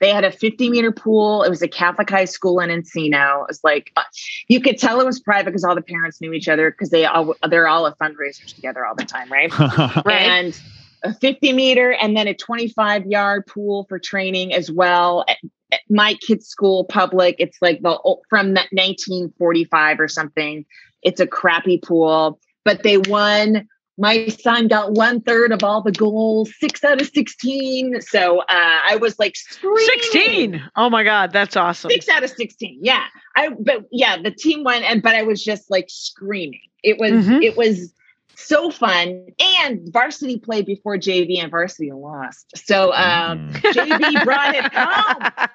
They 0.00 0.10
had 0.10 0.24
a 0.24 0.30
50 0.30 0.68
meter 0.70 0.92
pool. 0.92 1.44
It 1.44 1.50
was 1.50 1.62
a 1.62 1.68
Catholic 1.68 2.10
high 2.10 2.24
school 2.26 2.60
in 2.60 2.68
Encino. 2.68 3.42
It 3.42 3.48
was 3.48 3.64
like 3.64 3.92
uh, 3.96 4.02
you 4.48 4.60
could 4.60 4.78
tell 4.78 5.00
it 5.00 5.06
was 5.06 5.20
private 5.20 5.46
because 5.46 5.64
all 5.64 5.74
the 5.74 5.82
parents 5.82 6.20
knew 6.20 6.32
each 6.32 6.48
other 6.48 6.70
because 6.70 6.90
they 6.90 7.06
all 7.06 7.34
they're 7.48 7.68
all 7.68 7.86
at 7.86 7.98
fundraisers 7.98 8.54
together 8.54 8.84
all 8.84 8.94
the 8.94 9.04
time, 9.04 9.30
right? 9.32 9.50
Right. 10.04 10.28
and 10.28 10.60
a 11.04 11.12
50 11.14 11.52
meter 11.52 11.92
and 11.92 12.16
then 12.16 12.26
a 12.26 12.34
25 12.34 13.06
yard 13.06 13.46
pool 13.46 13.86
for 13.88 13.98
training 13.98 14.52
as 14.54 14.70
well. 14.70 15.24
At- 15.28 15.38
at 15.72 15.80
My 15.90 16.14
kid's 16.14 16.46
school, 16.46 16.84
public, 16.84 17.36
it's 17.38 17.58
like 17.62 17.80
the 17.82 17.98
from 18.28 18.48
the 18.54 18.62
1945 18.72 20.00
or 20.00 20.08
something. 20.08 20.64
It's 21.02 21.20
a 21.20 21.26
crappy 21.26 21.78
pool, 21.78 22.38
but 22.64 22.82
they 22.82 22.98
won. 22.98 23.66
My 23.96 24.26
son 24.28 24.66
got 24.68 24.92
one 24.92 25.20
third 25.20 25.52
of 25.52 25.62
all 25.62 25.80
the 25.82 25.92
goals, 25.92 26.52
six 26.58 26.82
out 26.82 27.00
of 27.00 27.08
16. 27.08 28.00
So 28.02 28.40
uh, 28.40 28.44
I 28.48 28.96
was 29.00 29.18
like, 29.20 29.36
screaming. 29.36 29.84
16. 29.86 30.62
Oh 30.76 30.90
my 30.90 31.04
God, 31.04 31.32
that's 31.32 31.56
awesome. 31.56 31.90
Six 31.90 32.08
out 32.08 32.24
of 32.24 32.30
16. 32.30 32.80
Yeah. 32.82 33.04
I 33.36 33.50
but 33.50 33.84
yeah, 33.92 34.20
the 34.20 34.30
team 34.32 34.64
won 34.64 34.82
and 34.82 35.02
but 35.02 35.14
I 35.14 35.22
was 35.22 35.42
just 35.42 35.70
like 35.70 35.86
screaming. 35.88 36.60
It 36.82 36.98
was 36.98 37.12
Mhm. 37.26 37.42
it 37.42 37.56
was 37.56 37.92
so 38.36 38.70
fun. 38.70 39.26
And 39.60 39.92
varsity 39.92 40.38
played 40.38 40.66
before 40.66 40.96
JV 40.96 41.40
and 41.42 41.50
varsity 41.50 41.92
lost. 41.92 42.52
So 42.56 42.92
um 42.92 43.50
Mm. 43.50 43.52
JV 43.72 44.24
brought 44.24 44.54
it 44.54 44.72
home. 44.72 45.52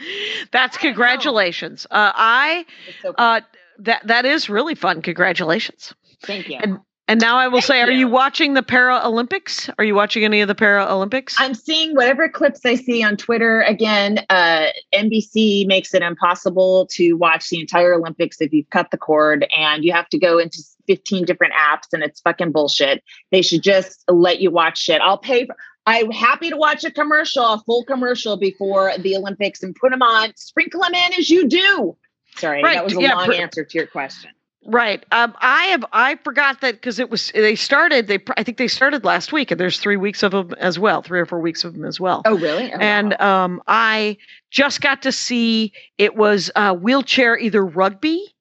That's 0.52 0.76
congratulations. 0.76 1.86
Uh, 1.90 2.12
I 2.14 2.64
so 3.02 3.10
uh, 3.18 3.40
that 3.80 4.06
that 4.06 4.24
is 4.24 4.48
really 4.48 4.74
fun. 4.74 5.02
Congratulations. 5.02 5.94
Thank 6.22 6.48
you. 6.48 6.58
and- 6.60 6.78
And 7.08 7.20
now 7.20 7.38
I 7.38 7.48
will 7.48 7.60
Thank 7.60 7.64
say, 7.64 7.80
are 7.82 7.90
you. 7.90 8.00
you 8.00 8.08
watching 8.08 8.54
the 8.54 8.62
Paralympics? 8.62 9.68
Are 9.78 9.84
you 9.84 9.96
watching 9.96 10.22
any 10.24 10.42
of 10.42 10.48
the 10.48 10.54
Paralympics? 10.54 11.34
I'm 11.38 11.54
seeing 11.54 11.96
whatever 11.96 12.28
clips 12.28 12.60
I 12.64 12.76
see 12.76 13.02
on 13.02 13.16
Twitter. 13.16 13.62
Again, 13.62 14.24
uh, 14.30 14.66
NBC 14.94 15.66
makes 15.66 15.92
it 15.92 16.02
impossible 16.02 16.86
to 16.92 17.14
watch 17.14 17.48
the 17.48 17.58
entire 17.60 17.94
Olympics 17.94 18.40
if 18.40 18.52
you've 18.52 18.70
cut 18.70 18.92
the 18.92 18.96
cord 18.96 19.44
and 19.56 19.82
you 19.82 19.92
have 19.92 20.08
to 20.10 20.18
go 20.20 20.38
into 20.38 20.62
15 20.90 21.24
different 21.24 21.52
apps 21.54 21.92
and 21.92 22.02
it's 22.02 22.20
fucking 22.20 22.50
bullshit. 22.50 23.04
They 23.30 23.42
should 23.42 23.62
just 23.62 24.02
let 24.08 24.40
you 24.40 24.50
watch 24.50 24.76
shit. 24.76 25.00
I'll 25.00 25.18
pay. 25.18 25.46
For, 25.46 25.54
I'm 25.86 26.10
happy 26.10 26.50
to 26.50 26.56
watch 26.56 26.82
a 26.82 26.90
commercial, 26.90 27.44
a 27.44 27.62
full 27.64 27.84
commercial 27.84 28.36
before 28.36 28.92
the 28.98 29.16
Olympics 29.16 29.62
and 29.62 29.74
put 29.74 29.92
them 29.92 30.02
on, 30.02 30.32
sprinkle 30.34 30.80
them 30.80 30.94
in 30.94 31.14
as 31.16 31.30
you 31.30 31.48
do. 31.48 31.96
Sorry, 32.36 32.62
Right, 32.62 32.74
that 32.74 32.84
was 32.84 32.96
a 32.96 33.02
yeah, 33.02 33.14
long 33.14 33.26
pr- 33.26 33.34
answer 33.34 33.64
to 33.64 33.78
your 33.78 33.86
question. 33.86 34.30
Right. 34.66 35.04
Um, 35.10 35.34
I 35.40 35.66
have. 35.66 35.84
I 35.92 36.16
forgot 36.16 36.60
that 36.60 36.74
because 36.74 36.98
it 36.98 37.08
was. 37.08 37.30
They 37.32 37.54
started. 37.54 38.08
They. 38.08 38.18
I 38.36 38.42
think 38.42 38.58
they 38.58 38.68
started 38.68 39.04
last 39.04 39.32
week, 39.32 39.50
and 39.50 39.58
there's 39.58 39.80
three 39.80 39.96
weeks 39.96 40.22
of 40.22 40.32
them 40.32 40.52
as 40.58 40.78
well. 40.78 41.00
Three 41.00 41.18
or 41.18 41.24
four 41.24 41.40
weeks 41.40 41.64
of 41.64 41.72
them 41.72 41.86
as 41.86 41.98
well. 41.98 42.20
Oh, 42.26 42.36
really? 42.36 42.70
Oh, 42.70 42.76
and 42.78 43.16
wow. 43.18 43.44
um, 43.44 43.62
I 43.66 44.18
just 44.50 44.82
got 44.82 45.00
to 45.02 45.12
see 45.12 45.72
it 45.96 46.14
was 46.14 46.50
uh, 46.56 46.74
wheelchair 46.74 47.38
either 47.38 47.64
rugby 47.64 48.34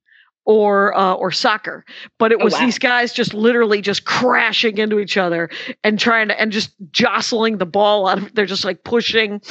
or 0.50 0.98
uh, 0.98 1.14
or 1.14 1.30
soccer, 1.32 1.86
but 2.18 2.32
it 2.32 2.40
Oh, 2.42 2.44
was 2.44 2.54
wow. 2.54 2.60
these 2.62 2.80
guys 2.80 3.14
just 3.14 3.36
literally 3.36 3.82
just 3.82 4.06
crashing 4.06 4.80
into 4.80 5.00
each 5.00 5.16
other 5.16 5.48
and 5.84 6.00
trying 6.00 6.28
to 6.30 6.42
and 6.42 6.52
just 6.52 6.72
jostling 6.92 7.60
the 7.60 7.68
ball 7.68 8.08
out 8.08 8.18
of. 8.18 8.34
They're 8.34 8.48
just 8.48 8.66
like 8.66 8.84
pushing. 8.84 9.42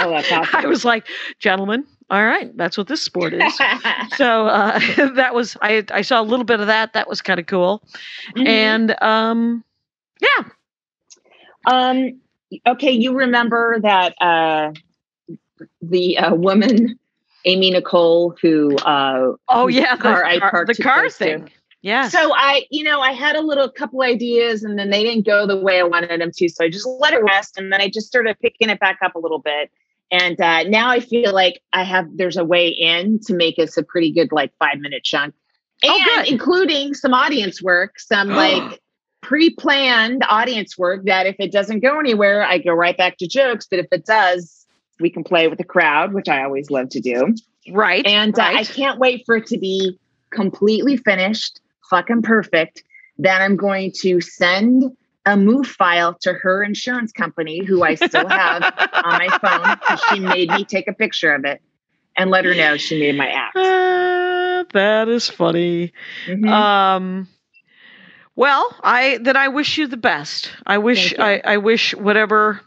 oh, 0.00 0.12
awesome. 0.14 0.44
I 0.52 0.66
was 0.66 0.84
like, 0.84 1.06
gentlemen, 1.38 1.86
all 2.10 2.22
right, 2.22 2.54
that's 2.58 2.76
what 2.76 2.88
this 2.88 3.00
sport 3.00 3.32
is. 3.32 3.56
so 4.18 4.46
uh, 4.46 4.78
that 5.14 5.34
was 5.34 5.56
I 5.62 5.82
I 5.90 6.02
saw 6.02 6.20
a 6.20 6.26
little 6.28 6.44
bit 6.44 6.60
of 6.60 6.66
that. 6.66 6.92
That 6.92 7.08
was 7.08 7.22
kind 7.22 7.40
of 7.40 7.46
cool. 7.46 7.82
Mhm. 8.36 8.46
And 8.46 9.02
um, 9.02 9.64
yeah, 10.20 10.44
Um. 11.66 12.20
Okay, 12.66 12.92
you 12.92 13.14
remember 13.14 13.80
that 13.80 14.14
uh, 14.20 14.72
the 15.82 16.18
uh, 16.18 16.34
woman, 16.34 16.98
Amy 17.44 17.70
Nicole, 17.70 18.34
who 18.40 18.76
uh, 18.76 19.32
oh 19.48 19.66
yeah, 19.68 19.96
the 19.96 20.02
car 20.02 20.24
I 20.24 20.38
car, 20.38 20.64
the 20.66 20.74
car 20.74 21.00
close 21.00 21.18
to. 21.18 21.24
thing. 21.24 21.50
Yeah. 21.82 22.08
So 22.08 22.32
I, 22.34 22.64
you 22.70 22.82
know, 22.82 23.02
I 23.02 23.12
had 23.12 23.36
a 23.36 23.42
little 23.42 23.68
couple 23.68 24.00
ideas, 24.02 24.64
and 24.64 24.78
then 24.78 24.88
they 24.88 25.02
didn't 25.02 25.26
go 25.26 25.46
the 25.46 25.60
way 25.60 25.78
I 25.78 25.82
wanted 25.82 26.18
them 26.18 26.30
to. 26.34 26.48
So 26.48 26.64
I 26.64 26.70
just 26.70 26.86
let 26.86 27.12
it 27.12 27.22
rest, 27.22 27.58
and 27.58 27.70
then 27.70 27.80
I 27.80 27.90
just 27.90 28.06
started 28.06 28.38
picking 28.40 28.70
it 28.70 28.80
back 28.80 28.98
up 29.04 29.14
a 29.14 29.18
little 29.18 29.38
bit. 29.40 29.70
And 30.10 30.40
uh, 30.40 30.62
now 30.62 30.88
I 30.88 31.00
feel 31.00 31.34
like 31.34 31.60
I 31.74 31.82
have 31.82 32.06
there's 32.16 32.38
a 32.38 32.44
way 32.44 32.68
in 32.68 33.20
to 33.26 33.34
make 33.34 33.56
this 33.56 33.76
a 33.76 33.82
pretty 33.82 34.10
good 34.10 34.32
like 34.32 34.50
five 34.58 34.78
minute 34.78 35.04
chunk, 35.04 35.34
and 35.82 35.92
Oh, 35.92 36.24
including 36.26 36.94
some 36.94 37.12
audience 37.12 37.62
work, 37.62 38.00
some 38.00 38.28
like 38.30 38.80
pre-planned 39.20 40.24
audience 40.30 40.78
work 40.78 41.04
that 41.04 41.26
if 41.26 41.36
it 41.38 41.52
doesn't 41.52 41.80
go 41.80 41.98
anywhere, 41.98 42.44
I 42.44 42.58
go 42.58 42.72
right 42.72 42.96
back 42.96 43.18
to 43.18 43.28
jokes. 43.28 43.66
But 43.70 43.80
if 43.80 43.86
it 43.92 44.06
does, 44.06 44.63
we 45.04 45.10
can 45.10 45.22
play 45.22 45.48
with 45.48 45.58
the 45.58 45.64
crowd, 45.64 46.14
which 46.14 46.30
I 46.30 46.42
always 46.42 46.70
love 46.70 46.88
to 46.88 47.00
do. 47.00 47.34
Right. 47.70 48.06
And 48.06 48.36
uh, 48.38 48.42
I 48.42 48.64
can't 48.64 48.98
wait 48.98 49.24
for 49.26 49.36
it 49.36 49.46
to 49.48 49.58
be 49.58 49.98
completely 50.30 50.96
finished, 50.96 51.60
fucking 51.90 52.22
perfect. 52.22 52.82
Then 53.18 53.42
I'm 53.42 53.54
going 53.54 53.92
to 54.00 54.22
send 54.22 54.96
a 55.26 55.36
move 55.36 55.66
file 55.66 56.14
to 56.22 56.32
her 56.32 56.62
insurance 56.62 57.12
company, 57.12 57.62
who 57.62 57.82
I 57.82 57.96
still 57.96 58.26
have 58.26 58.62
on 58.94 59.18
my 59.18 59.28
phone 59.42 59.76
because 59.78 60.00
she 60.08 60.20
made 60.20 60.48
me 60.48 60.64
take 60.64 60.88
a 60.88 60.94
picture 60.94 61.34
of 61.34 61.44
it 61.44 61.60
and 62.16 62.30
let 62.30 62.46
her 62.46 62.54
know 62.54 62.78
she 62.78 62.98
made 62.98 63.18
my 63.18 63.28
act. 63.28 63.56
Ah, 63.56 64.64
that 64.72 65.08
is 65.08 65.28
funny. 65.28 65.92
Mhm. 66.26 66.48
Um, 66.48 67.28
well, 68.36 68.74
I 68.82 69.18
then 69.20 69.36
I 69.36 69.48
wish 69.48 69.76
you 69.76 69.86
the 69.86 69.98
best. 69.98 70.50
I 70.66 70.78
wish 70.78 71.14
I, 71.18 71.42
I 71.44 71.56
wish 71.58 71.94
whatever 71.94 72.62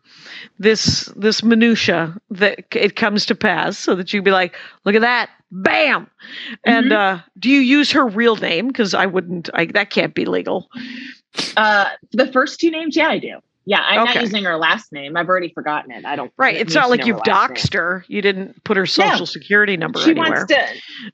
this 0.59 1.05
this 1.15 1.43
minutia 1.43 2.15
that 2.29 2.65
it 2.75 2.95
comes 2.95 3.25
to 3.27 3.35
pass, 3.35 3.77
so 3.77 3.95
that 3.95 4.13
you'd 4.13 4.23
be 4.23 4.31
like, 4.31 4.55
look 4.85 4.95
at 4.95 5.01
that, 5.01 5.29
bam. 5.51 6.09
And 6.65 6.93
uh, 6.93 7.19
do 7.39 7.49
you 7.49 7.59
use 7.59 7.91
her 7.91 8.05
real 8.07 8.35
name? 8.35 8.67
Because 8.67 8.93
I 8.93 9.05
wouldn't. 9.05 9.49
I 9.53 9.65
that 9.65 9.89
can't 9.89 10.13
be 10.13 10.25
legal. 10.25 10.69
Uh, 11.55 11.89
the 12.11 12.31
first 12.31 12.59
two 12.59 12.71
names, 12.71 12.95
yeah, 12.95 13.09
I 13.09 13.19
do. 13.19 13.39
Yeah, 13.69 13.81
I'm 13.85 13.99
Okay. 14.03 14.13
not 14.13 14.21
using 14.23 14.45
her 14.45 14.55
last 14.55 14.93
name. 14.93 15.17
I've 15.17 15.27
already 15.27 15.49
forgotten 15.49 15.91
it. 15.91 16.05
I 16.05 16.15
don't. 16.15 16.31
Right. 16.37 16.55
It's 16.55 16.73
don't 16.73 16.89
like 16.89 17.05
you've 17.05 17.17
her 17.17 17.21
doxed 17.23 17.73
her. 17.73 18.05
You 18.07 18.21
didn't 18.21 18.63
put 18.63 18.77
her 18.77 18.83
No. 18.83 18.85
social 18.85 19.25
security 19.25 19.75
number 19.75 19.99
name. 19.99 20.05
She 20.05 20.11
anywhere. 20.11 20.29
wants 20.47 20.53
to. 20.53 20.65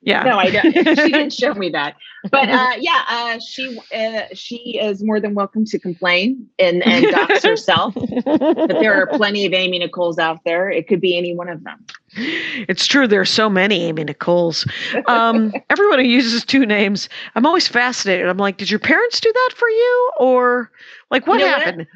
yeah. 0.02 0.22
No, 0.22 0.38
I 0.38 0.50
don't. 0.50 0.72
she 0.72 0.82
didn't 1.10 1.32
show 1.42 1.52
me 1.54 1.70
that. 1.70 1.96
But 2.30 2.48
uh, 2.48 2.74
yeah, 2.78 3.02
uh, 3.08 3.38
she 3.40 3.76
uh, 3.92 4.22
she 4.34 4.78
is 4.80 5.02
more 5.02 5.18
than 5.18 5.34
welcome 5.34 5.64
to 5.64 5.80
complain 5.80 6.48
and 6.60 6.86
and 6.86 7.06
dox 7.10 7.42
herself. 7.44 7.92
But 8.24 8.68
there 8.68 8.94
are 8.94 9.08
plenty 9.08 9.44
of 9.46 9.52
Amy 9.52 9.80
Nicole's 9.80 10.20
out 10.20 10.38
there. 10.44 10.70
It 10.70 10.86
could 10.86 11.00
be 11.00 11.18
any 11.18 11.34
one 11.34 11.48
of 11.48 11.64
them. 11.64 11.84
It's 12.16 12.86
true. 12.86 13.08
There 13.08 13.20
are 13.20 13.24
so 13.24 13.50
many 13.50 13.82
Amy 13.82 14.04
Nicole's. 14.04 14.64
Um, 15.06 15.52
everyone 15.70 15.98
who 15.98 16.04
uses 16.04 16.44
two 16.44 16.64
names, 16.64 17.08
I'm 17.34 17.44
always 17.44 17.66
fascinated. 17.66 18.28
I'm 18.28 18.36
like, 18.38 18.56
did 18.58 18.70
your 18.70 18.78
parents 18.78 19.18
do 19.20 19.32
that 19.32 19.50
for 19.56 19.68
you, 19.68 20.10
or 20.20 20.70
like 21.10 21.26
what 21.26 21.40
You 21.40 21.46
know 21.46 21.58
what? 21.58 21.86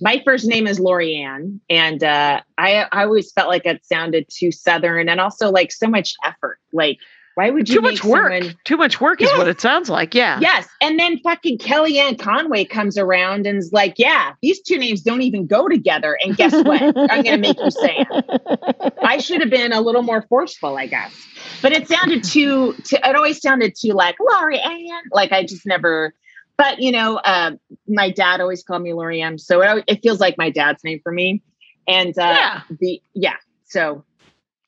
My 0.00 0.20
first 0.24 0.46
name 0.46 0.66
is 0.66 0.78
Laurie 0.78 1.16
Ann, 1.16 1.60
and 1.70 2.02
uh, 2.04 2.40
I 2.58 2.86
I 2.92 3.04
always 3.04 3.32
felt 3.32 3.48
like 3.48 3.64
it 3.66 3.84
sounded 3.84 4.26
too 4.28 4.52
southern, 4.52 5.08
and 5.08 5.20
also 5.20 5.50
like 5.50 5.72
so 5.72 5.86
much 5.88 6.14
effort. 6.24 6.58
Like, 6.72 6.98
why 7.36 7.50
would 7.50 7.68
you 7.68 7.76
Too 7.76 7.80
much 7.82 8.02
work. 8.04 8.32
someone- 8.32 8.58
Too 8.64 8.76
much 8.78 8.98
work 9.00 9.20
is 9.20 9.30
what 9.32 9.46
it 9.46 9.60
sounds 9.60 9.90
like. 9.90 10.14
Yeah. 10.14 10.38
Yes. 10.40 10.66
And 10.80 10.98
then 10.98 11.18
fucking 11.18 11.58
Kellyanne 11.58 12.18
Conway 12.18 12.64
comes 12.64 12.96
around 12.96 13.46
and 13.46 13.58
is 13.58 13.72
like, 13.74 13.94
yeah, 13.98 14.32
these 14.40 14.60
two 14.62 14.78
names 14.78 15.02
don't 15.02 15.20
even 15.20 15.46
go 15.46 15.68
together. 15.68 16.16
And 16.24 16.34
guess 16.34 16.52
what? 16.54 16.80
I'm 16.82 17.22
going 17.22 17.24
to 17.24 17.36
make 17.38 17.58
you 17.60 17.70
say 17.70 18.06
it. 18.10 18.94
I 19.02 19.18
should 19.18 19.42
have 19.42 19.50
been 19.50 19.72
a 19.72 19.82
little 19.82 20.00
more 20.02 20.22
forceful, 20.30 20.78
I 20.78 20.86
guess. 20.86 21.12
But 21.60 21.72
it 21.72 21.86
sounded 21.88 22.24
too, 22.24 22.72
too 22.84 22.96
it 23.04 23.14
always 23.14 23.40
sounded 23.42 23.74
too 23.78 23.92
like 23.92 24.16
Laurie 24.18 24.58
Ann. 24.60 25.02
Like 25.12 25.32
I 25.32 25.44
just 25.44 25.66
never, 25.66 26.14
but 26.58 26.80
you 26.80 26.92
know, 26.92 27.16
uh, 27.18 27.52
my 27.88 28.10
dad 28.10 28.40
always 28.40 28.62
called 28.62 28.82
me 28.82 28.92
Laurie 28.92 29.22
Ann. 29.22 29.38
So 29.38 29.60
it, 29.62 29.84
it 29.86 30.02
feels 30.02 30.20
like 30.20 30.36
my 30.38 30.50
dad's 30.50 30.82
name 30.84 31.00
for 31.02 31.12
me. 31.12 31.42
And 31.88 32.16
uh, 32.18 32.22
Yeah. 32.22 32.62
the, 32.80 33.02
yeah. 33.14 33.36
So 33.64 34.04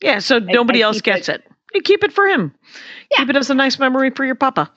Yeah. 0.01 0.19
So 0.21 0.39
nobody 0.39 0.83
else 0.83 1.01
gets 1.01 1.29
it. 1.29 1.45
You 1.75 1.83
keep 1.83 2.03
it 2.05 2.13
for 2.13 2.27
him. 2.27 2.55
Yeah. 3.11 3.19
Keep 3.19 3.31
it 3.31 3.37
as 3.37 3.51
a 3.51 3.55
nice 3.55 3.79
memory 3.79 4.11
for 4.11 4.25
your 4.25 4.35
papa. 4.35 4.73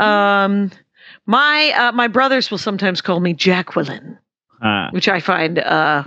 Um, 0.00 0.70
my 1.26 1.72
uh, 1.76 1.92
my 1.92 2.08
brothers 2.08 2.50
will 2.50 2.58
sometimes 2.58 3.00
call 3.00 3.20
me 3.20 3.32
Jacqueline. 3.34 4.18
Ah. 4.64 4.90
which 4.92 5.08
I 5.08 5.18
find 5.18 5.58
uh, 5.58 6.04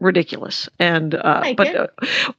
ridiculous. 0.00 0.68
And 0.78 1.14
uh, 1.14 1.54
but 1.56 1.74
uh, 1.74 1.86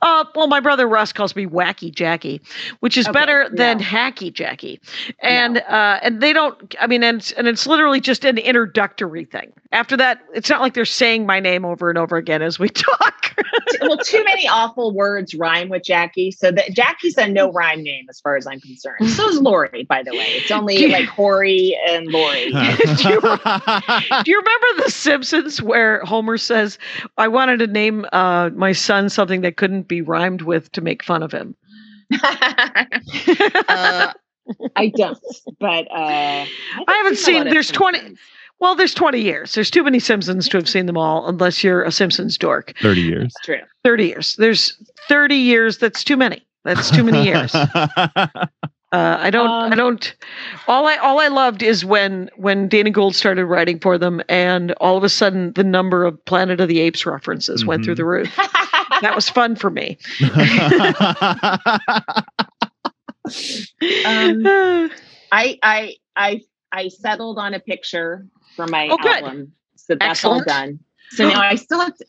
uh, 0.01 0.25
well, 0.35 0.47
my 0.47 0.59
brother 0.59 0.87
Russ 0.87 1.13
calls 1.13 1.35
me 1.35 1.45
Wacky 1.45 1.93
Jackie, 1.93 2.41
which 2.79 2.97
is 2.97 3.07
Okay, 3.07 3.13
better 3.13 3.49
than. 3.51 3.79
Hacky 3.79 4.31
Jackie. 4.33 4.79
And 5.21 5.57
uh, 5.59 5.99
and 6.01 6.21
they 6.21 6.33
don't. 6.33 6.75
I 6.79 6.87
mean, 6.87 7.03
and 7.03 7.17
it's, 7.19 7.31
and 7.33 7.47
it's 7.47 7.67
literally 7.67 7.99
just 7.99 8.25
an 8.25 8.37
introductory 8.37 9.25
thing. 9.25 9.51
After 9.71 9.97
that, 9.97 10.21
it's 10.33 10.49
not 10.49 10.61
like 10.61 10.73
they're 10.73 10.85
saying 10.85 11.25
my 11.25 11.39
name 11.39 11.65
over 11.65 11.89
and 11.89 11.97
over 11.97 12.17
again 12.17 12.41
as 12.41 12.59
we 12.59 12.69
talk. 12.69 13.35
well, 13.81 13.97
too 13.97 14.23
many 14.23 14.47
awful 14.47 14.93
words 14.93 15.33
rhyme 15.35 15.69
with 15.69 15.83
Jackie. 15.83 16.31
So 16.31 16.51
that 16.51 16.71
Jackie's 16.73 17.17
a 17.17 17.27
no 17.27 17.51
rhyme 17.51 17.83
name 17.83 18.05
as 18.09 18.19
far 18.19 18.35
as 18.37 18.47
I'm 18.47 18.59
concerned. 18.59 19.09
So 19.09 19.27
is 19.29 19.39
Laurie, 19.41 19.83
by 19.83 20.03
the 20.03 20.11
way. 20.11 20.25
It's 20.27 20.51
only 20.51 20.87
like 20.87 21.05
Hori 21.05 21.77
and 21.89 22.07
Lori. 22.07 22.51
Do 22.51 22.61
you 23.11 23.19
remember 24.37 24.83
The 24.83 24.89
Simpsons 24.89 25.61
where 25.61 25.99
Homer 26.05 26.37
says, 26.37 26.77
"I 27.17 27.27
wanted 27.45 27.65
to 27.65 27.71
name 27.71 28.05
uh, 28.11 28.49
my 28.55 28.71
son 28.71 29.09
something 29.09 29.41
that 29.41 29.57
couldn't 29.57 29.87
be 29.87 30.01
rhymed 30.01 30.41
with 30.41 30.71
to 30.73 30.81
make 30.81 31.03
fun 31.03 31.21
of 31.23 31.31
him." 31.31 31.55
uh, 32.23 34.13
I 34.75 34.91
don't, 34.95 35.17
but 35.59 35.87
uh, 35.91 35.95
I, 35.95 36.47
I 36.87 36.93
haven't 36.97 37.13
a 37.13 37.17
seen- 37.17 37.35
lot 37.37 37.47
of 37.47 37.53
there's 37.53 37.69
20 37.71 37.97
Simpsons. 37.99 38.19
Well, 38.59 38.73
there's 38.73 38.93
20 38.93 39.19
years. 39.19 39.53
There's 39.53 39.69
too 39.69 39.83
many 39.83 39.99
Simpsons 39.99 40.47
to 40.49 40.57
have 40.57 40.69
seen 40.69 40.85
them 40.85 40.97
all, 40.97 41.27
unless 41.27 41.61
you're 41.63 41.83
a 41.83 41.91
Simpsons 41.91 42.37
dork. 42.37 42.73
30 42.81 43.01
years. 43.01 43.25
It's 43.25 43.45
true. 43.45 43.59
30 43.83 44.05
years. 44.05 44.35
There's 44.37 44.77
30 45.09 45.35
years. 45.35 45.77
That's 45.77 46.03
too 46.05 46.15
many. 46.15 46.45
That's 46.63 46.89
too 46.89 47.03
many 47.03 47.23
years. 47.25 47.53
Uh, 48.95 49.17
I 49.19 49.29
don't. 49.29 49.49
I 49.49 49.65
Um, 49.65 49.71
don't. 49.75 50.15
All 50.67 50.87
I 50.87 50.95
all 50.97 51.19
I 51.19 51.27
loved 51.27 51.61
is 51.61 51.83
when 51.83 52.29
when 52.37 52.69
Dana 52.69 52.89
Gould 52.91 53.13
started 53.15 53.45
writing 53.45 53.77
for 53.79 53.97
them, 53.97 54.21
and 54.29 54.71
all 54.73 54.95
of 54.95 55.03
a 55.03 55.09
sudden 55.09 55.51
the 55.53 55.63
number 55.65 56.05
of 56.05 56.23
Planet 56.25 56.61
of 56.61 56.69
the 56.69 56.79
Apes 56.79 57.05
references 57.05 57.65
went 57.65 57.83
through 57.83 57.95
Mhm. 57.95 57.97
the 57.97 58.05
roof. 58.05 58.35
That 59.01 59.13
was 59.13 59.27
fun 59.29 59.55
for 59.57 59.69
me. 59.69 59.97
Um, 64.05 64.43
I 65.31 65.59
I 65.63 65.95
I 66.15 66.41
I 66.71 66.87
settled 66.89 67.37
on 67.39 67.53
a 67.53 67.59
picture 67.59 68.25
for 68.55 68.67
my 68.67 68.87
Oh, 68.91 68.97
good. 68.97 69.23
album, 69.23 69.51
so 69.75 69.95
that's 69.95 70.23
Excellent. 70.23 70.47
all 70.47 70.53
done. 70.53 70.79
So 71.11 71.27
now 71.27 71.41
I 71.41 71.55
still 71.55 71.79
have 71.79 71.95
to. 71.97 72.05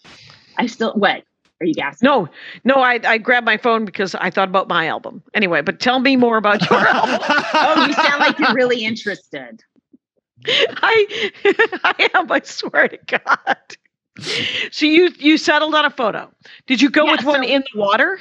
I 0.58 0.66
still 0.66 0.92
what? 0.94 1.24
Are 1.60 1.66
you 1.66 1.74
gasping? 1.74 2.06
no, 2.06 2.28
no. 2.64 2.74
I 2.76 3.00
I 3.04 3.18
grabbed 3.18 3.46
my 3.46 3.56
phone 3.56 3.84
because 3.86 4.14
I 4.14 4.30
thought 4.30 4.48
about 4.48 4.68
my 4.68 4.86
album. 4.88 5.22
Anyway, 5.34 5.62
but 5.62 5.80
tell 5.80 6.00
me 6.00 6.16
more 6.16 6.36
about 6.36 6.68
your 6.68 6.78
album. 6.86 7.18
Oh, 7.54 7.86
you 7.86 7.92
sound 7.94 8.20
like 8.20 8.38
you're 8.38 8.54
really 8.54 8.84
interested. 8.84 9.62
I 10.46 11.30
I 11.84 12.10
am. 12.14 12.30
I 12.30 12.40
swear 12.44 12.88
to 12.88 12.98
God. 13.20 13.56
So 14.70 14.86
you 14.86 15.10
you 15.18 15.38
settled 15.38 15.74
on 15.74 15.84
a 15.84 15.90
photo. 15.90 16.30
Did 16.66 16.82
you 16.82 16.90
go 16.90 17.04
Yeah, 17.06 17.12
with 17.12 17.24
one 17.24 17.42
so- 17.42 17.48
in 17.48 17.64
the 17.72 17.80
water? 17.80 18.18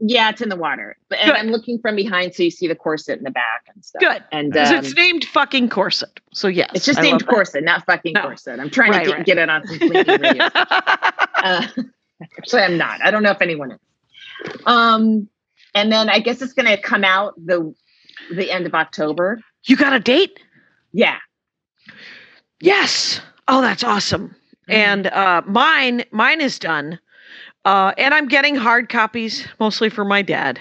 Yeah, 0.00 0.28
it's 0.30 0.40
in 0.42 0.48
the 0.48 0.56
water, 0.56 0.96
but 1.08 1.20
and 1.20 1.28
Good. 1.30 1.36
I'm 1.36 1.46
looking 1.48 1.78
from 1.78 1.94
behind, 1.96 2.34
so 2.34 2.42
you 2.42 2.50
see 2.50 2.66
the 2.66 2.74
corset 2.74 3.16
in 3.16 3.24
the 3.24 3.30
back 3.30 3.62
and 3.72 3.82
stuff. 3.84 4.00
Good. 4.00 4.24
And 4.32 4.52
'Cause 4.52 4.70
um, 4.70 4.78
it's 4.78 4.94
named 4.94 5.24
fucking 5.24 5.68
corset. 5.68 6.18
So 6.32 6.48
yes, 6.48 6.70
it's 6.74 6.84
just 6.84 6.98
I 6.98 7.02
named 7.02 7.12
love 7.12 7.20
that. 7.20 7.28
corset, 7.28 7.62
not 7.62 7.86
fucking 7.86 8.12
No. 8.14 8.22
corset. 8.22 8.58
I'm 8.58 8.70
trying 8.70 8.90
Right, 8.90 9.04
to 9.04 9.10
get, 9.10 9.16
right. 9.18 9.26
get 9.26 9.38
it 9.38 9.48
on 9.48 9.66
some 9.66 9.78
cleaning 9.78 10.20
radio. 10.20 10.48
Uh, 10.54 11.66
actually, 12.22 12.62
I'm 12.62 12.76
not. 12.76 13.00
I 13.02 13.10
don't 13.10 13.22
know 13.22 13.30
if 13.30 13.42
anyone 13.42 13.72
is. 13.72 13.78
Um, 14.66 15.28
and 15.74 15.90
then 15.90 16.08
I 16.08 16.18
guess 16.20 16.42
it's 16.42 16.52
going 16.52 16.66
to 16.66 16.80
come 16.80 17.04
out 17.04 17.34
the 17.44 17.74
the 18.30 18.50
end 18.50 18.66
of 18.66 18.74
October. 18.74 19.40
you 19.66 19.76
got 19.76 19.92
a 19.92 20.00
date? 20.00 20.40
Yeah. 20.92 21.18
Yes. 22.60 23.20
Oh, 23.48 23.60
that's 23.60 23.84
awesome. 23.84 24.34
And 24.68 25.08
uh, 25.08 25.42
mine, 25.46 26.04
mine 26.10 26.40
is 26.40 26.58
done. 26.58 26.98
Uh, 27.66 27.92
and 27.96 28.12
I'm 28.12 28.28
getting 28.28 28.54
hard 28.54 28.88
copies 28.88 29.46
mostly 29.58 29.88
for 29.88 30.04
my 30.04 30.20
dad. 30.22 30.60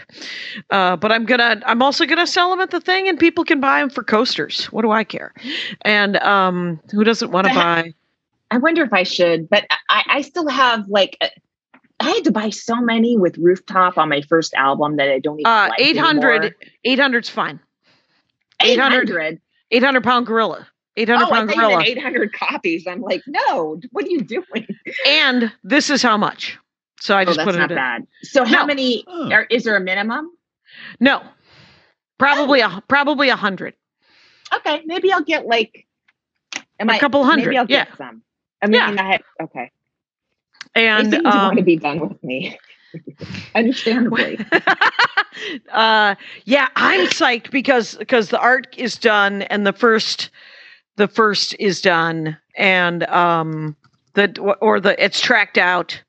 Uh, 0.70 0.96
but 0.96 1.12
I'm 1.12 1.26
gonna, 1.26 1.62
I'm 1.66 1.82
also 1.82 2.06
gonna 2.06 2.28
sell 2.28 2.50
them 2.50 2.62
at 2.62 2.72
the 2.72 2.80
thing, 2.80 3.10
and 3.10 3.20
people 3.20 3.44
can 3.44 3.60
buy 3.60 3.82
them 3.82 3.90
for 3.90 4.04
coasters. 4.04 4.66
What 4.68 4.84
do 4.84 4.92
I 4.92 5.04
care? 5.04 5.34
And 5.82 6.16
um, 6.18 6.80
who 6.92 7.04
doesn't 7.04 7.32
want 7.32 7.48
to 7.48 7.54
buy? 7.54 7.94
I 8.54 8.58
wonder 8.58 8.84
if 8.84 8.94
I 8.94 9.04
should, 9.04 9.50
but 9.50 9.66
I, 9.90 10.04
I 10.08 10.22
still 10.22 10.48
have 10.48 10.88
like. 10.88 11.18
uh, 11.22 11.28
I 12.00 12.10
had 12.10 12.24
to 12.26 12.32
buy 12.32 12.50
so 12.50 12.76
many 12.82 13.18
with 13.18 13.38
rooftop 13.38 13.98
on 13.98 14.10
my 14.10 14.22
first 14.24 14.54
album 14.56 14.98
that 14.98 15.10
I 15.10 15.20
don't 15.20 15.40
even 15.40 15.50
Uh, 15.50 15.68
like 15.70 15.80
800, 15.80 16.54
800's 16.86 17.30
fine. 17.30 17.60
800. 18.62 19.10
800. 19.10 19.42
800 19.72 20.04
pound 20.04 20.26
gorilla. 20.28 20.68
800 20.98 21.24
Oh, 21.24 21.28
I 21.28 21.30
pound 21.32 21.50
you 21.52 21.56
gorilla. 21.56 21.84
800 21.84 22.34
copies. 22.34 22.86
I'm 22.88 23.02
like, 23.02 23.22
no, 23.28 23.80
what 23.92 24.06
are 24.06 24.10
you 24.10 24.22
doing? 24.22 24.68
And 25.08 25.52
this 25.64 25.90
is 25.90 26.02
how 26.02 26.18
much. 26.18 26.58
So 27.00 27.16
I 27.16 27.22
oh, 27.22 27.26
just 27.26 27.38
that's 27.38 27.46
put 27.46 27.56
it 27.56 27.60
not 27.60 27.72
in. 27.72 27.78
bad. 27.78 28.08
So 28.24 28.44
how 28.44 28.62
No. 28.62 28.66
many? 28.68 29.04
Oh. 29.08 29.32
Are, 29.32 29.44
is 29.50 29.64
there 29.64 29.76
a 29.78 29.82
minimum? 29.82 30.30
No, 31.00 31.22
probably 32.18 32.60
a 32.62 32.84
probably 32.88 33.30
a 33.30 33.36
hundred. 33.36 33.76
Okay, 34.54 34.82
maybe 34.86 35.12
I'll 35.12 35.24
get 35.24 35.46
like. 35.46 35.86
Am 36.80 36.90
A 36.90 36.94
I, 36.94 37.00
couple 37.00 37.24
hundred, 37.24 37.46
Maybe 37.46 37.58
I'll 37.58 37.66
get 37.66 37.88
yeah. 37.90 37.96
some. 37.98 38.24
I 38.64 38.68
mean, 38.68 38.76
Yeah. 38.76 38.96
I 38.98 39.04
had, 39.04 39.24
okay. 39.42 39.72
And 40.76 41.12
they 41.12 41.18
seem 41.18 41.32
to 41.32 41.40
want 41.40 41.58
um, 41.58 41.58
to 41.58 41.64
be 41.64 41.78
done 41.78 42.00
with 42.00 42.24
me. 42.24 42.58
Understandably. 43.56 44.40
uh, 45.72 46.16
yeah, 46.46 46.70
I'm 46.76 47.08
psyched 47.08 47.52
because 47.52 47.96
because 47.96 48.30
the 48.30 48.40
art 48.40 48.68
is 48.78 48.98
done 48.98 49.44
and 49.44 49.68
the 49.68 49.74
first 49.74 50.30
the 50.96 51.08
first 51.08 51.56
is 51.60 51.82
done 51.82 52.38
and 52.58 53.04
um 53.06 53.76
the 54.14 54.40
or 54.62 54.80
the 54.80 55.02
it's 55.04 55.20
tracked 55.20 55.58
out 55.58 56.02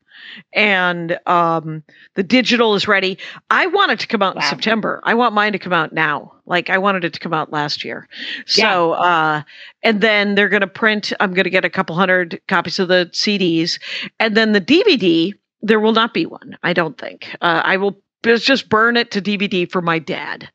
and 0.53 1.18
um 1.27 1.83
the 2.14 2.22
digital 2.22 2.75
is 2.75 2.87
ready. 2.89 3.18
I 3.51 3.66
want 3.66 3.93
it 3.93 4.01
to 4.01 4.07
come 4.07 4.22
out 4.22 4.37
in 4.37 4.43
September. 4.43 5.01
I 5.05 5.14
want 5.14 5.35
mine 5.35 5.53
to 5.53 5.59
come 5.59 5.72
out 5.72 5.93
now. 5.93 6.33
Like 6.47 6.70
I 6.70 6.79
wanted 6.79 7.05
it 7.05 7.12
to 7.14 7.20
come 7.20 7.35
out 7.35 7.53
last 7.53 7.85
year. 7.85 8.09
So 8.47 8.93
uh 8.93 9.43
and 9.83 10.01
then 10.01 10.35
they're 10.35 10.49
going 10.49 10.61
to 10.61 10.66
print 10.66 11.12
I'm 11.20 11.35
going 11.35 11.45
to 11.45 11.51
get 11.51 11.64
a 11.64 11.70
couple 11.70 11.97
hundred 11.97 12.41
copies 12.49 12.79
of 12.79 12.89
the 12.89 13.09
CDs 13.12 13.79
and 14.20 14.37
then 14.37 14.53
the 14.53 14.61
DVD 14.61 15.33
there 15.62 15.81
will 15.81 15.93
not 15.93 16.12
be 16.14 16.27
one. 16.27 16.57
I 16.62 16.72
don't 16.72 16.99
think. 16.99 17.35
Uh 17.41 17.62
I 17.64 17.77
will 17.77 18.01
just 18.22 18.68
burn 18.70 18.97
it 18.97 19.11
to 19.11 19.20
DVD 19.20 19.70
for 19.70 19.83
my 19.83 19.99
dad. 19.99 20.49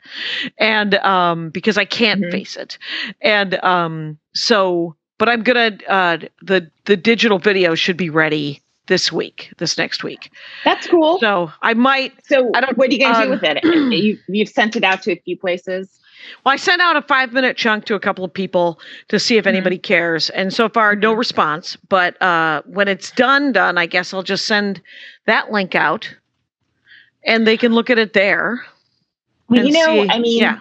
And 0.57 0.95
um 0.95 1.49
because 1.51 1.77
I 1.77 1.85
can't 1.85 2.21
Mhm. 2.21 2.31
face 2.31 2.55
it. 2.57 2.77
And 3.21 3.55
um 3.63 4.17
so 4.33 4.95
but 5.17 5.27
I'm 5.29 5.43
going 5.43 5.77
to 5.77 5.91
uh 5.91 6.17
the 6.41 6.71
the 6.85 6.95
digital 6.97 7.39
video 7.39 7.75
should 7.75 7.97
be 7.97 8.09
ready 8.09 8.61
this 8.89 9.09
week, 9.11 9.53
this 9.57 9.77
next 9.77 10.03
week. 10.03 10.31
That's 10.65 10.85
cool. 10.87 11.17
So 11.19 11.49
I 11.61 11.73
might 11.73 12.13
So 12.27 12.51
I 12.53 12.59
don't- 12.59 12.77
what 12.77 12.89
are 12.89 12.93
you 12.93 12.99
gonna 12.99 13.17
um, 13.17 13.23
do 13.23 13.29
with 13.29 13.43
it? 13.43 13.63
you 13.93 14.19
you've 14.27 14.49
sent 14.49 14.75
it 14.75 14.83
out 14.83 15.01
to 15.03 15.13
a 15.13 15.15
few 15.15 15.37
places. 15.37 15.97
Well, 16.43 16.51
I 16.53 16.57
sent 16.57 16.81
out 16.81 16.97
a 16.97 17.01
five 17.01 17.31
minute 17.31 17.55
chunk 17.55 17.85
to 17.85 17.95
a 17.95 17.99
couple 17.99 18.25
of 18.25 18.33
people 18.33 18.79
to 19.07 19.17
see 19.19 19.37
if 19.37 19.43
Mm-hmm. 19.45 19.49
anybody 19.55 19.77
cares. 19.77 20.29
And 20.31 20.53
so 20.53 20.67
far, 20.67 20.93
no 20.95 21.13
response. 21.13 21.77
But 21.87 22.21
uh, 22.21 22.61
when 22.65 22.89
it's 22.89 23.11
done, 23.11 23.53
done, 23.53 23.77
I 23.77 23.85
guess 23.85 24.13
I'll 24.13 24.21
just 24.23 24.45
send 24.45 24.81
that 25.27 25.49
link 25.51 25.75
out 25.75 26.13
and 27.23 27.47
they 27.47 27.55
can 27.55 27.73
look 27.73 27.89
at 27.89 27.97
it 27.97 28.11
there. 28.13 28.65
Well, 29.47 29.65
you 29.65 29.71
know, 29.71 30.03
see- 30.03 30.09
I 30.09 30.19
mean, 30.19 30.39
yeah. 30.41 30.59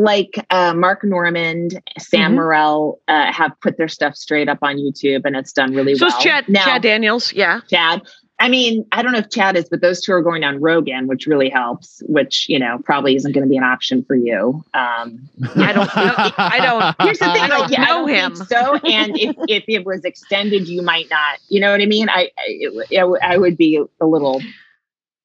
Like 0.00 0.44
uh, 0.50 0.74
Mark 0.74 1.04
Normand, 1.04 1.80
Sam 1.98 2.32
Mhm. 2.32 2.34
Morrell 2.36 3.00
uh, 3.08 3.32
have 3.32 3.52
put 3.60 3.76
their 3.76 3.88
stuff 3.88 4.16
straight 4.16 4.48
up 4.48 4.58
on 4.62 4.76
YouTube, 4.76 5.22
and 5.24 5.36
it's 5.36 5.52
done 5.52 5.74
really 5.74 5.94
So 5.94 6.06
well. 6.06 6.14
it's 6.14 6.24
Chad, 6.24 6.48
now, 6.48 6.64
Chad 6.64 6.82
Daniels. 6.82 7.32
Yeah. 7.32 7.60
Chad. 7.68 8.02
I 8.42 8.48
mean, 8.48 8.86
I 8.92 9.02
don't 9.02 9.12
know 9.12 9.18
if 9.18 9.28
Chad 9.28 9.54
is, 9.54 9.68
but 9.68 9.82
those 9.82 10.00
two 10.00 10.12
are 10.12 10.22
going 10.22 10.44
on 10.44 10.60
Rogan, 10.62 11.06
which 11.08 11.26
really 11.26 11.50
helps. 11.50 12.02
Which 12.06 12.46
you 12.48 12.58
know 12.58 12.78
probably 12.82 13.14
isn't 13.14 13.32
going 13.32 13.44
to 13.44 13.50
be 13.50 13.58
an 13.58 13.64
option 13.64 14.02
for 14.02 14.14
you. 14.16 14.64
Um, 14.72 15.28
I 15.56 15.72
don't, 15.74 15.90
I 15.98 16.58
don't, 16.58 16.96
here's 17.06 17.18
the 17.18 17.26
thing: 17.34 17.42
I 17.42 17.48
don't 17.48 17.60
like, 17.60 17.70
yeah, 17.70 17.82
I 17.82 17.86
know 17.88 18.06
don't 18.06 18.08
him. 18.08 18.36
so, 18.36 18.76
and 18.76 19.18
if 19.18 19.36
if 19.46 19.64
it 19.68 19.84
was 19.84 20.06
extended, 20.06 20.68
you 20.68 20.80
might 20.80 21.10
not. 21.10 21.38
You 21.50 21.60
know 21.60 21.70
what 21.70 21.82
I 21.82 21.86
mean? 21.86 22.08
I 22.08 22.30
I, 22.38 22.46
it, 22.46 22.98
I 23.22 23.34
I 23.34 23.36
would 23.36 23.58
be 23.58 23.78
a 24.00 24.06
little. 24.06 24.40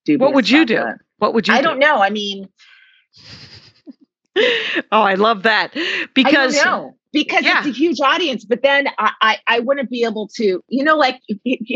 Dubious 0.03 0.19
What 0.19 0.33
would 0.35 0.49
you 0.49 0.65
do? 0.65 0.75
that. 0.75 0.97
What 1.19 1.33
would 1.33 1.47
you 1.47 1.53
I 1.53 1.61
do? 1.61 1.63
don't 1.69 1.79
know. 1.79 2.01
I 2.01 2.09
mean, 2.09 2.49
Oh, 4.91 5.01
I 5.01 5.15
love 5.15 5.43
that 5.43 5.73
because 6.13 6.55
I 6.55 6.63
don't 6.63 6.65
know 6.65 6.97
because 7.13 7.43
Yeah. 7.45 7.57
it's 7.59 7.67
a 7.67 7.71
huge 7.71 7.99
audience. 8.01 8.45
But 8.45 8.61
then 8.61 8.87
I, 8.97 9.11
I, 9.21 9.37
I 9.47 9.59
wouldn't 9.59 9.89
be 9.89 10.03
able 10.03 10.27
to, 10.35 10.61
you 10.67 10.83
know, 10.83 10.97
like 10.97 11.19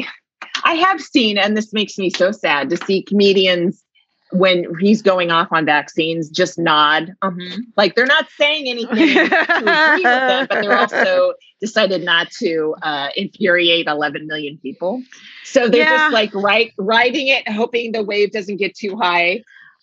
I 0.64 0.74
have 0.74 1.02
seen, 1.02 1.38
and 1.38 1.56
this 1.56 1.74
makes 1.74 1.98
me 1.98 2.10
so 2.10 2.32
sad 2.32 2.70
to 2.70 2.78
see 2.78 3.02
comedians 3.04 3.84
when 4.32 4.66
he's 4.80 5.02
going 5.02 5.32
off 5.32 5.48
on 5.52 5.66
vaccines 5.66 6.30
just 6.30 6.60
nod, 6.60 7.14
Mm-hmm. 7.24 7.62
like 7.78 7.96
they're 7.96 8.06
not 8.06 8.28
saying 8.38 8.68
anything 8.68 9.30
to 9.58 9.70
agree 9.72 10.08
with 10.08 10.26
them, 10.28 10.46
but 10.48 10.60
they're 10.62 10.76
also 10.78 11.34
decided 11.60 12.04
not 12.04 12.30
to 12.40 12.76
uh, 12.84 13.10
infuriate 13.16 13.88
11 13.88 14.28
million 14.28 14.60
people. 14.62 15.02
So 15.46 15.68
they're 15.68 15.82
Yeah. 15.82 15.98
just 15.98 16.12
like 16.14 16.30
right 16.36 16.72
riding 16.78 17.28
it, 17.28 17.48
hoping 17.50 17.92
the 17.92 18.04
wave 18.04 18.32
doesn't 18.32 18.58
get 18.58 18.76
too 18.76 18.96
high. 18.98 19.42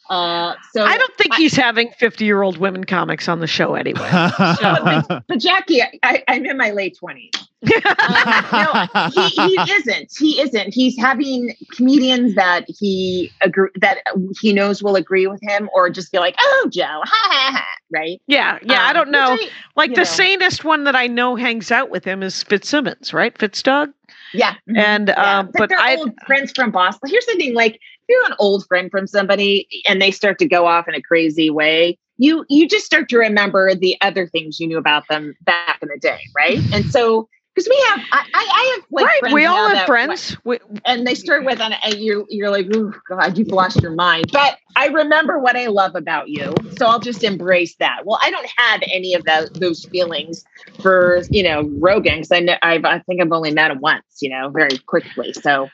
Uh, 0.08 0.54
so 0.72 0.84
I 0.84 0.96
don't 0.96 1.14
think 1.16 1.34
he's 1.34 1.54
having 1.54 1.90
50 1.98 2.24
year 2.24 2.42
old 2.42 2.58
women 2.58 2.84
comics 2.84 3.28
on 3.28 3.40
the 3.40 3.46
show 3.46 3.74
anyway. 3.74 4.08
but 4.38 5.38
Jackie, 5.38 5.82
I, 6.02 6.22
I'm 6.28 6.44
in 6.46 6.56
my 6.56 6.70
late 6.70 6.96
20s. 7.02 7.30
Um, 7.66 8.44
no, 8.52 9.08
he, 9.10 9.28
he 9.28 9.72
isn't. 9.72 10.12
He 10.16 10.40
isn't. 10.40 10.72
He's 10.74 10.96
having 10.98 11.52
comedians 11.72 12.34
that 12.36 12.64
he 12.68 13.32
agree 13.40 13.70
that 13.80 13.98
he 14.40 14.52
knows 14.52 14.82
will 14.82 14.94
agree 14.94 15.26
with 15.26 15.40
him, 15.42 15.68
or 15.74 15.90
just 15.90 16.12
be 16.12 16.18
like, 16.18 16.36
"Oh, 16.38 16.68
Joe, 16.70 16.84
ha 16.84 17.02
ha 17.04 17.50
ha," 17.56 17.66
right? 17.90 18.20
Yeah, 18.28 18.58
yeah, 18.62 18.82
I 18.82 18.90
Um, 18.90 18.94
don't 18.94 19.10
know. 19.10 19.32
I- 19.32 19.48
Like 19.74 19.90
the 19.94 20.00
know. 20.02 20.04
sanest 20.04 20.64
one 20.64 20.84
that 20.84 20.94
I 20.94 21.06
know 21.08 21.34
hangs 21.34 21.72
out 21.72 21.90
with 21.90 22.04
him 22.04 22.22
is 22.22 22.42
Fitzsimmons, 22.42 23.12
right? 23.12 23.36
Fitzdog. 23.36 23.92
yeah, 24.32 24.54
mhm, 24.68 24.78
And 24.78 25.08
yeah. 25.08 25.38
um, 25.40 25.50
but 25.54 25.68
they're 25.70 25.78
I 25.80 25.96
old 25.96 26.12
friends 26.26 26.52
from 26.54 26.70
Boston. 26.70 27.10
Here's 27.10 27.26
the 27.26 27.34
thing: 27.36 27.54
like, 27.54 27.74
if 27.74 27.80
you're 28.08 28.26
an 28.26 28.34
old 28.38 28.66
friend 28.66 28.90
from 28.90 29.06
somebody 29.06 29.68
and 29.88 30.00
they 30.00 30.10
start 30.10 30.38
to 30.38 30.46
go 30.46 30.66
off 30.66 30.88
in 30.88 30.94
a 30.94 31.02
crazy 31.02 31.50
way, 31.50 31.98
you 32.18 32.44
you 32.48 32.68
just 32.68 32.86
start 32.86 33.08
to 33.10 33.18
remember 33.18 33.74
the 33.74 33.96
other 34.00 34.26
things 34.26 34.58
you 34.60 34.66
knew 34.66 34.78
about 34.78 35.06
them 35.08 35.34
back 35.42 35.78
in 35.82 35.88
the 35.88 35.98
day, 35.98 36.20
right? 36.34 36.58
And 36.72 36.84
so. 36.86 37.28
Because 37.54 37.70
we 37.70 37.84
have, 37.88 38.00
I, 38.12 38.26
I 38.34 38.74
have 38.74 38.86
like 38.90 39.06
right, 39.22 39.32
we 39.32 39.46
all 39.46 39.70
have 39.70 39.86
friends. 39.86 40.36
We, 40.44 40.58
and 40.84 41.06
they 41.06 41.14
start 41.14 41.46
with 41.46 41.58
an 41.58 41.72
and 41.84 41.94
you're 41.94 42.26
you're 42.28 42.50
like 42.50 42.66
oh 42.74 42.92
god 43.08 43.38
you've 43.38 43.48
lost 43.48 43.80
your 43.80 43.92
mind 43.92 44.26
but 44.30 44.58
i 44.76 44.88
remember 44.88 45.38
what 45.38 45.56
i 45.56 45.66
love 45.66 45.94
about 45.94 46.28
you 46.28 46.54
so 46.76 46.84
i'll 46.84 47.00
just 47.00 47.24
embrace 47.24 47.74
that 47.76 48.02
well 48.04 48.18
i 48.22 48.30
don't 48.30 48.46
have 48.58 48.82
any 48.92 49.14
of 49.14 49.24
that 49.24 49.54
those 49.54 49.86
feelings 49.86 50.44
for 50.82 51.22
you 51.30 51.42
know 51.42 51.62
rogan 51.78 52.16
because 52.16 52.30
i 52.30 52.40
know 52.40 52.56
I've, 52.60 52.84
i 52.84 52.98
think 52.98 53.22
i've 53.22 53.32
only 53.32 53.52
met 53.52 53.70
him 53.70 53.80
once 53.80 54.04
you 54.20 54.28
know 54.28 54.50
very 54.50 54.76
quickly 54.76 55.32
so 55.32 55.70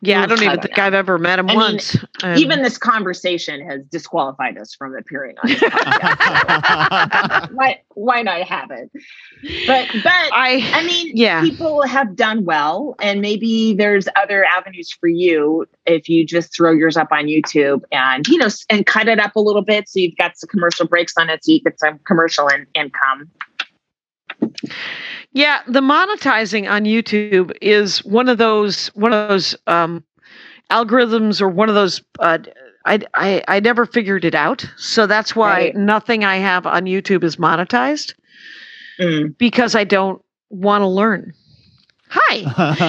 yeah, 0.00 0.22
I 0.22 0.26
don't 0.26 0.38
I 0.38 0.42
even 0.44 0.54
don't 0.56 0.62
think 0.62 0.76
know. 0.76 0.84
I've 0.84 0.94
ever 0.94 1.18
met 1.18 1.38
him 1.38 1.46
I 1.46 1.48
mean, 1.48 1.56
once. 1.56 1.96
Um, 2.22 2.36
even 2.38 2.62
this 2.62 2.78
conversation 2.78 3.60
has 3.68 3.82
disqualified 3.90 4.56
us 4.58 4.74
from 4.74 4.94
appearing 4.96 5.36
on 5.42 5.48
this 5.48 5.58
podcast. 5.60 7.52
why 7.54 7.80
why 7.94 8.22
not 8.22 8.42
have 8.42 8.70
it 8.70 8.90
but 9.66 9.88
but 10.02 10.12
I, 10.32 10.68
I 10.72 10.84
mean, 10.84 11.12
Yeah. 11.14 11.40
people 11.42 11.82
have 11.82 12.14
done 12.16 12.44
well, 12.44 12.94
and 13.00 13.20
maybe 13.20 13.74
there's 13.74 14.08
other 14.16 14.44
avenues 14.44 14.90
for 14.90 15.08
you 15.08 15.66
if 15.86 16.08
you 16.08 16.24
just 16.26 16.54
throw 16.54 16.72
yours 16.72 16.96
up 16.96 17.08
on 17.12 17.24
YouTube 17.26 17.82
and 17.92 18.26
you 18.28 18.38
know 18.38 18.48
and 18.70 18.86
cut 18.86 19.08
it 19.08 19.18
up 19.20 19.36
a 19.36 19.40
little 19.40 19.62
bit 19.62 19.88
so 19.88 20.00
you've 20.00 20.16
got 20.16 20.36
some 20.36 20.48
commercial 20.48 20.86
breaks 20.86 21.14
on 21.16 21.28
it, 21.30 21.44
so 21.44 21.52
you 21.52 21.60
get 21.60 21.78
some 21.78 21.98
commercial 22.06 22.48
in- 22.48 22.66
income. 22.74 23.30
Yeah, 25.32 25.60
the 25.66 25.80
monetizing 25.80 26.70
on 26.70 26.84
YouTube 26.84 27.56
is 27.60 28.04
one 28.04 28.28
of 28.28 28.38
those 28.38 28.88
one 28.88 29.12
of 29.12 29.28
those 29.28 29.56
um, 29.66 30.04
algorithms 30.70 31.40
or 31.40 31.48
one 31.48 31.68
of 31.68 31.74
those. 31.74 32.02
Uh, 32.18 32.38
I, 32.86 33.00
I 33.14 33.42
I 33.48 33.60
never 33.60 33.84
figured 33.86 34.24
it 34.24 34.34
out, 34.34 34.64
so 34.76 35.06
that's 35.06 35.36
why 35.36 35.52
Right. 35.52 35.76
nothing 35.76 36.24
I 36.24 36.36
have 36.36 36.66
on 36.66 36.84
YouTube 36.84 37.24
is 37.24 37.36
monetized 37.36 38.14
Mm. 39.00 39.38
because 39.38 39.76
I 39.76 39.84
don't 39.84 40.20
want 40.50 40.82
to 40.82 40.88
learn. 40.88 41.32
Hi. 42.08 42.42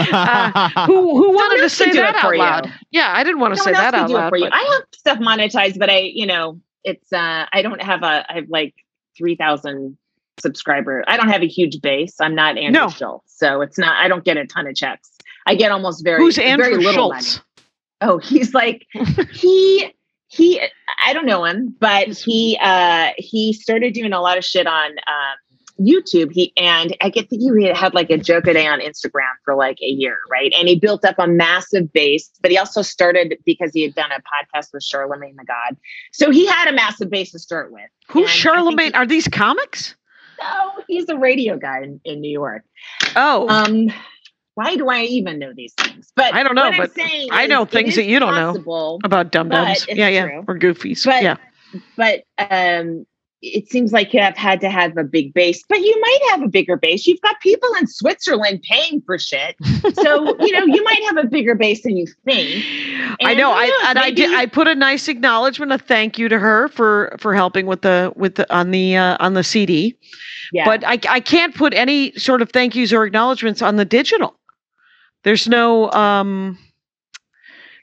Uh, 0.80 0.86
who 0.88 1.16
who 1.18 1.32
wanted 1.36 1.62
to 1.62 1.70
say 1.70 1.92
that 1.92 2.16
it 2.16 2.20
for 2.22 2.28
out 2.28 2.34
you. 2.34 2.40
loud? 2.40 2.74
Yeah, 2.90 3.12
I 3.16 3.24
didn't 3.24 3.40
want 3.42 3.54
to 3.56 3.62
say 3.62 3.72
that 3.74 3.94
out 3.94 4.10
loud. 4.10 4.32
but- 4.32 4.52
I 4.54 4.58
have 4.74 4.84
stuff 4.94 5.20
monetized, 5.20 5.78
but 5.78 5.90
I, 5.92 6.00
you 6.00 6.26
know, 6.26 6.60
it's 6.84 7.14
uh 7.14 7.46
I 7.54 7.62
don't 7.62 7.82
have 7.82 8.02
a 8.02 8.26
I 8.28 8.36
have 8.36 8.50
like 8.50 8.74
three 9.18 9.36
thousand 9.36 9.98
subscriber. 10.42 11.04
I 11.08 11.18
don't 11.18 11.30
have 11.30 11.42
a 11.42 11.48
huge 11.48 11.82
base. 11.82 12.16
I'm 12.20 12.36
not 12.36 12.58
Andrew 12.58 12.82
No. 12.82 12.90
Schulz, 12.90 13.24
so 13.28 13.62
it's 13.62 13.78
not. 13.78 13.98
I 13.98 14.08
don't 14.08 14.24
get 14.24 14.38
a 14.38 14.46
ton 14.46 14.68
of 14.68 14.76
checks. 14.76 15.10
I 15.46 15.56
get 15.56 15.72
almost 15.72 16.04
very 16.04 16.20
Who's 16.22 16.36
very 16.36 16.50
Andrew 16.50 16.78
little 16.78 17.10
money. 17.10 17.26
Oh, 18.02 18.18
he's 18.24 18.54
like 18.54 18.86
he 19.34 19.94
he. 20.28 20.62
I 21.06 21.14
don't 21.14 21.26
know 21.26 21.46
him, 21.46 21.76
but 21.80 22.08
he 22.10 22.58
uh 22.62 23.10
he 23.18 23.54
started 23.54 23.94
doing 23.94 24.14
a 24.14 24.22
lot 24.22 24.38
of 24.38 24.46
shit 24.46 24.68
on 24.68 24.92
um, 24.92 25.38
YouTube. 25.80 26.32
He 26.32 26.52
and 26.58 26.96
I 27.02 27.10
get 27.10 27.30
think 27.30 27.42
he 27.42 27.66
had 27.68 27.94
like 27.94 28.10
a 28.10 28.18
joke 28.18 28.46
a 28.48 28.54
day 28.54 28.68
on 28.68 28.80
Instagram 28.80 29.32
for 29.46 29.56
like 29.56 29.78
a 29.82 29.88
year, 29.88 30.18
right? 30.30 30.54
And 30.58 30.68
he 30.68 30.76
built 30.78 31.06
up 31.06 31.16
a 31.18 31.28
massive 31.28 31.92
base. 31.94 32.30
But 32.42 32.52
he 32.52 32.58
also 32.58 32.82
started 32.82 33.36
because 33.46 33.72
he 33.74 33.84
had 33.84 33.96
done 33.96 34.12
a 34.12 34.18
podcast 34.20 34.68
with 34.74 34.84
Charlemagne 34.84 35.36
the 35.38 35.46
God, 35.46 35.78
so 36.12 36.32
he 36.32 36.46
had 36.46 36.68
a 36.68 36.74
massive 36.74 37.10
base 37.10 37.32
to 37.32 37.40
start 37.40 37.72
with. 37.72 37.90
Who's 38.10 38.30
Charlemagne? 38.30 38.88
he- 38.92 38.94
Are 38.98 39.06
these 39.06 39.28
comics? 39.28 39.96
No, 40.44 40.84
he's 40.88 41.10
a 41.10 41.18
radio 41.18 41.58
guy 41.58 41.84
in, 41.84 42.02
in 42.06 42.22
New 42.22 42.32
York. 42.32 42.64
Oh, 43.16 43.48
Um, 43.50 43.90
why 44.56 44.76
do 44.76 44.90
I 44.90 45.04
even 45.04 45.40
know 45.40 45.54
these 45.56 45.74
things? 45.74 46.12
But 46.16 46.34
I 46.34 46.44
don't 46.44 46.56
know, 46.56 46.72
but 46.76 46.94
saying 46.94 47.30
I 47.32 47.48
know 47.48 47.66
things 47.66 47.96
that 47.96 48.06
you 48.06 48.20
don't 48.20 48.36
know. 48.36 48.98
about 49.04 49.32
dum 49.32 49.50
dums. 49.50 49.86
Yeah, 49.88 50.10
yeah, 50.10 50.26
true. 50.26 50.44
or 50.48 50.60
goofies. 50.60 51.06
But 51.06 51.24
yeah. 51.24 51.38
but 51.96 52.24
um 52.38 53.06
it 53.42 53.70
seems 53.70 53.94
like 53.94 54.14
you 54.14 54.20
have 54.20 54.36
had 54.36 54.60
to 54.62 54.70
have 54.70 54.98
a 54.98 55.04
big 55.04 55.34
base, 55.34 55.64
but 55.70 55.80
you 55.80 56.00
might 56.02 56.20
have 56.32 56.42
a 56.42 56.50
bigger 56.50 56.76
base. 56.76 57.08
You've 57.08 57.22
got 57.22 57.40
people 57.40 57.70
in 57.80 57.88
Switzerland 57.88 58.62
paying 58.64 59.02
for 59.06 59.18
shit. 59.18 59.56
So, 59.94 60.38
you 60.46 60.52
know, 60.52 60.66
you 60.66 60.84
might 60.84 61.02
have 61.06 61.18
a 61.18 61.28
bigger 61.28 61.56
base 61.56 61.84
than 61.84 61.96
you 61.96 62.06
think. 62.26 62.66
I 63.24 63.34
know. 63.34 63.52
I 63.54 63.68
knows, 63.68 63.80
and 63.88 64.00
I 64.00 64.12
did. 64.12 64.34
I 64.34 64.46
put 64.46 64.68
a 64.68 64.76
nice 64.76 65.08
acknowledgement, 65.08 65.72
a 65.72 65.78
thank 65.78 66.18
you 66.18 66.28
to 66.28 66.38
her 66.38 66.68
for 66.70 67.16
for 67.20 67.34
helping 67.34 67.66
with 67.66 67.82
the 67.82 68.12
with 68.16 68.36
the 68.36 68.54
on 68.54 68.72
the 68.72 68.98
uh, 68.98 69.16
on 69.20 69.36
the 69.36 69.44
CD. 69.44 69.98
Yeah. 70.52 70.66
But 70.66 70.84
I 70.86 71.00
I 71.08 71.20
can't 71.22 71.56
put 71.56 71.74
any 71.74 72.12
sort 72.18 72.42
of 72.42 72.52
thank 72.52 72.76
yous 72.76 72.92
or 72.92 73.06
acknowledgments 73.06 73.62
on 73.62 73.78
the 73.78 73.86
digital. 73.86 74.36
There's 75.24 75.48
no 75.48 75.92
um. 75.92 76.58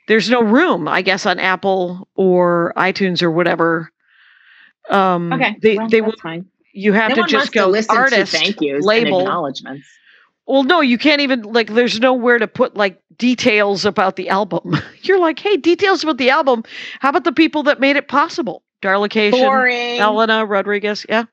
There's 0.08 0.30
no 0.30 0.40
room, 0.40 0.86
I 0.86 1.02
guess, 1.02 1.26
on 1.26 1.40
Apple 1.40 2.06
or 2.14 2.72
iTunes 2.76 3.24
or 3.24 3.30
whatever. 3.32 3.90
Um, 4.90 5.32
okay. 5.32 5.56
they 5.60 5.76
well, 5.76 5.88
they 5.88 6.00
will 6.00 6.14
fine. 6.22 6.46
you 6.72 6.92
have 6.92 7.16
no 7.16 7.22
to 7.22 7.28
just 7.28 7.52
to 7.52 7.58
go 7.58 7.66
listen 7.68 7.94
to 7.94 8.00
artist 8.00 8.32
thank 8.32 8.60
yous 8.60 8.84
label. 8.84 9.18
and 9.18 9.26
acknowledgments. 9.28 9.86
Well, 10.46 10.62
no, 10.62 10.80
you 10.80 10.96
can't 10.96 11.20
even 11.20 11.42
like. 11.42 11.74
There's 11.74 11.98
nowhere 11.98 12.38
to 12.38 12.46
put 12.46 12.76
like 12.76 13.00
details 13.18 13.84
about 13.84 14.16
the 14.16 14.28
album. 14.28 14.76
You're 15.02 15.18
like, 15.18 15.38
hey, 15.40 15.56
details 15.56 16.04
about 16.04 16.18
the 16.18 16.30
album. 16.30 16.62
How 17.00 17.08
about 17.08 17.24
the 17.24 17.32
people 17.32 17.64
that 17.64 17.80
made 17.80 17.96
it 17.96 18.06
possible? 18.08 18.62
Darlocation, 18.82 19.32
Boring. 19.32 19.98
Elena 19.98 20.44
Rodriguez. 20.46 21.04
Yeah. 21.08 21.24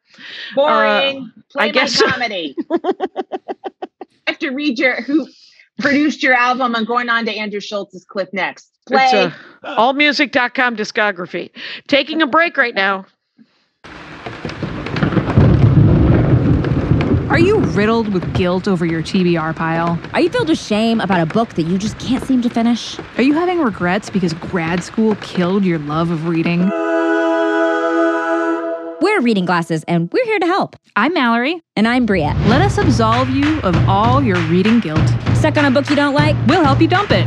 Boring. 0.56 1.32
Play 1.52 1.64
I 1.64 1.68
my 1.68 1.72
guess- 1.72 2.02
comedy. 2.02 2.56
I 2.72 4.32
have 4.32 4.40
to 4.40 4.50
read 4.52 4.80
your 4.80 5.02
who 5.02 5.28
produced 5.80 6.24
your 6.24 6.34
album. 6.34 6.76
I'm 6.76 6.86
going 6.86 7.10
on 7.10 7.26
to 7.26 7.36
Andrew 7.36 7.60
Schulz's 7.60 8.06
clip 8.06 8.34
next. 8.34 8.72
Play. 8.88 9.04
It's 9.04 9.14
a 9.14 9.36
allmusic.com 9.64 10.76
discography. 10.76 11.52
Taking 11.88 12.22
a 12.22 12.28
break 12.28 12.58
right 12.58 12.74
now. 12.74 13.06
Are 17.34 17.40
you 17.40 17.58
riddled 17.58 18.14
with 18.14 18.32
guilt 18.36 18.68
over 18.68 18.86
your 18.86 19.02
TBR 19.02 19.56
pile? 19.56 20.00
Are 20.14 20.22
you 20.22 20.30
filled 20.30 20.50
with 20.50 20.60
shame 20.60 21.02
about 21.02 21.20
a 21.20 21.26
book 21.26 21.56
that 21.56 21.64
you 21.64 21.80
just 21.80 21.98
can't 21.98 22.24
seem 22.24 22.44
to 22.44 22.50
finish? 22.50 23.00
Are 23.18 23.24
you 23.24 23.34
having 23.34 23.58
regrets 23.58 24.08
because 24.12 24.36
grad 24.36 24.84
school 24.84 25.16
killed 25.16 25.66
your 25.66 25.80
love 25.80 26.12
of 26.12 26.28
reading? 26.28 26.70
We're 29.02 29.22
Reading 29.22 29.46
Glasses, 29.46 29.84
and 29.88 30.14
we're 30.14 30.26
here 30.26 30.38
to 30.38 30.46
help. 30.46 30.76
I'm 30.96 31.16
Mallory. 31.16 31.60
And 31.76 31.88
I'm 31.88 32.06
Bria. 32.06 32.36
Let 32.46 32.62
us 32.62 32.78
absolve 32.78 33.32
you 33.32 33.60
of 33.62 33.76
all 33.90 34.22
your 34.22 34.38
reading 34.42 34.80
guilt. 34.80 35.02
Stuck 35.34 35.58
on 35.58 35.66
a 35.66 35.72
book 35.72 35.90
you 35.90 35.96
don't 35.96 36.14
like? 36.14 36.36
We'll 36.46 36.64
help 36.64 36.82
you 36.82 36.88
dump 36.88 37.10
it. 37.10 37.26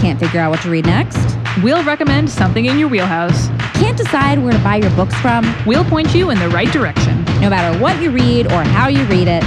Can't 0.00 0.18
figure 0.18 0.40
out 0.40 0.50
what 0.50 0.62
to 0.62 0.68
read 0.68 0.86
next? 0.86 1.38
We'll 1.62 1.84
recommend 1.84 2.28
something 2.28 2.64
in 2.64 2.76
your 2.76 2.88
wheelhouse. 2.88 3.46
Can't 3.74 3.96
decide 3.96 4.42
where 4.42 4.52
to 4.52 4.58
buy 4.64 4.78
your 4.78 4.90
books 4.96 5.14
from? 5.20 5.46
We'll 5.64 5.84
point 5.84 6.12
you 6.12 6.30
in 6.30 6.40
the 6.40 6.48
right 6.48 6.72
direction. 6.72 7.23
No 7.44 7.50
matter 7.50 7.78
what 7.78 8.00
you 8.00 8.10
read 8.10 8.50
or 8.50 8.64
how 8.64 8.88
you 8.88 9.04
read 9.04 9.28
it, 9.28 9.44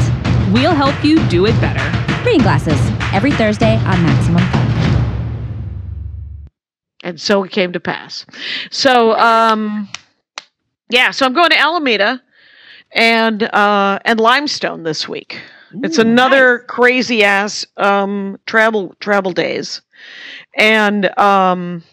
We'll 0.51 0.73
help 0.73 1.03
you 1.03 1.21
do 1.27 1.45
it 1.45 1.59
better. 1.59 1.83
Reading 2.23 2.41
Glasses, 2.41 2.79
every 3.13 3.31
Thursday 3.31 3.75
on 3.75 4.01
Maximum 4.01 4.41
Fun. 4.49 6.07
And 7.03 7.19
so 7.19 7.43
it 7.43 7.51
came 7.51 7.73
to 7.73 7.81
pass. 7.81 8.25
So, 8.71 9.11
um, 9.17 9.89
yeah, 10.89 11.11
so 11.11 11.25
I'm 11.25 11.33
going 11.33 11.49
to 11.49 11.59
Alameda 11.59 12.23
and 12.93 13.43
uh, 13.43 13.99
and 14.05 14.21
Limestone 14.21 14.83
this 14.83 15.09
week. 15.09 15.41
it's 15.83 15.97
another 15.97 16.59
crazy 16.59 17.25
ass 17.25 17.65
um, 17.75 18.39
travel 18.45 18.95
travel 19.01 19.33
days, 19.33 19.81
and 20.57 21.07
um, 21.19 21.83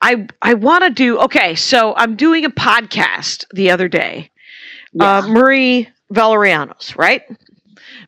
I 0.00 0.28
I 0.42 0.54
want 0.54 0.84
to 0.84 0.90
do 0.90 1.18
okay. 1.22 1.56
So 1.56 1.96
I'm 1.96 2.14
doing 2.14 2.44
a 2.44 2.50
podcast 2.50 3.46
the 3.52 3.72
other 3.72 3.88
day. 3.88 4.30
Uh, 4.98 5.26
Murray 5.28 5.88
Valeriano's 6.10 6.94
right. 6.96 7.22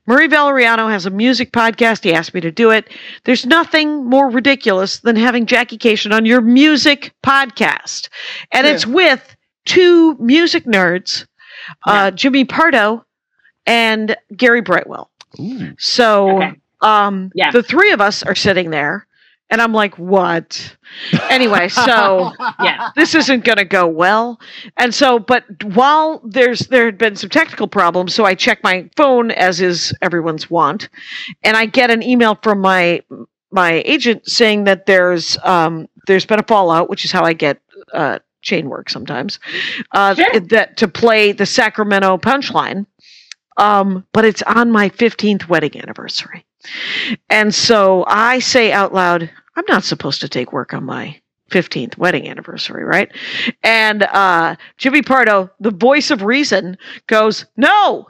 Marie 0.06 0.28
Valeriano 0.28 0.90
has 0.90 1.06
a 1.06 1.10
music 1.10 1.52
podcast. 1.52 2.02
He 2.04 2.12
asked 2.12 2.34
me 2.34 2.40
to 2.40 2.50
do 2.50 2.70
it. 2.70 2.88
There's 3.24 3.46
nothing 3.46 4.06
more 4.06 4.28
ridiculous 4.30 4.98
than 5.00 5.16
having 5.16 5.46
Jackie 5.46 5.78
Kashian 5.78 6.12
on 6.12 6.26
your 6.26 6.40
music 6.40 7.12
podcast. 7.24 8.08
And 8.52 8.66
it's 8.66 8.86
with 8.86 9.36
two 9.66 10.16
music 10.18 10.64
nerds, 10.64 11.26
uh, 11.86 12.10
Jimmy 12.10 12.44
Pardo 12.44 13.04
and 13.66 14.16
Gary 14.36 14.60
Brightwell. 14.62 15.10
So 15.78 16.36
Okay. 16.38 16.52
um, 16.80 17.30
Yeah. 17.34 17.50
the 17.52 17.62
three 17.62 17.92
of 17.92 18.00
us 18.00 18.22
are 18.22 18.34
sitting 18.34 18.70
there, 18.70 19.06
and 19.50 19.60
I'm 19.60 19.72
like, 19.72 19.98
what? 19.98 20.76
Anyway, 21.28 21.68
so 21.86 22.32
yeah. 22.62 22.90
this 22.96 23.14
isn't 23.14 23.44
going 23.44 23.58
to 23.58 23.64
go 23.64 23.86
well. 23.86 24.40
And 24.76 24.94
so, 24.94 25.18
but 25.18 25.44
while 25.64 26.20
there's 26.24 26.60
there 26.68 26.86
had 26.86 26.98
been 26.98 27.16
some 27.16 27.30
technical 27.30 27.68
problems, 27.68 28.14
so 28.14 28.24
I 28.24 28.34
check 28.34 28.62
my 28.62 28.88
phone 28.96 29.30
as 29.32 29.60
is 29.60 29.92
everyone's 30.02 30.48
want, 30.50 30.88
and 31.42 31.56
I 31.56 31.66
get 31.66 31.90
an 31.90 32.02
email 32.02 32.38
from 32.42 32.60
my 32.60 33.02
my 33.52 33.82
agent 33.84 34.28
saying 34.28 34.64
that 34.64 34.86
there's 34.86 35.36
um 35.42 35.88
there's 36.06 36.26
been 36.26 36.40
a 36.40 36.44
fallout, 36.44 36.88
which 36.88 37.04
is 37.04 37.12
how 37.12 37.24
I 37.24 37.32
get 37.32 37.60
uh 37.92 38.18
chain 38.42 38.68
work 38.68 38.88
sometimes. 38.88 39.38
Uh 39.92 40.14
Sure. 40.14 40.40
that 40.40 40.76
to 40.78 40.88
play 40.88 41.32
the 41.32 41.46
Sacramento 41.46 42.16
punchline. 42.18 42.86
Um, 43.56 44.06
but 44.12 44.24
it's 44.24 44.40
on 44.42 44.70
my 44.70 44.88
15th 44.88 45.48
wedding 45.48 45.76
anniversary. 45.82 46.46
And 47.28 47.54
so 47.54 48.04
I 48.06 48.38
say 48.38 48.72
out 48.72 48.94
loud, 48.94 49.30
I'm 49.56 49.64
not 49.68 49.84
supposed 49.84 50.20
to 50.20 50.28
take 50.28 50.52
work 50.52 50.72
on 50.74 50.84
my 50.84 51.20
15th 51.50 51.98
wedding 51.98 52.28
anniversary, 52.28 52.84
right? 52.84 53.10
And 53.62 54.04
uh, 54.04 54.56
Jimmy 54.78 55.02
Pardo, 55.02 55.50
the 55.60 55.72
voice 55.72 56.10
of 56.10 56.22
reason, 56.22 56.78
goes, 57.08 57.46
No, 57.56 58.06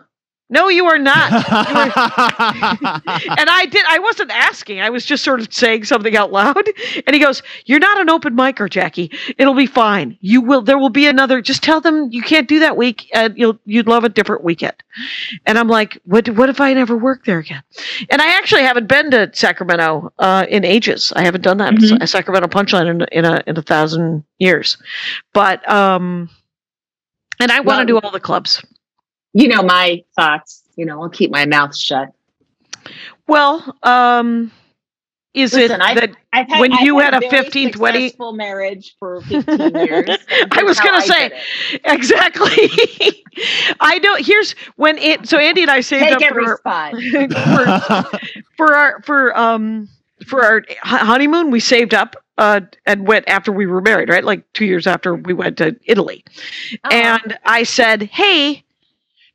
no, 0.50 0.68
you 0.68 0.84
are 0.86 0.98
not. 0.98 1.30
You 1.30 1.38
are- 1.38 3.02
and 3.38 3.48
I 3.50 3.66
did, 3.70 3.84
I 3.88 3.98
wasn't 4.00 4.30
asking. 4.30 4.80
I 4.80 4.90
was 4.90 5.04
just 5.06 5.24
sort 5.24 5.40
of 5.40 5.52
saying 5.52 5.84
something 5.84 6.16
out 6.16 6.32
loud. 6.32 6.68
And 7.06 7.14
he 7.14 7.20
goes, 7.22 7.42
You're 7.64 7.78
not 7.78 8.00
an 8.00 8.10
open 8.10 8.36
micer, 8.36 8.68
Jackie. 8.68 9.10
It'll 9.38 9.54
be 9.54 9.66
fine. 9.66 10.18
You 10.20 10.40
will, 10.42 10.62
there 10.62 10.78
will 10.78 10.90
be 10.90 11.06
another, 11.06 11.40
just 11.40 11.62
tell 11.62 11.80
them 11.80 12.08
you 12.10 12.22
can't 12.22 12.48
do 12.48 12.58
that 12.60 12.76
week 12.76 13.08
and 13.14 13.36
you'll, 13.38 13.58
you'd 13.64 13.86
love 13.88 14.04
a 14.04 14.08
different 14.08 14.44
weekend. 14.44 14.74
And 15.46 15.58
I'm 15.58 15.68
like, 15.68 15.98
what, 16.04 16.28
what 16.30 16.48
if 16.48 16.60
I 16.60 16.74
never 16.74 16.96
work 16.96 17.24
there 17.24 17.38
again? 17.38 17.62
And 18.10 18.20
I 18.20 18.36
actually 18.36 18.62
haven't 18.62 18.88
been 18.88 19.10
to 19.12 19.30
Sacramento 19.32 20.12
uh, 20.18 20.46
in 20.48 20.64
ages. 20.64 21.12
I 21.14 21.24
haven't 21.24 21.42
done 21.42 21.58
that 21.58 21.74
Mhm. 21.74 22.02
a 22.02 22.06
Sacramento 22.06 22.48
punchline 22.48 22.90
in, 22.90 23.02
in 23.12 23.24
a 23.24 23.42
in 23.46 23.56
a 23.56 23.62
thousand 23.62 24.24
years. 24.38 24.76
But 25.32 25.66
um, 25.70 26.28
and 27.38 27.50
I 27.52 27.60
want 27.60 27.86
to 27.86 27.92
Well- 27.94 28.00
do 28.00 28.06
all 28.06 28.12
the 28.12 28.20
clubs. 28.20 28.62
You 29.32 29.48
know 29.48 29.62
my 29.62 30.02
thoughts. 30.16 30.62
You 30.76 30.86
know, 30.86 31.02
I'll 31.02 31.08
keep 31.10 31.30
my 31.30 31.46
mouth 31.46 31.76
shut. 31.76 32.08
Well, 33.26 33.76
um, 33.82 34.50
is 35.34 35.52
Listen, 35.54 35.80
it 35.80 35.84
I- 35.84 35.94
that 35.94 36.16
I've 36.32 36.48
had, 36.48 36.60
When 36.60 36.72
I've 36.72 36.80
you 36.80 36.98
had 36.98 37.14
a 37.14 37.20
very 37.20 37.30
15th 37.44 37.76
wedding- 37.76 38.08
successful 38.08 38.32
marriage 38.32 38.96
for 38.98 39.20
15 39.22 39.74
years. 39.76 40.08
I 40.52 40.62
was 40.62 40.80
gonna 40.80 41.02
say, 41.02 41.30
exactly? 41.84 42.70
I 43.80 43.98
know. 43.98 44.16
Here's 44.16 44.52
when 44.76 44.98
it. 44.98 45.28
So 45.28 45.38
Andy 45.38 45.62
and 45.62 45.70
I 45.70 45.80
saved 45.80 46.04
take 46.04 46.14
up 46.16 46.22
every 46.22 46.44
for, 46.44 46.56
spot. 46.58 46.94
for 48.12 48.18
for 48.56 48.74
our 48.76 49.02
for 49.02 49.36
um 49.38 49.88
for 50.26 50.44
our 50.44 50.62
honeymoon. 50.82 51.50
We 51.50 51.60
saved 51.60 51.94
up 51.94 52.16
uh 52.38 52.60
and 52.86 53.06
went 53.06 53.28
after 53.28 53.52
we 53.52 53.66
were 53.66 53.80
married, 53.80 54.08
right? 54.08 54.24
Like 54.24 54.52
two 54.52 54.64
years 54.64 54.86
after 54.86 55.14
we 55.14 55.32
went 55.34 55.56
to 55.58 55.76
Italy. 55.84 56.24
Uh-huh. 56.84 56.90
and 56.92 57.38
I 57.44 57.62
said, 57.64 58.02
"Hey, 58.02 58.64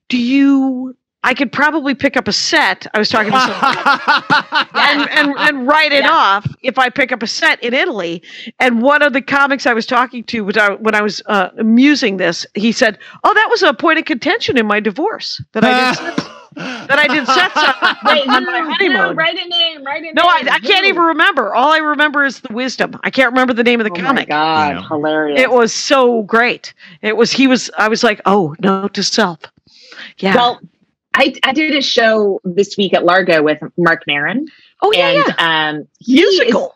do 0.10 0.18
you? 0.18 0.96
I 1.24 1.34
could 1.34 1.52
probably 1.52 1.96
pick 1.96 2.16
up 2.18 2.28
a 2.28 2.34
set." 2.34 2.86
I 2.94 3.00
was 3.00 3.10
talking 3.10 3.32
to 3.32 3.40
someone 3.40 4.66
and, 4.76 5.10
and 5.10 5.36
and 5.40 5.68
write 5.68 5.92
it 5.92 6.04
Yeah. 6.04 6.12
off 6.12 6.48
if 6.62 6.78
I 6.78 6.90
pick 6.90 7.12
up 7.12 7.24
a 7.24 7.28
set 7.28 7.62
in 7.64 7.74
Italy. 7.74 8.22
And 8.60 8.82
one 8.84 9.02
of 9.02 9.14
the 9.14 9.22
comics 9.22 9.66
I 9.66 9.74
was 9.74 9.86
talking 9.88 10.24
to 10.26 10.42
when 10.46 10.60
I, 10.60 10.70
when 10.76 10.94
I 10.96 11.02
was 11.02 11.22
uh, 11.26 11.50
musing 11.64 12.18
this, 12.18 12.46
he 12.54 12.72
said, 12.72 13.00
"Oh, 13.24 13.34
that 13.34 13.48
was 13.50 13.64
a 13.64 13.74
point 13.74 13.98
of 14.00 14.06
contention 14.06 14.58
in 14.58 14.68
my 14.68 14.80
divorce 14.80 15.42
that 15.54 15.64
I 15.64 15.90
did 15.90 15.98
sets, 15.98 16.30
that 16.56 17.00
I 17.00 17.08
did 17.08 17.26
sets 17.26 17.58
on, 17.58 17.98
Wait, 18.06 18.28
on 18.30 18.44
who, 18.44 18.52
my 18.52 18.62
who, 18.62 18.70
honeymoon." 18.72 19.16
write 19.16 19.36
a 19.44 19.48
name. 19.50 19.84
Write 19.84 20.04
a 20.04 20.14
No, 20.14 20.24
I, 20.28 20.42
name. 20.44 20.54
I 20.54 20.60
can't 20.60 20.86
even 20.86 21.02
remember. 21.02 21.56
All 21.56 21.72
I 21.72 21.78
remember 21.80 22.24
is 22.24 22.42
the 22.42 22.54
wisdom. 22.54 23.00
I 23.04 23.10
can't 23.10 23.32
remember 23.32 23.54
the 23.54 23.64
name 23.64 23.80
of 23.82 23.86
the 23.86 23.92
Oh 23.94 23.98
my 24.00 24.08
comic. 24.08 24.28
God, 24.30 24.76
Yeah. 24.76 24.88
hilarious. 24.88 25.40
It 25.42 25.50
was 25.50 25.74
so 25.74 26.22
great. 26.24 26.74
It 27.02 27.18
was. 27.18 27.32
He 27.32 27.48
was. 27.48 27.72
I 27.80 27.88
was 27.88 28.04
like, 28.04 28.22
oh, 28.28 28.56
note 28.60 28.94
to 28.94 29.02
self. 29.04 29.40
Yeah. 30.18 30.36
Well, 30.36 30.60
I, 31.14 31.34
I 31.44 31.54
did 31.54 31.76
a 31.76 31.82
show 31.82 32.42
this 32.44 32.76
week 32.78 32.94
at 32.94 33.06
Largo 33.06 33.42
with 33.42 33.60
Marc 33.78 34.04
Maron. 34.08 34.48
oh 34.82 34.92
yeah, 34.94 35.10
and 35.10 35.34
yeah. 35.38 35.70
um, 35.70 35.88
he 36.00 36.22
is- 36.22 36.40
Musical. 36.40 36.74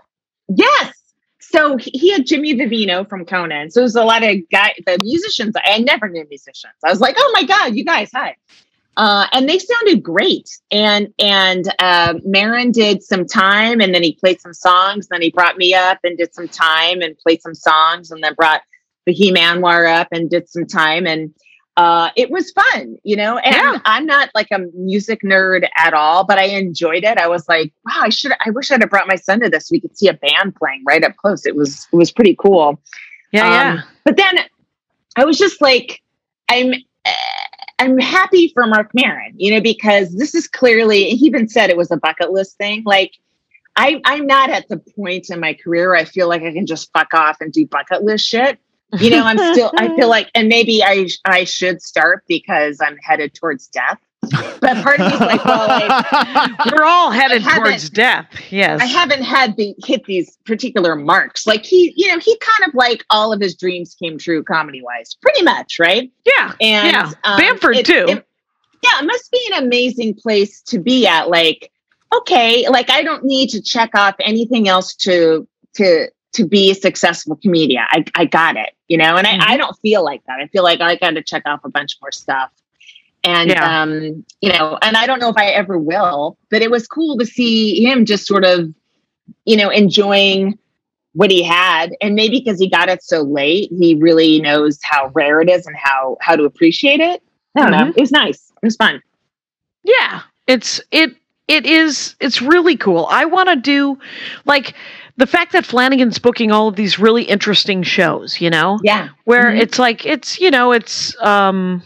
yes. 0.47 0.93
So 1.39 1.77
he 1.77 1.89
he 1.93 2.11
had 2.11 2.27
Jimmy 2.27 2.53
Vivino 2.53 3.07
from 3.09 3.25
Conan. 3.25 3.71
So 3.71 3.82
it 3.82 3.84
was 3.84 3.95
a 3.95 4.03
lot 4.03 4.23
of 4.23 4.38
guy 4.51 4.75
the 4.86 4.99
musicians. 5.01 5.55
I 5.63 5.80
never 5.80 6.07
knew 6.07 6.25
musicians. 6.30 6.73
I 6.86 6.89
was 6.89 7.01
like, 7.01 7.15
oh 7.17 7.32
my 7.34 7.43
god, 7.43 7.75
you 7.75 7.84
guys, 7.84 8.11
hi. 8.13 8.36
Uh, 8.97 9.25
and 9.32 9.47
they 9.47 9.57
sounded 9.57 10.03
great. 10.03 10.49
And 10.71 11.07
and 11.17 11.65
um, 11.80 12.19
Maron 12.23 12.71
did 12.71 13.01
some 13.01 13.25
time, 13.25 13.80
and 13.82 13.95
then 13.95 14.03
he 14.03 14.13
played 14.13 14.39
some 14.41 14.53
songs. 14.53 15.07
Then 15.07 15.21
he 15.21 15.32
brought 15.32 15.57
me 15.57 15.73
up 15.73 15.99
and 16.03 16.17
did 16.17 16.36
some 16.36 16.47
time 16.47 17.01
and 17.01 17.17
played 17.17 17.41
some 17.41 17.55
songs, 17.55 18.11
and 18.11 18.23
then 18.23 18.36
brought 18.36 18.61
Fahim 19.07 19.36
Anwar 19.36 19.89
up 19.89 20.09
and 20.11 20.30
did 20.30 20.49
some 20.49 20.65
time. 20.67 21.07
And 21.07 21.34
uh, 21.80 22.09
it 22.17 22.30
was 22.30 22.51
fun, 22.51 22.97
you 23.03 23.15
know. 23.15 23.38
And 23.38 23.55
Yeah. 23.55 23.77
I'm 23.86 24.05
not 24.05 24.30
like 24.36 24.47
a 24.51 24.59
music 24.75 25.21
nerd 25.23 25.65
at 25.77 25.93
all, 25.93 26.25
but 26.25 26.38
I 26.38 26.43
enjoyed 26.43 27.05
it. 27.05 27.17
I 27.17 27.27
was 27.27 27.47
like, 27.47 27.71
wow, 27.86 28.01
I 28.01 28.09
should. 28.09 28.34
I 28.45 28.49
wish 28.49 28.69
I'd 28.69 28.82
have 28.82 28.89
brought 28.89 29.07
my 29.07 29.15
son 29.15 29.39
to 29.39 29.49
this. 29.49 29.69
We 29.71 29.80
could 29.80 29.97
see 29.97 30.09
a 30.09 30.13
band 30.13 30.55
playing 30.55 30.84
right 30.86 31.03
up 31.05 31.15
close. 31.15 31.45
It 31.45 31.55
was 31.55 31.88
it 31.93 31.95
was 31.95 32.11
pretty 32.11 32.36
cool. 32.36 32.82
Yeah, 33.32 33.45
Um, 33.45 33.51
yeah. 33.53 33.82
But 34.03 34.17
then 34.17 34.39
I 35.15 35.23
was 35.23 35.38
just 35.38 35.61
like, 35.61 36.01
I'm 36.49 36.73
uh, 37.05 37.11
I'm 37.80 37.97
happy 37.97 38.51
for 38.53 38.67
Marc 38.67 38.91
Maron, 38.93 39.34
you 39.38 39.51
know, 39.53 39.61
because 39.61 40.13
this 40.17 40.36
is 40.36 40.49
clearly 40.49 41.11
he 41.11 41.27
even 41.27 41.47
said 41.47 41.69
it 41.69 41.77
was 41.77 41.91
a 41.91 41.97
bucket 41.97 42.32
list 42.32 42.57
thing. 42.57 42.84
Like 42.86 43.13
I 43.77 44.01
I'm 44.03 44.27
not 44.27 44.49
at 44.49 44.67
the 44.67 44.77
point 44.97 45.30
in 45.30 45.39
my 45.39 45.53
career 45.53 45.91
where 45.91 45.95
I 45.97 46.03
feel 46.03 46.27
like 46.27 46.41
I 46.41 46.51
can 46.51 46.65
just 46.65 46.91
fuck 46.91 47.13
off 47.13 47.38
and 47.39 47.53
do 47.53 47.65
bucket 47.65 48.03
list 48.03 48.27
shit. 48.27 48.59
You 48.97 49.09
know, 49.11 49.23
I'm 49.23 49.37
still. 49.53 49.71
I 49.77 49.95
feel 49.95 50.09
like, 50.17 50.29
and 50.33 50.47
maybe 50.47 50.83
I 50.83 51.07
I 51.25 51.43
should 51.43 51.81
start 51.81 52.23
because 52.27 52.79
I'm 52.81 52.97
headed 52.97 53.33
towards 53.33 53.67
death. 53.67 53.99
But 54.21 54.83
part 54.83 54.99
of 54.99 55.11
me's 55.11 55.19
like, 55.21 55.43
well, 55.45 55.67
like, 55.67 56.65
We're 56.71 56.83
all 56.83 57.09
headed 57.09 57.43
towards 57.43 57.89
death. 57.89 58.27
Yes. 58.49 58.81
I 58.81 58.85
haven't 58.85 59.23
had 59.23 59.55
the 59.55 59.73
hit 59.85 60.03
these 60.05 60.37
particular 60.45 60.95
marks. 60.95 61.47
Like 61.47 61.65
he, 61.65 61.93
you 61.95 62.07
know, 62.11 62.19
he 62.19 62.37
kind 62.37 62.67
of 62.69 62.75
like 62.75 63.05
all 63.09 63.31
of 63.31 63.39
his 63.39 63.55
dreams 63.55 63.95
came 63.95 64.17
true 64.17 64.43
comedy 64.43 64.81
wise, 64.81 65.15
pretty 65.21 65.41
much, 65.43 65.79
right? 65.79 66.11
yeah. 66.25 66.53
And 66.59 66.91
yeah. 66.91 67.11
um, 67.23 67.39
Bamford 67.39 67.77
it- 67.77 67.85
too. 67.85 68.05
it- 68.09 68.25
yeah, 68.83 68.99
it 69.01 69.05
must 69.05 69.29
be 69.31 69.49
an 69.53 69.63
amazing 69.63 70.13
place 70.15 70.61
to 70.63 70.79
be 70.79 71.05
at. 71.05 71.29
Like, 71.29 71.69
okay, 72.15 72.67
like 72.69 72.89
I 72.89 73.03
don't 73.03 73.25
need 73.25 73.49
to 73.49 73.61
check 73.61 73.91
off 73.93 74.15
anything 74.19 74.67
else 74.67 74.95
to 74.97 75.47
to 75.75 76.07
to 76.39 76.47
be 76.47 76.71
a 76.71 76.75
successful 76.75 77.37
comedian. 77.37 77.83
I 77.89 78.05
I 78.15 78.25
got 78.25 78.57
it, 78.57 78.71
you 78.87 78.97
know. 78.97 79.17
And 79.17 79.27
Mm-hmm. 79.27 79.41
I, 79.41 79.53
I 79.53 79.57
don't 79.57 79.77
feel 79.81 80.03
like 80.03 80.23
that. 80.27 80.39
I 80.41 80.47
feel 80.47 80.63
like 80.63 80.81
I 80.81 80.95
got 80.97 81.11
to 81.11 81.23
check 81.23 81.43
off 81.45 81.61
a 81.65 81.69
bunch 81.69 81.97
more 82.01 82.11
stuff. 82.11 82.51
And 83.23 83.51
Yeah. 83.51 83.81
um, 83.83 84.25
you 84.41 84.51
know, 84.53 84.77
and 84.81 84.97
I 84.97 85.05
don't 85.07 85.19
know 85.19 85.29
if 85.29 85.37
I 85.37 85.47
ever 85.47 85.77
will, 85.77 86.37
but 86.49 86.61
it 86.61 86.71
was 86.71 86.87
cool 86.87 87.17
to 87.19 87.25
see 87.25 87.83
him 87.85 88.05
just 88.05 88.25
sort 88.27 88.45
of, 88.45 88.73
you 89.45 89.57
know, 89.57 89.69
enjoying 89.69 90.57
what 91.13 91.31
he 91.31 91.43
had 91.43 91.91
and 92.01 92.15
maybe 92.15 92.39
because 92.39 92.59
he 92.59 92.69
got 92.69 92.87
it 92.87 93.03
so 93.03 93.23
late 93.23 93.69
he 93.71 93.95
really 93.95 94.39
knows 94.39 94.79
how 94.83 95.07
rare 95.15 95.41
it 95.41 95.49
is 95.49 95.65
and 95.65 95.75
how 95.75 96.15
how 96.21 96.35
to 96.35 96.43
appreciate 96.43 96.99
it 96.99 97.21
i 97.55 97.61
don't 97.61 97.71
know 97.71 97.87
it 97.95 97.99
was 97.99 98.11
nice 98.11 98.53
it 98.61 98.65
was 98.67 98.75
fun 98.75 99.01
Yeah, 99.83 100.21
it's 100.47 100.81
it 100.91 101.15
it 101.47 101.65
is 101.65 102.15
it's 102.19 102.41
really 102.41 102.77
cool. 102.77 103.07
I 103.09 103.25
want 103.25 103.49
to 103.49 103.55
do 103.55 103.97
like 104.45 104.75
the 105.20 105.28
fact 105.28 105.51
that 105.51 105.65
Flanagan's 105.65 106.17
booking 106.20 106.51
all 106.51 106.67
of 106.70 106.76
these 106.76 106.97
really 106.97 107.24
interesting 107.24 107.84
shows, 107.84 108.41
you 108.41 108.49
know? 108.49 108.80
yeah 108.84 109.09
Where 109.26 109.51
Mhm. 109.51 109.61
it's 109.61 109.78
like 109.80 110.05
it's, 110.05 110.39
you 110.39 110.49
know, 110.51 110.72
it's 110.72 111.15
um 111.22 111.84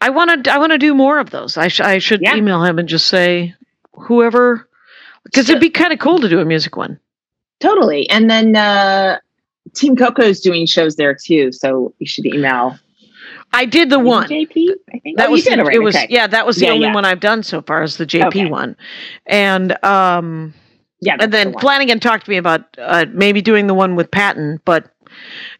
I 0.00 0.10
want 0.10 0.44
to 0.44 0.52
I 0.52 0.58
want 0.58 0.72
to 0.72 0.78
do 0.78 0.94
more 0.94 1.18
of 1.18 1.30
those. 1.30 1.56
I 1.56 1.68
sh- 1.68 1.80
I 1.80 1.98
should 1.98 2.22
Yeah. 2.22 2.36
email 2.36 2.62
him 2.64 2.78
and 2.78 2.88
just 2.88 3.06
say 3.06 3.54
whoever 3.94 4.68
cuz 5.34 5.48
it'd 5.48 5.60
be 5.60 5.70
kind 5.70 5.92
of 5.92 5.98
cool 5.98 6.18
to 6.20 6.28
do 6.28 6.40
a 6.40 6.44
music 6.44 6.76
one. 6.76 6.98
totally 7.60 8.08
and 8.10 8.28
then 8.30 8.56
uh 8.56 9.18
team 9.74 9.94
coco's 9.94 10.40
doing 10.40 10.66
shows 10.66 10.96
there 10.96 11.14
too 11.14 11.52
so 11.52 11.94
you 11.98 12.06
should 12.06 12.26
email 12.26 12.78
I 13.52 13.66
did 13.66 13.90
the 13.90 13.98
maybe 13.98 14.08
one. 14.08 14.28
jp 14.28 14.68
i 14.94 14.98
think 15.00 15.18
That 15.18 15.28
oh, 15.28 15.32
was 15.32 15.44
you 15.44 15.50
did 15.50 15.60
already. 15.60 15.76
it 15.76 15.80
was 15.80 15.96
okay. 15.96 16.06
yeah, 16.08 16.26
that 16.26 16.46
was 16.46 16.56
the 16.56 16.66
Yeah, 16.66 16.72
only 16.74 16.86
yeah. 16.88 16.94
one 16.94 17.04
I've 17.04 17.20
done 17.20 17.42
so 17.42 17.62
far 17.62 17.82
is 17.82 17.96
the 17.98 18.06
JP 18.06 18.26
Okay. 18.28 18.46
one. 18.46 18.76
And 19.26 19.76
um 19.84 20.54
yeah 21.00 21.16
and 21.20 21.32
then 21.32 21.52
the. 21.52 21.58
Flanagan 21.60 22.00
talked 22.00 22.24
to 22.26 22.30
me 22.30 22.36
about 22.36 22.64
uh, 22.78 23.06
maybe 23.12 23.40
doing 23.42 23.66
the 23.66 23.74
one 23.74 23.96
with 23.96 24.10
Patton, 24.10 24.60
but 24.64 24.90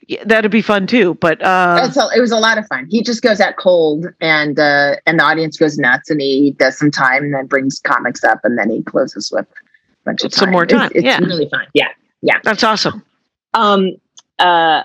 yeah, 0.06 0.22
that'd 0.24 0.50
be 0.50 0.62
fun 0.62 0.86
too. 0.86 1.14
But 1.20 1.42
uh, 1.42 1.80
It's 1.84 1.96
a- 1.96 2.10
it 2.16 2.20
was 2.20 2.30
a 2.32 2.38
lot 2.38 2.58
of 2.58 2.66
fun. 2.68 2.86
He 2.90 3.02
just 3.02 3.22
goes 3.22 3.40
out 3.40 3.56
cold, 3.56 4.06
and 4.20 4.58
uh, 4.58 4.96
and 5.06 5.18
the 5.18 5.24
audience 5.24 5.56
goes 5.56 5.78
nuts, 5.78 6.10
and 6.10 6.20
he 6.20 6.52
does 6.58 6.78
some 6.78 6.90
time, 6.90 7.24
and 7.24 7.34
then 7.34 7.46
brings 7.46 7.80
comics 7.80 8.22
up, 8.24 8.40
and 8.44 8.56
then 8.58 8.70
he 8.70 8.82
closes 8.82 9.30
with 9.32 9.46
a 9.46 10.04
bunch 10.04 10.22
of 10.24 10.32
Some 10.34 10.46
time. 10.46 10.52
more 10.52 10.64
It's- 10.64 10.78
time, 10.80 10.90
It's, 10.94 11.04
yeah. 11.04 11.18
really 11.18 11.48
fun. 11.48 11.66
Yeah, 11.74 11.88
yeah. 12.22 12.38
that's 12.44 12.62
awesome. 12.64 13.04
Um. 13.54 13.96
Uh. 14.38 14.82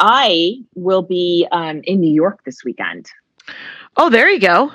I 0.00 0.58
will 0.76 1.02
be 1.02 1.44
um 1.50 1.80
in 1.82 1.98
New 2.00 2.12
York 2.12 2.44
this 2.44 2.62
weekend. 2.64 3.06
Oh, 3.96 4.10
there 4.10 4.30
you 4.30 4.38
go. 4.38 4.70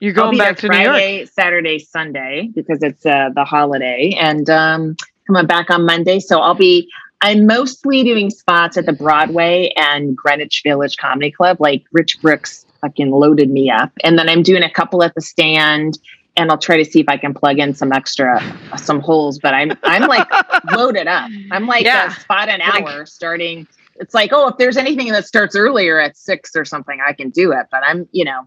You're 0.00 0.12
going 0.12 0.38
back 0.38 0.56
to 0.58 0.68
there 0.68 0.78
New 0.78 0.84
York. 0.84 0.94
Friday, 0.96 1.24
Saturday, 1.26 1.78
Sunday 1.78 2.50
because 2.54 2.82
it's 2.82 3.04
uh, 3.04 3.30
the 3.34 3.44
holiday, 3.44 4.14
and 4.18 4.48
um, 4.48 4.96
coming 5.26 5.46
back 5.46 5.70
on 5.70 5.84
Monday. 5.84 6.20
So 6.20 6.40
I'll 6.40 6.54
be. 6.54 6.88
I'm 7.20 7.46
mostly 7.46 8.04
doing 8.04 8.30
spots 8.30 8.76
at 8.76 8.86
the 8.86 8.92
Broadway 8.92 9.72
and 9.74 10.16
Greenwich 10.16 10.62
Village 10.64 10.96
Comedy 10.98 11.32
Club. 11.32 11.56
Like 11.60 11.82
Rich 11.90 12.22
Brooks 12.22 12.64
fucking 12.80 13.10
loaded 13.10 13.50
me 13.50 13.70
up, 13.70 13.90
and 14.04 14.16
then 14.16 14.28
I'm 14.28 14.42
doing 14.42 14.62
a 14.62 14.70
couple 14.70 15.02
at 15.02 15.16
the 15.16 15.20
stand, 15.20 15.98
and 16.36 16.48
I'll 16.48 16.58
try 16.58 16.76
to 16.76 16.84
see 16.84 17.00
if 17.00 17.08
I 17.08 17.16
can 17.16 17.34
plug 17.34 17.58
in 17.58 17.74
some 17.74 17.90
extra 17.92 18.40
some 18.76 19.00
holes. 19.00 19.40
But 19.40 19.52
I'm 19.52 19.72
I'm 19.82 20.02
like 20.08 20.28
loaded 20.76 21.08
up. 21.08 21.28
I'm 21.50 21.66
like 21.66 21.84
Yeah. 21.84 22.06
a 22.06 22.20
spot 22.20 22.48
an 22.48 22.60
Like- 22.60 22.84
hour 22.84 23.04
starting. 23.04 23.66
It's 23.96 24.14
like 24.14 24.32
oh, 24.32 24.46
if 24.46 24.56
there's 24.58 24.76
anything 24.76 25.10
that 25.10 25.26
starts 25.26 25.56
earlier 25.56 25.98
at 25.98 26.16
six 26.16 26.54
or 26.54 26.64
something, 26.64 27.00
I 27.04 27.14
can 27.14 27.30
do 27.30 27.50
it. 27.50 27.66
But 27.72 27.82
I'm 27.84 28.08
you 28.12 28.24
know 28.24 28.46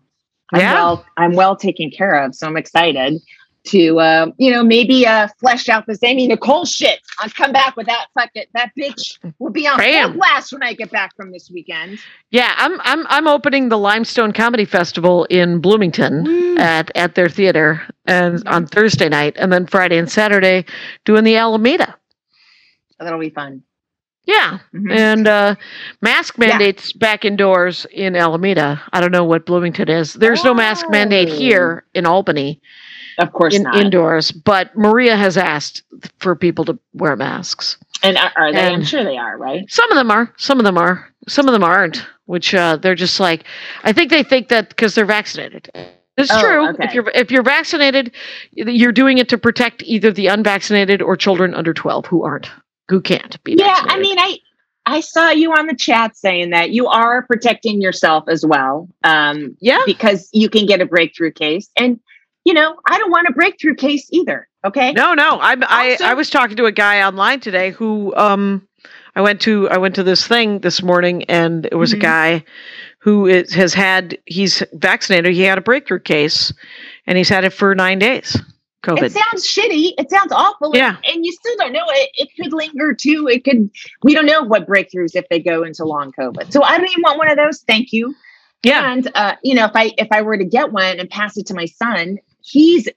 I'm 0.51 0.59
Yeah. 0.59 0.73
well 0.73 1.05
I'm 1.17 1.33
well 1.33 1.55
taken 1.55 1.89
care 1.91 2.23
of, 2.23 2.35
so 2.35 2.47
I'm 2.47 2.57
excited 2.57 3.21
to 3.63 3.99
uh, 3.99 4.25
you 4.37 4.49
know 4.51 4.63
maybe 4.63 5.05
uh, 5.05 5.27
flesh 5.39 5.69
out 5.69 5.85
this 5.85 6.01
Amy 6.03 6.27
Nicole 6.27 6.65
shit. 6.65 6.99
I'll 7.19 7.29
come 7.29 7.51
back 7.51 7.75
with 7.75 7.85
that 7.85 8.07
fucking 8.15 8.45
that 8.53 8.71
bitch 8.77 9.19
will 9.39 9.51
be 9.51 9.67
on 9.67 9.77
Bam. 9.77 10.11
full 10.11 10.17
blast 10.19 10.51
when 10.51 10.63
I 10.63 10.73
get 10.73 10.89
back 10.91 11.15
from 11.15 11.31
this 11.31 11.49
weekend. 11.51 11.99
Yeah, 12.31 12.53
I'm 12.57 12.79
I'm 12.81 13.05
I'm 13.07 13.27
opening 13.27 13.69
the 13.69 13.77
Limestone 13.77 14.31
Comedy 14.33 14.65
Festival 14.65 15.25
in 15.25 15.59
Bloomington 15.59 16.57
at 16.59 16.91
at 16.95 17.15
their 17.15 17.29
theater 17.29 17.81
and 18.05 18.45
on 18.47 18.65
Thursday 18.67 19.09
night, 19.09 19.35
and 19.37 19.53
then 19.53 19.67
Friday 19.67 19.97
and 19.97 20.11
Saturday 20.11 20.65
doing 21.05 21.23
the 21.23 21.35
Alameda. 21.35 21.95
That'll 22.99 23.19
be 23.19 23.29
fun. 23.29 23.63
Yeah, 24.25 24.59
Mhm. 24.73 24.91
and 24.95 25.27
uh, 25.27 25.55
mask 26.01 26.35
Yeah. 26.37 26.49
mandates 26.49 26.93
back 26.93 27.25
indoors 27.25 27.85
in 27.91 28.15
Alameda. 28.15 28.81
I 28.93 29.01
don't 29.01 29.11
know 29.11 29.23
what 29.23 29.45
Bloomington 29.45 29.89
is. 29.89 30.13
There's 30.13 30.43
no 30.43 30.53
mask 30.53 30.89
mandate 30.89 31.29
Oh. 31.29 31.35
here 31.35 31.83
in 31.95 32.05
Albany 32.05 32.61
Of 33.17 33.33
course 33.33 33.55
in 33.55 33.63
not. 33.63 33.77
indoors, 33.77 34.31
but 34.31 34.75
Maria 34.77 35.15
has 35.15 35.37
asked 35.37 35.81
for 36.19 36.35
people 36.35 36.65
to 36.65 36.77
wear 36.93 37.15
masks. 37.15 37.77
and 38.03 38.17
are, 38.17 38.31
are 38.35 38.51
they? 38.53 38.61
I'm 38.61 38.83
sure 38.83 39.03
they 39.03 39.17
are, 39.17 39.37
right? 39.37 39.63
Some 39.69 39.91
of 39.91 39.95
them 39.97 40.09
are. 40.11 40.31
Some 40.37 40.59
of 40.59 40.65
them 40.65 40.77
are. 40.77 41.07
Some 41.27 41.47
of 41.47 41.53
them 41.53 41.63
aren't. 41.63 42.03
Which 42.25 42.53
uh, 42.55 42.77
they're 42.77 42.95
just 42.95 43.19
like. 43.19 43.43
I 43.83 43.91
think 43.93 44.09
they 44.09 44.23
think 44.23 44.47
that 44.49 44.69
because 44.69 44.95
they're 44.95 45.05
vaccinated. 45.05 45.69
It's 46.17 46.31
Oh, 46.33 46.39
true. 46.41 46.69
okay. 46.69 46.85
If 46.85 46.93
you're 46.93 47.11
if 47.13 47.31
you're 47.31 47.43
vaccinated, 47.43 48.11
you're 48.53 48.91
doing 48.91 49.17
it 49.17 49.29
to 49.29 49.37
protect 49.37 49.83
either 49.83 50.11
the 50.11 50.27
unvaccinated 50.27 51.01
or 51.01 51.15
children 51.17 51.53
under 51.53 51.73
twelve 51.73 52.05
who 52.07 52.23
aren't, 52.23 52.49
who 52.89 53.01
can't 53.01 53.41
be. 53.43 53.55
Yeah, 53.57 53.75
I 53.87 53.99
mean, 53.99 54.17
I 54.19 54.37
I 54.85 54.99
saw 55.01 55.29
you 55.29 55.51
on 55.53 55.67
the 55.67 55.75
chat 55.75 56.17
saying 56.17 56.49
that 56.51 56.71
you 56.71 56.87
are 56.87 57.23
protecting 57.23 57.81
yourself 57.81 58.25
as 58.27 58.45
well, 58.45 58.89
um, 59.03 59.55
yeah, 59.61 59.81
because 59.85 60.29
you 60.33 60.49
can 60.49 60.65
get 60.65 60.81
a 60.81 60.85
breakthrough 60.85 61.31
case, 61.31 61.69
and 61.77 61.99
you 62.45 62.53
know 62.53 62.75
I 62.87 62.97
don't 62.97 63.11
want 63.11 63.27
a 63.29 63.33
breakthrough 63.33 63.75
case 63.75 64.07
either. 64.11 64.47
Okay, 64.63 64.91
No, 64.93 65.13
no. 65.15 65.39
I'm, 65.41 65.63
I 65.63 65.97
I 66.03 66.13
was 66.13 66.29
talking 66.29 66.55
to 66.57 66.65
a 66.65 66.71
guy 66.71 67.01
online 67.05 67.39
today 67.39 67.71
who 67.71 68.15
um 68.15 68.67
I 69.15 69.21
went 69.21 69.41
to 69.41 69.67
I 69.69 69.77
went 69.77 69.95
to 69.95 70.03
this 70.03 70.27
thing 70.27 70.59
this 70.59 70.83
morning 70.83 71.23
and 71.23 71.65
it 71.65 71.75
was 71.75 71.91
Mhm. 71.93 71.97
a 71.97 71.99
guy 71.99 72.43
who 72.99 73.25
is, 73.25 73.51
has 73.55 73.73
had 73.73 74.19
he's 74.27 74.61
vaccinated. 74.73 75.33
He 75.33 75.41
had 75.41 75.57
a 75.57 75.61
breakthrough 75.61 75.99
case 75.99 76.53
and 77.07 77.17
he's 77.17 77.29
had 77.29 77.43
it 77.43 77.53
for 77.53 77.73
nine 77.73 77.97
days. 77.97 78.39
COVID. 78.83 79.03
It 79.03 79.11
sounds 79.11 79.47
shitty. 79.47 79.93
It 79.97 80.09
sounds 80.09 80.31
awful. 80.31 80.71
Yeah. 80.75 80.97
And 81.07 81.25
you 81.25 81.31
still 81.31 81.55
don't 81.57 81.73
know 81.73 81.85
it. 81.87 82.09
It 82.15 82.29
could 82.35 82.53
linger 82.53 82.93
too. 82.93 83.27
It 83.27 83.43
could, 83.43 83.69
we 84.03 84.13
don't 84.13 84.25
know 84.25 84.43
what 84.43 84.67
breakthroughs 84.67 85.15
if 85.15 85.27
they 85.29 85.39
go 85.39 85.63
into 85.63 85.85
long 85.85 86.11
COVID. 86.11 86.51
So 86.51 86.63
I 86.63 86.77
don't 86.77 86.89
even 86.89 87.01
want 87.03 87.17
one 87.17 87.29
of 87.29 87.37
those. 87.37 87.61
Thank 87.61 87.93
you. 87.93 88.15
yeah. 88.63 88.91
And, 88.91 89.11
uh, 89.15 89.35
you 89.43 89.53
know, 89.55 89.65
if 89.65 89.71
I, 89.75 89.91
if 89.97 90.07
I 90.11 90.21
were 90.23 90.37
to 90.37 90.45
get 90.45 90.71
one 90.71 90.99
and 90.99 91.09
pass 91.09 91.37
it 91.37 91.45
to 91.47 91.53
my 91.53 91.65
son, 91.65 92.17
he's 92.41 92.87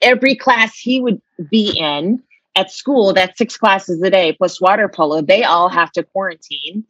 every 0.00 0.36
class 0.36 0.78
he 0.78 1.00
would 1.00 1.20
be 1.50 1.76
in 1.78 2.22
at 2.54 2.70
school, 2.70 3.12
that's 3.12 3.36
six 3.38 3.56
classes 3.56 4.00
a 4.02 4.10
day 4.10 4.32
plus 4.34 4.60
water 4.60 4.88
polo. 4.88 5.22
They 5.22 5.42
all 5.42 5.68
have 5.70 5.90
to 5.92 6.02
quarantine 6.04 6.84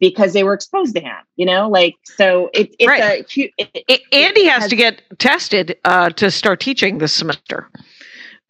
because 0.00 0.32
they 0.32 0.42
were 0.42 0.54
exposed 0.54 0.96
to 0.96 1.00
him, 1.00 1.14
you 1.36 1.46
know, 1.46 1.68
like, 1.68 1.94
so 2.02 2.50
it, 2.52 2.74
it's 2.80 2.88
Right. 2.88 3.24
a 3.38 3.50
it, 3.56 3.84
A- 3.88 4.14
Andy 4.16 4.46
has 4.46 4.62
has- 4.62 4.70
to 4.70 4.74
get 4.76 5.00
tested 5.20 5.76
uh, 5.84 6.10
to 6.10 6.28
start 6.30 6.58
teaching 6.58 6.98
this 6.98 7.12
semester. 7.12 7.68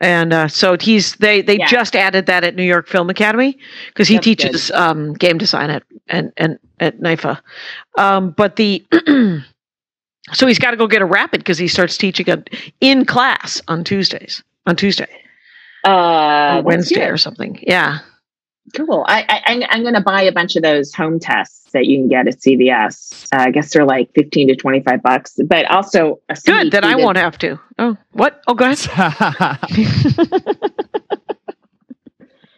And 0.03 0.33
uh, 0.33 0.49
so 0.49 0.77
he's 0.79 1.15
they 1.17 1.41
they 1.43 1.59
Yeah. 1.59 1.67
just 1.67 1.95
added 1.95 2.27
that 2.27 2.43
at 2.45 2.57
New 2.57 2.65
York 2.65 2.89
Film 2.89 3.09
Academy 3.09 3.57
because 3.89 4.09
he 4.09 4.17
That's 4.17 4.25
teaches 4.25 4.71
um, 4.73 5.15
game 5.15 5.39
design 5.39 5.71
at 5.71 5.85
and 6.09 6.33
and 6.37 6.59
at 6.81 6.99
NYFA. 7.01 7.41
Um, 7.97 8.31
but 8.33 8.57
the 8.57 8.85
so 10.33 10.47
he's 10.47 10.59
got 10.59 10.73
to 10.73 10.77
go 10.77 10.89
get 10.89 11.03
a 11.03 11.07
rapid 11.07 11.41
because 11.41 11.57
he 11.57 11.69
starts 11.69 11.97
teaching 11.97 12.27
it 12.27 12.51
in 12.81 13.05
class 13.05 13.63
on 13.69 13.85
Tuesdays 13.85 14.43
on 14.67 14.75
Tuesday 14.75 15.09
uh, 15.85 16.59
or 16.59 16.63
Wednesday 16.63 17.07
or 17.07 17.17
something. 17.17 17.63
Yeah. 17.63 18.01
Cool. 18.77 19.05
I, 19.09 19.23
I 19.29 19.43
I'm, 19.53 19.63
I'm 19.71 19.83
going 19.83 19.95
to 19.95 20.01
buy 20.01 20.23
a 20.23 20.33
bunch 20.33 20.57
of 20.57 20.63
those 20.63 20.95
home 20.95 21.19
tests 21.19 21.71
that 21.73 21.87
you 21.87 21.99
can 21.99 22.09
get 22.09 22.29
at 22.29 22.39
CVS. 22.39 23.27
Uh, 23.35 23.43
I 23.43 23.51
guess 23.51 23.73
they're 23.73 23.85
like 23.85 24.11
15 24.15 24.49
to 24.49 24.57
25 24.57 25.03
bucks, 25.03 25.37
but 25.47 25.67
also 25.71 26.21
a 26.29 26.37
Good. 26.45 26.71
Then 26.71 26.85
I 26.85 26.95
won't 26.97 27.19
have 27.19 27.37
to. 27.39 27.59
Oh, 27.79 27.97
what? 28.13 28.41
Oh, 28.47 28.55
go 28.55 28.71
ahead. 28.71 28.89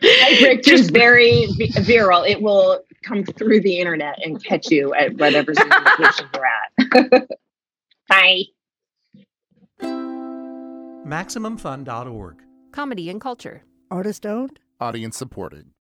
My 0.02 0.28
is 0.40 0.66
Just- 0.66 0.90
very 0.92 1.46
vi- 1.56 1.68
viral. 1.82 2.28
It 2.28 2.42
will 2.42 2.80
come 3.04 3.24
through 3.24 3.60
the 3.60 3.78
internet 3.78 4.18
and 4.24 4.42
catch 4.44 4.70
you 4.70 4.94
at 4.94 5.16
whatever 5.16 5.54
Zoom 5.58 5.70
location 5.70 6.26
you're 6.34 6.46
at. 7.20 7.28
Bye. 8.08 8.42
MaximumFun.org. 11.06 12.36
Comedy 12.72 13.10
and 13.10 13.20
culture. 13.20 13.62
Artist 13.90 14.26
owned? 14.26 14.58
Audience 14.80 15.16
supported. 15.16 15.70